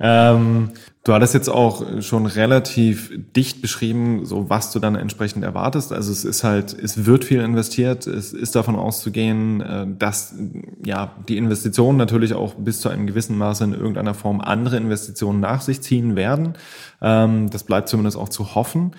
Ähm, 0.00 0.70
du 1.04 1.14
hattest 1.14 1.34
jetzt 1.34 1.48
auch 1.48 2.02
schon 2.02 2.26
relativ 2.26 3.10
dicht 3.36 3.62
beschrieben, 3.62 4.26
so 4.26 4.50
was 4.50 4.70
du 4.72 4.80
dann 4.80 4.96
entsprechend 4.96 5.44
erwartest. 5.44 5.92
Also 5.92 6.12
es 6.12 6.24
ist 6.24 6.44
halt, 6.44 6.74
es 6.74 7.06
wird 7.06 7.24
viel 7.24 7.40
investiert. 7.40 8.06
Es 8.06 8.32
ist 8.32 8.54
davon 8.54 8.76
auszugehen, 8.76 9.60
äh, 9.60 9.86
dass 9.98 10.34
ja 10.84 11.14
die 11.28 11.38
Investitionen 11.38 11.96
natürlich 11.96 12.34
auch 12.34 12.54
bis 12.54 12.80
zu 12.80 12.90
einem 12.90 13.06
gewissen 13.06 13.38
Maße 13.38 13.64
in 13.64 13.72
irgendeiner 13.72 14.14
Form 14.14 14.40
andere 14.40 14.76
Investitionen 14.76 15.40
nach 15.40 15.62
sich 15.62 15.80
ziehen 15.80 16.16
werden. 16.16 16.54
Ähm, 17.00 17.48
das 17.50 17.64
bleibt 17.64 17.88
zumindest 17.88 18.16
auch 18.16 18.28
zu 18.28 18.54
hoffen. 18.54 18.92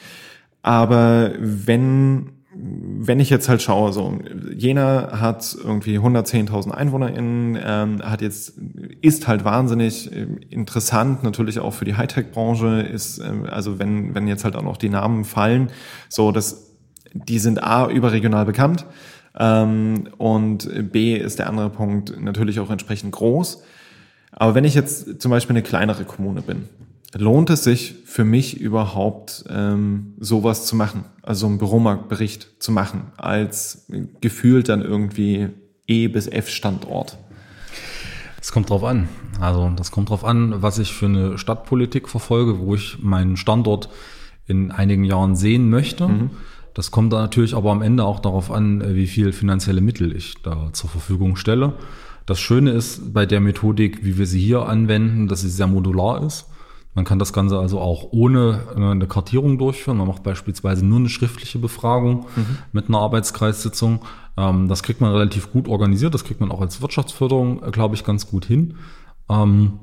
Aber 0.64 1.32
wenn 1.40 2.41
wenn 2.54 3.20
ich 3.22 3.30
jetzt 3.30 3.48
halt 3.48 3.62
schaue, 3.62 3.94
so 3.94 4.20
Jena 4.54 5.22
hat 5.22 5.56
irgendwie 5.64 5.98
110.000 5.98 6.72
EinwohnerInnen, 6.72 7.58
ähm, 7.64 8.02
hat 8.04 8.22
jetzt 8.22 8.60
ist 9.02 9.28
halt 9.28 9.46
wahnsinnig 9.46 10.12
äh, 10.12 10.28
interessant, 10.50 11.24
natürlich 11.24 11.60
auch 11.60 11.74
für 11.74 11.86
die 11.86 11.96
Hightech-Branche 11.96 12.82
ist, 12.82 13.20
äh, 13.20 13.32
also 13.50 13.80
wenn 13.80 14.14
wenn 14.16 14.28
jetzt 14.28 14.44
halt 14.44 14.58
auch 14.58 14.64
noch 14.64 14.78
die 14.78 14.90
Namen 14.90 15.24
fallen, 15.24 15.70
so 16.10 16.32
dass 16.34 16.76
die 17.14 17.40
sind 17.40 17.64
a 17.64 17.90
überregional 17.90 18.46
bekannt 18.46 18.86
ähm, 19.38 20.10
und 20.18 20.92
b 20.92 21.16
ist 21.16 21.40
der 21.40 21.48
andere 21.48 21.70
Punkt 21.70 22.22
natürlich 22.22 22.60
auch 22.60 22.70
entsprechend 22.70 23.14
groß. 23.14 23.64
Aber 24.34 24.56
wenn 24.56 24.66
ich 24.66 24.76
jetzt 24.76 25.22
zum 25.22 25.32
Beispiel 25.32 25.56
eine 25.56 25.64
kleinere 25.64 26.04
Kommune 26.04 26.42
bin, 26.42 26.68
lohnt 27.16 27.50
es 27.50 27.64
sich 27.64 27.96
für 28.06 28.24
mich 28.24 28.60
überhaupt 28.60 29.46
ähm, 29.50 30.14
sowas 30.20 30.66
zu 30.66 30.76
machen, 30.76 31.06
also 31.22 31.48
einen 31.48 31.58
Büromarktbericht 31.58 32.62
zu 32.62 32.72
machen, 32.72 33.12
als 33.18 33.88
gefühlt 34.22 34.70
dann 34.70 34.82
irgendwie 34.82 35.50
E 35.88 36.08
bis 36.08 36.28
F 36.28 36.50
Standort? 36.50 37.18
Es 38.40 38.52
kommt 38.52 38.70
drauf 38.70 38.84
an. 38.84 39.08
Also 39.40 39.72
das 39.76 39.92
kommt 39.92 40.10
drauf 40.10 40.26
an, 40.26 40.62
was 40.62 40.80
ich 40.80 40.94
für 40.94 41.06
eine 41.06 41.38
Stadtpolitik 41.38 42.10
verfolge, 42.10 42.60
wo 42.60 42.76
ich 42.76 42.98
meinen 43.02 43.38
Standort 43.38 43.90
in 44.48 44.72
einigen 44.72 45.04
Jahren 45.04 45.36
sehen 45.36 45.70
möchte. 45.70 46.08
Mhm. 46.08 46.32
Das 46.74 46.92
kommt 46.92 47.12
dann 47.14 47.22
natürlich 47.22 47.54
aber 47.54 47.72
am 47.72 47.82
Ende 47.82 48.04
auch 48.06 48.20
darauf 48.20 48.52
an, 48.52 48.96
wie 48.96 49.08
viel 49.08 49.34
finanzielle 49.34 49.82
Mittel 49.82 50.16
ich 50.16 50.36
da 50.42 50.70
zur 50.74 50.90
Verfügung 50.90 51.36
stelle. 51.36 51.74
Das 52.26 52.40
Schöne 52.40 52.72
ist 52.72 53.14
bei 53.14 53.26
der 53.26 53.42
Methodik, 53.42 54.06
wie 54.06 54.18
wir 54.18 54.26
sie 54.26 54.40
hier 54.40 54.68
anwenden, 54.68 55.28
dass 55.28 55.42
sie 55.42 55.50
sehr 55.50 55.68
modular 55.68 56.24
ist. 56.24 56.46
Man 56.94 57.06
kann 57.06 57.20
das 57.20 57.32
Ganze 57.32 57.58
also 57.58 57.80
auch 57.80 58.08
ohne 58.12 58.62
äh, 58.76 58.82
eine 58.82 59.08
Kartierung 59.08 59.58
durchführen. 59.58 59.98
Man 59.98 60.08
macht 60.08 60.24
beispielsweise 60.24 60.86
nur 60.86 61.00
eine 61.00 61.10
schriftliche 61.10 61.58
Befragung 61.58 62.26
mhm. 62.36 62.58
mit 62.74 62.90
einer 62.90 63.00
Arbeitskreissitzung. 63.00 64.02
Ähm, 64.38 64.68
das 64.68 64.84
kriegt 64.84 65.00
man 65.00 65.12
relativ 65.12 65.52
gut 65.52 65.68
organisiert. 65.68 66.14
Das 66.14 66.26
kriegt 66.26 66.42
man 66.42 66.52
auch 66.52 66.62
als 66.62 66.82
Wirtschaftsförderung, 66.82 67.64
äh, 67.64 67.72
glaube 67.72 67.96
ich, 67.96 68.04
ganz 68.04 68.28
gut 68.28 68.46
hin. 68.46 68.76
Ähm, 69.30 69.80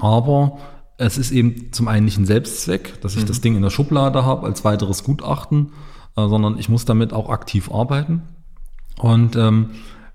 aber 0.00 0.58
es 0.98 1.16
ist 1.16 1.30
eben 1.30 1.72
zum 1.72 1.88
einen 1.88 2.04
nicht 2.04 2.18
ein 2.18 2.26
Selbstzweck, 2.26 3.00
dass 3.00 3.16
ich 3.16 3.22
mhm. 3.22 3.28
das 3.28 3.40
Ding 3.40 3.56
in 3.56 3.62
der 3.62 3.70
Schublade 3.70 4.24
habe 4.24 4.46
als 4.46 4.64
weiteres 4.64 5.04
Gutachten, 5.04 5.72
äh, 6.16 6.28
sondern 6.28 6.58
ich 6.58 6.68
muss 6.68 6.84
damit 6.84 7.14
auch 7.14 7.30
aktiv 7.30 7.70
arbeiten. 7.72 8.22
Und 8.98 9.36
ähm, 9.36 9.70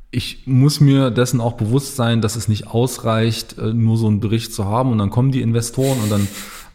ich 0.10 0.48
muss 0.48 0.80
mir 0.80 1.12
dessen 1.12 1.42
auch 1.42 1.54
bewusst 1.54 1.96
sein, 1.96 2.22
dass 2.22 2.36
es 2.36 2.48
nicht 2.48 2.68
ausreicht, 2.68 3.58
äh, 3.58 3.74
nur 3.74 3.98
so 3.98 4.08
einen 4.08 4.20
Bericht 4.20 4.54
zu 4.54 4.66
haben 4.66 4.92
und 4.92 4.98
dann 4.98 5.10
kommen 5.10 5.32
die 5.32 5.42
Investoren 5.42 6.00
und 6.02 6.12
dann 6.12 6.28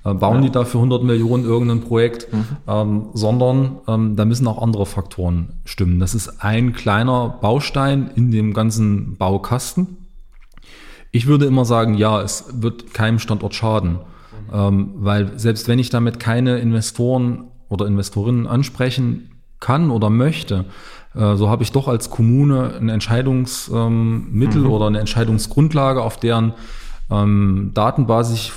äh, 0.04 0.14
bauen 0.14 0.36
ja. 0.36 0.40
die 0.42 0.50
da 0.50 0.64
für 0.64 0.78
100 0.78 1.02
Millionen 1.02 1.44
irgendein 1.44 1.80
Projekt, 1.80 2.32
mhm. 2.32 2.44
ähm, 2.66 3.06
sondern 3.14 3.78
ähm, 3.88 4.16
da 4.16 4.24
müssen 4.24 4.46
auch 4.46 4.60
andere 4.60 4.84
Faktoren 4.84 5.54
stimmen. 5.64 5.98
Das 5.98 6.14
ist 6.14 6.42
ein 6.42 6.72
kleiner 6.72 7.38
Baustein 7.40 8.10
in 8.14 8.30
dem 8.30 8.52
ganzen 8.52 9.16
Baukasten. 9.16 9.96
Ich 11.10 11.26
würde 11.26 11.46
immer 11.46 11.64
sagen, 11.64 11.94
ja, 11.94 12.20
es 12.20 12.46
wird 12.52 12.94
keinem 12.94 13.18
Standort 13.18 13.54
schaden, 13.54 13.92
mhm. 13.92 13.98
ähm, 14.52 14.90
weil 14.96 15.38
selbst 15.38 15.68
wenn 15.68 15.78
ich 15.78 15.88
damit 15.88 16.20
keine 16.20 16.58
Investoren 16.58 17.44
oder 17.68 17.86
Investorinnen 17.86 18.46
ansprechen 18.46 19.30
kann 19.60 19.90
oder 19.90 20.10
möchte, 20.10 20.66
so 21.14 21.50
habe 21.50 21.62
ich 21.62 21.72
doch 21.72 21.88
als 21.88 22.10
Kommune 22.10 22.74
ein 22.80 22.88
Entscheidungsmittel 22.88 24.60
ähm, 24.60 24.66
mhm. 24.66 24.70
oder 24.70 24.86
eine 24.86 25.00
Entscheidungsgrundlage, 25.00 26.02
auf 26.02 26.18
deren 26.18 26.54
ähm, 27.10 27.72
Datenbasis 27.74 28.52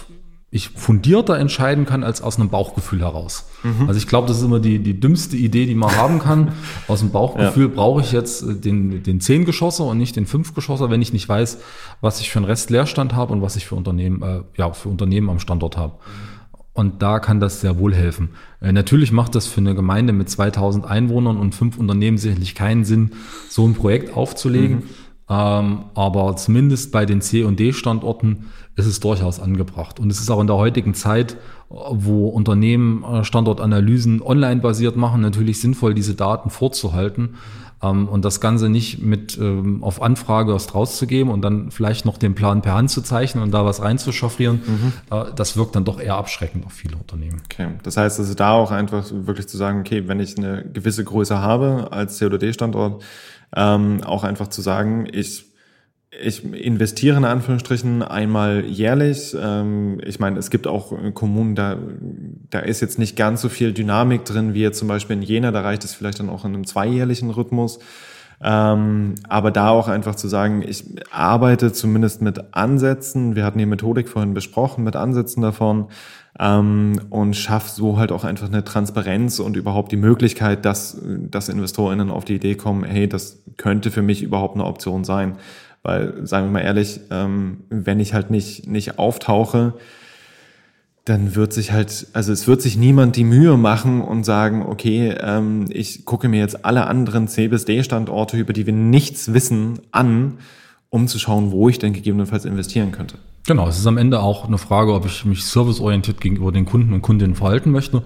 ich 0.56 0.70
fundierter 0.70 1.38
entscheiden 1.38 1.86
kann 1.86 2.06
als 2.06 2.22
aus 2.22 2.40
einem 2.40 2.48
Bauchgefühl 2.48 3.02
heraus. 3.02 3.50
Mhm. 3.64 3.90
Also 3.90 3.98
ich 3.98 4.08
glaube, 4.08 4.30
das 4.30 4.38
ist 4.38 4.44
immer 4.44 4.62
die, 4.62 4.80
die 4.80 4.98
dümmste 4.98 5.36
Idee, 5.36 5.66
die 5.66 5.76
man 5.76 5.94
haben 5.98 6.20
kann. 6.20 6.54
Aus 6.88 7.02
dem 7.02 7.12
Bauchgefühl 7.12 7.68
ja. 7.68 7.76
brauche 7.76 8.00
ich 8.00 8.14
jetzt 8.14 8.42
äh, 8.42 8.56
den, 8.56 9.04
den 9.04 9.20
Zehngeschosser 9.20 9.84
und 9.84 9.98
nicht 9.98 10.16
den 10.16 10.26
Fünfgeschosser, 10.26 10.90
wenn 10.90 11.02
ich 11.02 11.12
nicht 11.12 11.28
weiß, 11.28 11.58
was 12.00 12.22
ich 12.22 12.32
für 12.32 12.40
einen 12.40 12.46
Rest 12.46 12.70
Leerstand 12.70 13.14
habe 13.14 13.34
und 13.34 13.42
was 13.42 13.58
ich 13.58 13.66
für 13.66 13.76
Unternehmen, 13.76 14.22
äh, 14.22 14.44
ja, 14.56 14.72
für 14.72 14.88
Unternehmen 14.88 15.30
am 15.30 15.40
Standort 15.40 15.76
habe. 15.76 15.96
Mhm. 16.76 16.80
Und 16.80 17.02
da 17.02 17.20
kann 17.20 17.40
das 17.40 17.62
sehr 17.62 17.80
wohl 17.80 17.94
helfen. 17.96 18.30
Äh, 18.62 18.72
natürlich 18.72 19.12
macht 19.12 19.36
das 19.36 19.48
für 19.48 19.62
eine 19.62 19.76
Gemeinde 19.76 20.14
mit 20.14 20.30
2000 20.30 20.86
Einwohnern 20.86 21.38
und 21.38 21.56
fünf 21.56 21.78
Unternehmen 21.78 22.18
sicherlich 22.18 22.56
keinen 22.56 22.86
Sinn, 22.86 23.12
so 23.50 23.68
ein 23.68 23.74
Projekt 23.74 24.16
aufzulegen. 24.16 24.78
Mhm. 24.78 24.84
Ähm, 25.28 25.86
aber 25.96 26.36
zumindest 26.36 26.92
bei 26.92 27.06
den 27.06 27.20
C- 27.22 27.44
und 27.44 27.60
D-Standorten 27.60 28.46
ist 28.76 28.86
es 28.86 29.00
durchaus 29.00 29.40
angebracht. 29.40 30.00
Und 30.00 30.12
es 30.12 30.20
ist 30.20 30.30
auch 30.30 30.40
in 30.40 30.48
der 30.48 30.58
heutigen 30.58 30.94
Zeit, 30.94 31.38
wo 31.70 32.28
Unternehmen 32.28 33.04
äh, 33.04 33.24
Standortanalysen 33.24 34.22
online 34.22 34.62
basiert 34.62 34.98
machen, 34.98 35.22
natürlich 35.22 35.60
sinnvoll, 35.60 35.96
diese 35.96 36.14
Daten 36.14 36.52
vorzuhalten 36.52 37.36
ähm, 37.82 38.08
und 38.08 38.26
das 38.26 38.42
Ganze 38.42 38.70
nicht 38.70 39.02
mit 39.02 39.38
ähm, 39.38 39.84
auf 39.84 40.02
Anfrage 40.02 40.54
erst 40.54 40.76
rauszugeben 40.76 41.32
und 41.32 41.42
dann 41.42 41.72
vielleicht 41.72 42.06
noch 42.06 42.18
den 42.18 42.36
Plan 42.36 42.62
per 42.62 42.74
Hand 42.74 42.92
zu 42.92 43.02
zeichnen 43.02 43.44
und 43.44 43.52
da 43.52 43.66
was 43.66 43.82
reinzuschaffrieren, 43.82 44.62
mhm. 44.66 44.94
äh, 45.12 45.26
das 45.36 45.58
wirkt 45.58 45.76
dann 45.76 45.86
doch 45.86 46.00
eher 46.00 46.16
abschreckend 46.16 46.66
auf 46.66 46.74
viele 46.74 46.98
Unternehmen. 46.98 47.42
Okay, 47.46 47.70
das 47.84 47.98
heißt 47.98 48.20
also 48.20 48.34
da 48.34 48.52
auch 48.52 48.72
einfach 48.72 49.06
wirklich 49.12 49.48
zu 49.48 49.58
sagen, 49.58 49.82
okay, 49.82 50.08
wenn 50.08 50.20
ich 50.20 50.38
eine 50.38 50.66
gewisse 50.66 51.04
Größe 51.04 51.40
habe 51.40 51.90
als 51.92 52.20
COD-Standort, 52.20 53.04
ähm, 53.56 54.04
auch 54.04 54.24
einfach 54.24 54.48
zu 54.48 54.62
sagen, 54.62 55.08
ich 55.12 55.46
ich 56.22 56.44
investiere 56.44 57.18
in 57.18 57.26
Anführungsstrichen 57.26 58.04
einmal 58.04 58.66
jährlich. 58.66 59.36
Ähm, 59.40 60.00
ich 60.06 60.20
meine, 60.20 60.40
es 60.40 60.50
gibt 60.50 60.68
auch 60.68 60.94
Kommunen, 61.14 61.56
da, 61.56 61.78
da 62.50 62.60
ist 62.60 62.82
jetzt 62.82 63.00
nicht 63.00 63.16
ganz 63.16 63.42
so 63.42 63.50
viel 63.50 63.74
Dynamik 63.74 64.26
drin, 64.26 64.54
wie 64.54 64.62
jetzt 64.62 64.80
zum 64.80 64.88
Beispiel 64.88 65.18
in 65.18 65.22
Jena, 65.22 65.52
da 65.52 65.62
reicht 65.62 65.84
es 65.84 65.94
vielleicht 65.94 66.20
dann 66.20 66.30
auch 66.30 66.46
in 66.46 66.54
einem 66.54 66.66
zweijährlichen 66.66 67.30
Rhythmus. 67.30 67.80
Ähm, 68.42 69.16
aber 69.30 69.52
da 69.52 69.70
auch 69.70 69.88
einfach 69.88 70.16
zu 70.16 70.28
sagen, 70.28 70.64
ich 70.68 70.84
arbeite 71.10 71.72
zumindest 71.72 72.22
mit 72.22 72.54
Ansätzen, 72.54 73.36
wir 73.36 73.46
hatten 73.46 73.60
die 73.60 73.66
Methodik 73.66 74.10
vorhin 74.10 74.34
besprochen, 74.34 74.84
mit 74.84 74.96
Ansätzen 74.96 75.42
davon 75.42 75.88
ähm, 76.38 77.00
und 77.10 77.36
schaffe 77.36 77.70
so 77.72 77.98
halt 77.98 78.12
auch 78.12 78.26
einfach 78.26 78.48
eine 78.48 78.64
Transparenz 78.64 79.40
und 79.40 79.56
überhaupt 79.56 79.92
die 79.92 79.98
Möglichkeit, 79.98 80.66
dass, 80.66 81.02
dass 81.02 81.48
InvestorInnen 81.48 82.12
auf 82.12 82.26
die 82.26 82.36
Idee 82.36 82.56
kommen, 82.56 82.84
hey, 82.84 83.08
das 83.08 83.42
könnte 83.58 83.90
für 83.90 84.02
mich 84.02 84.22
überhaupt 84.22 84.56
eine 84.56 84.66
Option 84.66 85.06
sein. 85.06 85.38
Weil, 85.86 86.26
sagen 86.26 86.48
wir 86.48 86.52
mal 86.52 86.62
ehrlich, 86.62 87.00
ähm, 87.12 87.58
wenn 87.70 88.00
ich 88.00 88.16
halt 88.16 88.32
nicht, 88.32 88.68
nicht 88.68 88.98
auftauche, 88.98 89.76
dann 91.06 91.36
wird 91.36 91.54
sich 91.54 91.72
halt, 91.72 92.08
also 92.14 92.34
es 92.34 92.48
wird 92.48 92.64
sich 92.64 92.76
niemand 92.76 93.16
die 93.16 93.24
Mühe 93.24 93.56
machen 93.56 94.02
und 94.02 94.24
sagen, 94.24 94.66
okay, 94.68 95.14
ähm, 95.22 95.66
ich 95.70 96.04
gucke 96.04 96.28
mir 96.28 96.40
jetzt 96.40 96.66
alle 96.66 96.88
anderen 96.88 97.28
C 97.28 97.48
bis 97.50 97.66
D-Standorte, 97.66 98.36
über 98.36 98.52
die 98.52 98.66
wir 98.66 98.74
nichts 98.74 99.32
wissen, 99.32 99.78
an, 99.92 100.40
um 100.90 101.08
zu 101.08 101.20
schauen, 101.20 101.52
wo 101.52 101.70
ich 101.70 101.78
denn 101.78 101.94
gegebenenfalls 101.94 102.46
investieren 102.46 102.92
könnte. 102.92 103.20
Genau, 103.46 103.68
es 103.68 103.78
ist 103.78 103.86
am 103.86 104.00
Ende 104.00 104.22
auch 104.22 104.48
eine 104.48 104.58
Frage, 104.58 104.92
ob 104.92 105.06
ich 105.06 105.24
mich 105.24 105.46
serviceorientiert 105.46 106.20
gegenüber 106.20 106.52
den 106.52 106.66
Kunden 106.66 106.94
und 106.94 107.04
Kundinnen 107.04 107.36
verhalten 107.36 107.70
möchte. 107.70 108.02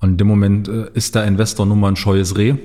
Und 0.00 0.10
in 0.10 0.16
dem 0.18 0.26
Moment 0.26 0.68
äh, 0.68 0.90
ist 0.92 1.14
der 1.14 1.24
Investor 1.24 1.64
nun 1.64 1.80
mal 1.80 1.88
ein 1.88 1.96
scheues 1.96 2.36
Reh. 2.36 2.50
Ähm, 2.50 2.58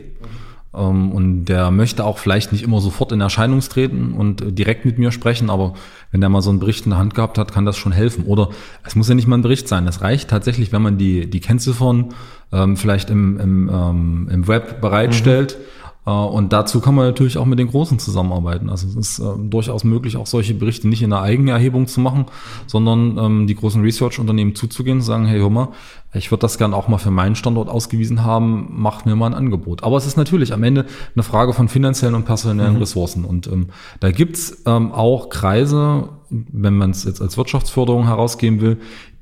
und 1.12 1.46
der 1.46 1.72
möchte 1.72 2.06
auch 2.06 2.20
vielleicht 2.20 2.52
nicht 2.52 2.64
immer 2.64 2.80
sofort 2.80 3.12
in 3.12 3.22
Erscheinung 3.22 3.60
treten 3.62 4.14
und 4.14 4.42
äh, 4.42 4.52
direkt 4.52 4.86
mit 4.86 5.00
mir 5.00 5.12
sprechen, 5.12 5.50
aber 5.50 5.74
wenn 6.12 6.22
der 6.22 6.30
mal 6.30 6.42
so 6.42 6.52
einen 6.52 6.60
Bericht 6.60 6.86
in 6.86 6.92
der 6.92 7.00
Hand 7.00 7.16
gehabt 7.16 7.38
hat, 7.38 7.52
kann 7.52 7.66
das 7.66 7.78
schon 7.78 7.92
helfen. 7.92 8.26
Oder 8.26 8.50
es 8.84 8.96
muss 8.96 9.10
ja 9.10 9.16
nicht 9.16 9.28
mal 9.28 9.38
ein 9.38 9.42
Bericht 9.42 9.68
sein. 9.68 9.88
Es 9.88 10.02
reicht 10.02 10.30
tatsächlich, 10.30 10.72
wenn 10.72 10.82
man 10.82 10.98
die, 10.98 11.30
die 11.30 11.40
Kennziffern 11.40 12.10
ähm, 12.52 12.78
vielleicht 12.78 13.10
im, 13.10 13.40
im, 13.40 13.70
ähm, 13.72 14.30
im 14.32 14.48
Web 14.48 14.82
bereitstellt. 14.82 15.58
Mhm 15.58 15.79
und 16.10 16.54
dazu 16.54 16.80
kann 16.80 16.96
man 16.96 17.06
natürlich 17.06 17.38
auch 17.38 17.46
mit 17.46 17.60
den 17.60 17.68
Großen 17.68 18.00
zusammenarbeiten. 18.00 18.70
Also 18.70 18.88
es 18.88 18.96
ist 18.96 19.20
äh, 19.20 19.38
durchaus 19.38 19.84
möglich, 19.84 20.18
auch 20.18 20.28
solche 20.28 20.54
Berichte 20.54 20.88
nicht 20.88 21.02
in 21.02 21.10
der 21.10 21.22
Eigenerhebung 21.22 21.88
zu 21.88 22.00
machen, 22.00 22.26
sondern 22.68 23.18
ähm, 23.18 23.48
die 23.48 23.56
großen 23.56 23.82
Research-Unternehmen 23.82 24.56
zuzugehen 24.56 25.00
und 25.00 25.04
sagen, 25.04 25.26
hey, 25.26 25.40
hör 25.40 25.50
mal, 25.50 25.70
ich 26.14 26.32
würde 26.32 26.42
das 26.42 26.58
gern 26.58 26.74
auch 26.74 26.88
mal 26.88 26.98
für 26.98 27.12
meinen 27.12 27.36
Standort 27.36 27.70
ausgewiesen 27.70 28.24
haben, 28.24 28.82
macht 28.82 29.06
mir 29.06 29.16
mal 29.16 29.28
ein 29.28 29.34
Angebot. 29.36 29.84
Aber 29.84 29.98
es 29.98 30.08
ist 30.08 30.18
natürlich 30.18 30.54
am 30.54 30.64
Ende 30.64 30.86
eine 31.16 31.24
Frage 31.24 31.54
von 31.54 31.68
finanziellen 31.68 32.16
und 32.16 32.26
personellen 32.26 32.74
mhm. 32.76 32.80
Ressourcen. 32.80 33.26
Und 33.26 33.48
ähm, 33.48 33.68
da 34.00 34.10
gibt's 34.10 34.64
ähm, 34.66 34.92
auch 34.92 35.30
Kreise, 35.30 36.10
wenn 36.30 36.76
man 36.78 36.92
es 36.92 37.04
jetzt 37.04 37.22
als 37.22 37.38
Wirtschaftsförderung 37.38 38.08
herausgeben 38.08 38.62
will, 38.62 38.78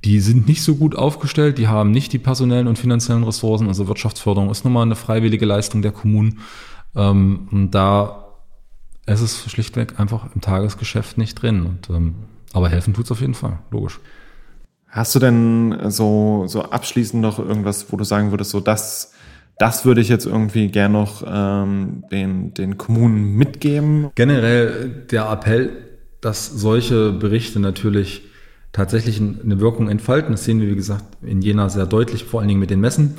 die 0.06 0.20
sind 0.20 0.48
nicht 0.48 0.64
so 0.64 0.76
gut 0.76 0.96
aufgestellt, 0.96 1.58
die 1.58 1.68
haben 1.68 1.92
nicht 1.92 2.14
die 2.14 2.20
personellen 2.20 2.68
und 2.68 2.78
finanziellen 2.78 3.24
Ressourcen. 3.24 3.68
Also 3.68 3.88
Wirtschaftsförderung 3.88 4.50
ist 4.50 4.64
nun 4.64 4.74
mal 4.74 4.84
eine 4.84 4.96
freiwillige 4.96 5.46
Leistung 5.46 5.82
der 5.82 5.92
Kommunen. 5.92 6.40
Ähm, 6.96 7.48
und 7.52 7.72
da 7.72 8.26
ist 9.06 9.22
es 9.22 9.50
schlichtweg 9.50 10.00
einfach 10.00 10.28
im 10.36 10.42
Tagesgeschäft 10.42 11.18
nicht 11.18 11.42
drin. 11.42 11.66
Und, 11.66 11.90
ähm, 11.90 12.16
aber 12.54 12.70
helfen 12.70 12.94
tut's 12.94 13.12
auf 13.12 13.22
jeden 13.22 13.34
Fall, 13.34 13.60
logisch. 13.72 14.00
Hast 14.88 15.16
du 15.16 15.20
denn 15.20 15.78
so, 15.90 16.46
so 16.48 16.64
abschließend 16.64 17.22
noch 17.22 17.40
irgendwas, 17.40 17.92
wo 17.92 17.98
du 17.98 18.04
sagen 18.04 18.32
würdest, 18.32 18.52
so 18.52 18.60
das, 18.60 19.14
das 19.58 19.86
würde 19.86 20.02
ich 20.02 20.10
jetzt 20.10 20.26
irgendwie 20.26 20.70
gern 20.70 20.94
noch 20.94 21.24
ähm, 21.28 22.04
den, 22.12 22.54
den 22.54 22.78
Kommunen 22.78 23.36
mitgeben? 23.36 24.10
Generell 24.16 25.06
der 25.12 25.30
Appell, 25.30 25.72
dass 26.22 26.48
solche 26.48 27.12
Berichte 27.12 27.60
natürlich 27.60 28.24
tatsächlich 28.72 29.20
eine 29.20 29.60
Wirkung 29.60 29.90
entfalten. 29.90 30.32
Das 30.32 30.44
sehen 30.44 30.62
wir, 30.62 30.70
wie 30.70 30.76
gesagt, 30.76 31.04
in 31.22 31.42
Jena 31.42 31.70
sehr 31.70 31.86
deutlich, 31.86 32.26
vor 32.26 32.40
allen 32.40 32.48
Dingen 32.48 32.60
mit 32.60 32.70
den 32.70 32.82
Messen. 32.82 33.16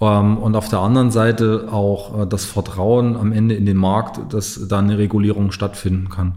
Ähm, 0.00 0.38
und 0.38 0.56
auf 0.56 0.68
der 0.68 0.80
anderen 0.80 1.10
Seite 1.10 1.68
auch 1.70 2.22
äh, 2.22 2.26
das 2.26 2.44
Vertrauen 2.44 3.16
am 3.16 3.32
Ende 3.32 3.54
in 3.54 3.66
den 3.66 3.76
Markt, 3.76 4.32
dass 4.32 4.68
da 4.68 4.78
eine 4.78 4.98
Regulierung 4.98 5.52
stattfinden 5.52 6.08
kann. 6.08 6.34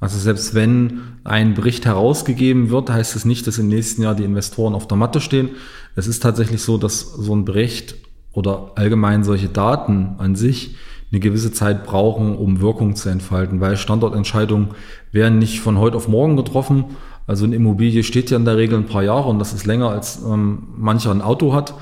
Also 0.00 0.18
selbst 0.18 0.54
wenn 0.54 1.00
ein 1.24 1.54
Bericht 1.54 1.86
herausgegeben 1.86 2.68
wird, 2.70 2.90
heißt 2.90 3.16
es 3.16 3.24
nicht, 3.24 3.46
dass 3.46 3.58
im 3.58 3.68
nächsten 3.68 4.02
Jahr 4.02 4.14
die 4.14 4.24
Investoren 4.24 4.74
auf 4.74 4.86
der 4.86 4.98
Matte 4.98 5.20
stehen. 5.20 5.50
Es 5.94 6.06
ist 6.06 6.22
tatsächlich 6.22 6.62
so, 6.62 6.76
dass 6.76 7.00
so 7.00 7.34
ein 7.34 7.44
Bericht 7.44 7.94
oder 8.32 8.72
allgemein 8.74 9.24
solche 9.24 9.48
Daten 9.48 10.16
an 10.18 10.34
sich 10.34 10.76
eine 11.10 11.20
gewisse 11.20 11.52
Zeit 11.52 11.86
brauchen, 11.86 12.36
um 12.36 12.60
Wirkung 12.60 12.96
zu 12.96 13.08
entfalten, 13.08 13.60
weil 13.60 13.76
Standortentscheidungen 13.76 14.70
werden 15.12 15.38
nicht 15.38 15.60
von 15.60 15.78
heute 15.78 15.96
auf 15.96 16.08
morgen 16.08 16.36
getroffen. 16.36 16.96
Also 17.26 17.44
eine 17.44 17.56
Immobilie 17.56 18.02
steht 18.02 18.30
ja 18.30 18.36
in 18.36 18.44
der 18.44 18.56
Regel 18.56 18.78
ein 18.78 18.86
paar 18.86 19.02
Jahre 19.02 19.28
und 19.28 19.38
das 19.38 19.52
ist 19.52 19.66
länger 19.66 19.90
als 19.90 20.22
ähm, 20.22 20.68
mancher 20.76 21.10
ein 21.10 21.22
Auto 21.22 21.54
hat. 21.54 21.74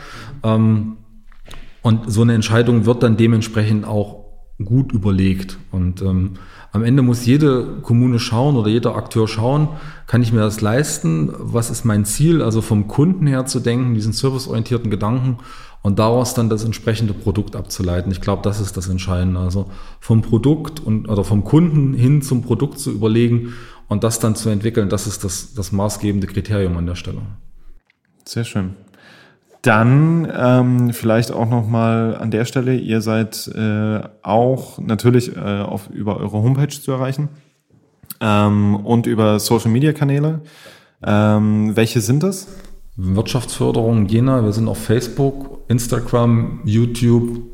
Ähm, 0.43 0.97
und 1.83 2.13
so 2.13 2.23
eine 2.23 2.35
Entscheidung 2.35 2.87
wird 2.87 3.03
dann 3.03 3.17
dementsprechend 3.17 3.85
auch 3.85 4.23
gut 4.65 4.93
überlegt. 4.93 5.59
Und 5.73 6.01
ähm, 6.03 6.35
am 6.71 6.85
Ende 6.85 7.03
muss 7.03 7.27
jede 7.27 7.81
Kommune 7.83 8.19
schauen 8.19 8.57
oder 8.57 8.69
jeder 8.69 8.97
Akteur 8.97 9.27
schauen, 9.27 9.69
kann 10.07 10.23
ich 10.23 10.33
mir 10.33 10.41
das 10.41 10.61
leisten? 10.61 11.33
Was 11.37 11.71
ist 11.71 11.85
mein 11.85 12.05
Ziel? 12.05 12.41
Also 12.41 12.63
vom 12.63 12.87
Kunden 12.87 13.27
her 13.27 13.47
zu 13.47 13.61
denken, 13.61 13.95
diesen 13.95 14.13
serviceorientierten 14.13 14.91
Gedanken 14.91 15.39
und 15.83 15.99
daraus 15.99 16.35
dann 16.35 16.49
das 16.49 16.65
entsprechende 16.65 17.13
Produkt 17.13 17.57
abzuleiten. 17.57 18.13
Ich 18.13 18.21
glaube, 18.21 18.43
das 18.43 18.61
ist 18.61 18.77
das 18.77 18.89
Entscheidende. 18.89 19.41
Also 19.41 19.67
vom 20.01 20.23
Produkt 20.23 20.81
und 20.81 21.09
oder 21.09 21.25
vom 21.25 21.45
Kunden 21.45 21.93
hin 21.93 22.23
zum 22.23 22.43
Produkt 22.43 22.79
zu 22.79 22.91
überlegen 22.91 23.55
und 23.93 24.03
das 24.03 24.19
dann 24.19 24.35
zu 24.35 24.49
entwickeln, 24.49 24.89
das 24.89 25.07
ist 25.07 25.23
das, 25.23 25.55
das 25.55 25.71
maßgebende 25.71 26.27
Kriterium 26.27 26.77
an 26.79 26.87
der 26.87 26.95
Stelle. 26.95 27.21
Sehr 28.25 28.45
schön. 28.45 28.75
Dann 29.61 30.27
ähm, 30.35 30.93
vielleicht 30.93 31.31
auch 31.31 31.49
noch 31.49 31.69
mal 31.69 32.17
an 32.17 32.31
der 32.31 32.47
Stelle: 32.47 32.75
Ihr 32.75 33.01
seid 33.01 33.47
äh, 33.55 34.01
auch 34.23 34.79
natürlich 34.79 35.37
äh, 35.37 35.61
auf, 35.61 35.91
über 35.91 36.17
eure 36.17 36.43
Homepage 36.43 36.69
zu 36.69 36.91
erreichen 36.91 37.29
ähm, 38.21 38.77
und 38.77 39.07
über 39.07 39.39
Social 39.39 39.71
Media 39.71 39.93
Kanäle. 39.93 40.41
Ähm, 41.05 41.77
welche 41.77 42.01
sind 42.01 42.23
das? 42.23 42.49
Wirtschaftsförderung 42.97 44.07
Jena. 44.07 44.43
Wir 44.43 44.53
sind 44.53 44.69
auf 44.69 44.83
Facebook, 44.83 45.61
Instagram, 45.69 46.61
YouTube 46.65 47.52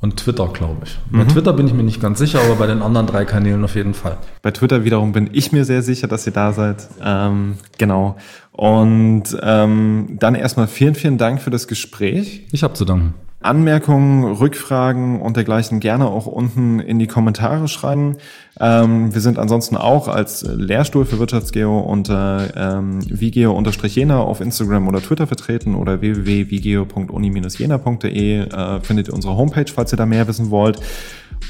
und 0.00 0.16
Twitter, 0.18 0.48
glaube 0.48 0.82
ich. 0.84 0.98
Mhm. 1.10 1.18
Bei 1.18 1.24
Twitter 1.24 1.52
bin 1.52 1.66
ich 1.66 1.74
mir 1.74 1.82
nicht 1.82 2.00
ganz 2.00 2.18
sicher, 2.18 2.40
aber 2.40 2.56
bei 2.56 2.66
den 2.66 2.82
anderen 2.82 3.06
drei 3.06 3.24
Kanälen 3.24 3.64
auf 3.64 3.74
jeden 3.74 3.94
Fall. 3.94 4.18
Bei 4.42 4.50
Twitter 4.50 4.84
wiederum 4.84 5.12
bin 5.12 5.30
ich 5.32 5.52
mir 5.52 5.64
sehr 5.64 5.82
sicher, 5.82 6.06
dass 6.06 6.26
ihr 6.26 6.32
da 6.32 6.52
seid. 6.52 6.88
Ähm, 7.02 7.58
genau. 7.78 8.16
Und 8.52 9.24
ähm, 9.42 10.16
dann 10.18 10.34
erstmal 10.34 10.66
vielen, 10.66 10.94
vielen 10.94 11.18
Dank 11.18 11.40
für 11.40 11.50
das 11.50 11.66
Gespräch. 11.68 12.46
Ich 12.52 12.62
habe 12.62 12.74
zu 12.74 12.84
danken. 12.84 13.14
Anmerkungen, 13.46 14.24
Rückfragen 14.24 15.20
und 15.20 15.36
dergleichen 15.36 15.80
gerne 15.80 16.06
auch 16.06 16.26
unten 16.26 16.80
in 16.80 16.98
die 16.98 17.06
Kommentare 17.06 17.68
schreiben. 17.68 18.16
Ähm, 18.60 19.14
wir 19.14 19.20
sind 19.20 19.38
ansonsten 19.38 19.76
auch 19.76 20.08
als 20.08 20.42
Lehrstuhl 20.42 21.04
für 21.04 21.18
Wirtschaftsgeo 21.18 21.78
unter 21.78 22.48
ähm, 22.56 23.00
vigeo-jena 23.08 24.18
auf 24.18 24.40
Instagram 24.40 24.88
oder 24.88 25.00
Twitter 25.00 25.26
vertreten 25.26 25.74
oder 25.74 26.00
www.vigeo.uni-jena.de 26.00 28.40
äh, 28.40 28.80
findet 28.80 29.08
ihr 29.08 29.14
unsere 29.14 29.36
Homepage, 29.36 29.70
falls 29.72 29.92
ihr 29.92 29.98
da 29.98 30.06
mehr 30.06 30.26
wissen 30.28 30.50
wollt. 30.50 30.80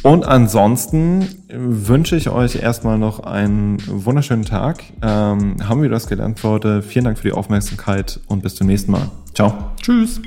Und 0.03 0.25
ansonsten 0.25 1.27
wünsche 1.49 2.17
ich 2.17 2.29
euch 2.29 2.57
erstmal 2.57 2.99
noch 2.99 3.21
einen 3.21 3.79
wunderschönen 3.87 4.45
Tag. 4.45 4.83
Ähm, 5.03 5.57
haben 5.67 5.83
wir 5.83 5.89
das 5.89 6.07
gelernt 6.07 6.41
für 6.41 6.49
heute. 6.49 6.83
Vielen 6.83 7.05
Dank 7.05 7.19
für 7.19 7.29
die 7.29 7.35
Aufmerksamkeit 7.35 8.21
und 8.27 8.43
bis 8.43 8.55
zum 8.55 8.67
nächsten 8.67 8.93
Mal. 8.93 9.11
Ciao. 9.35 9.55
Tschüss. 9.83 10.21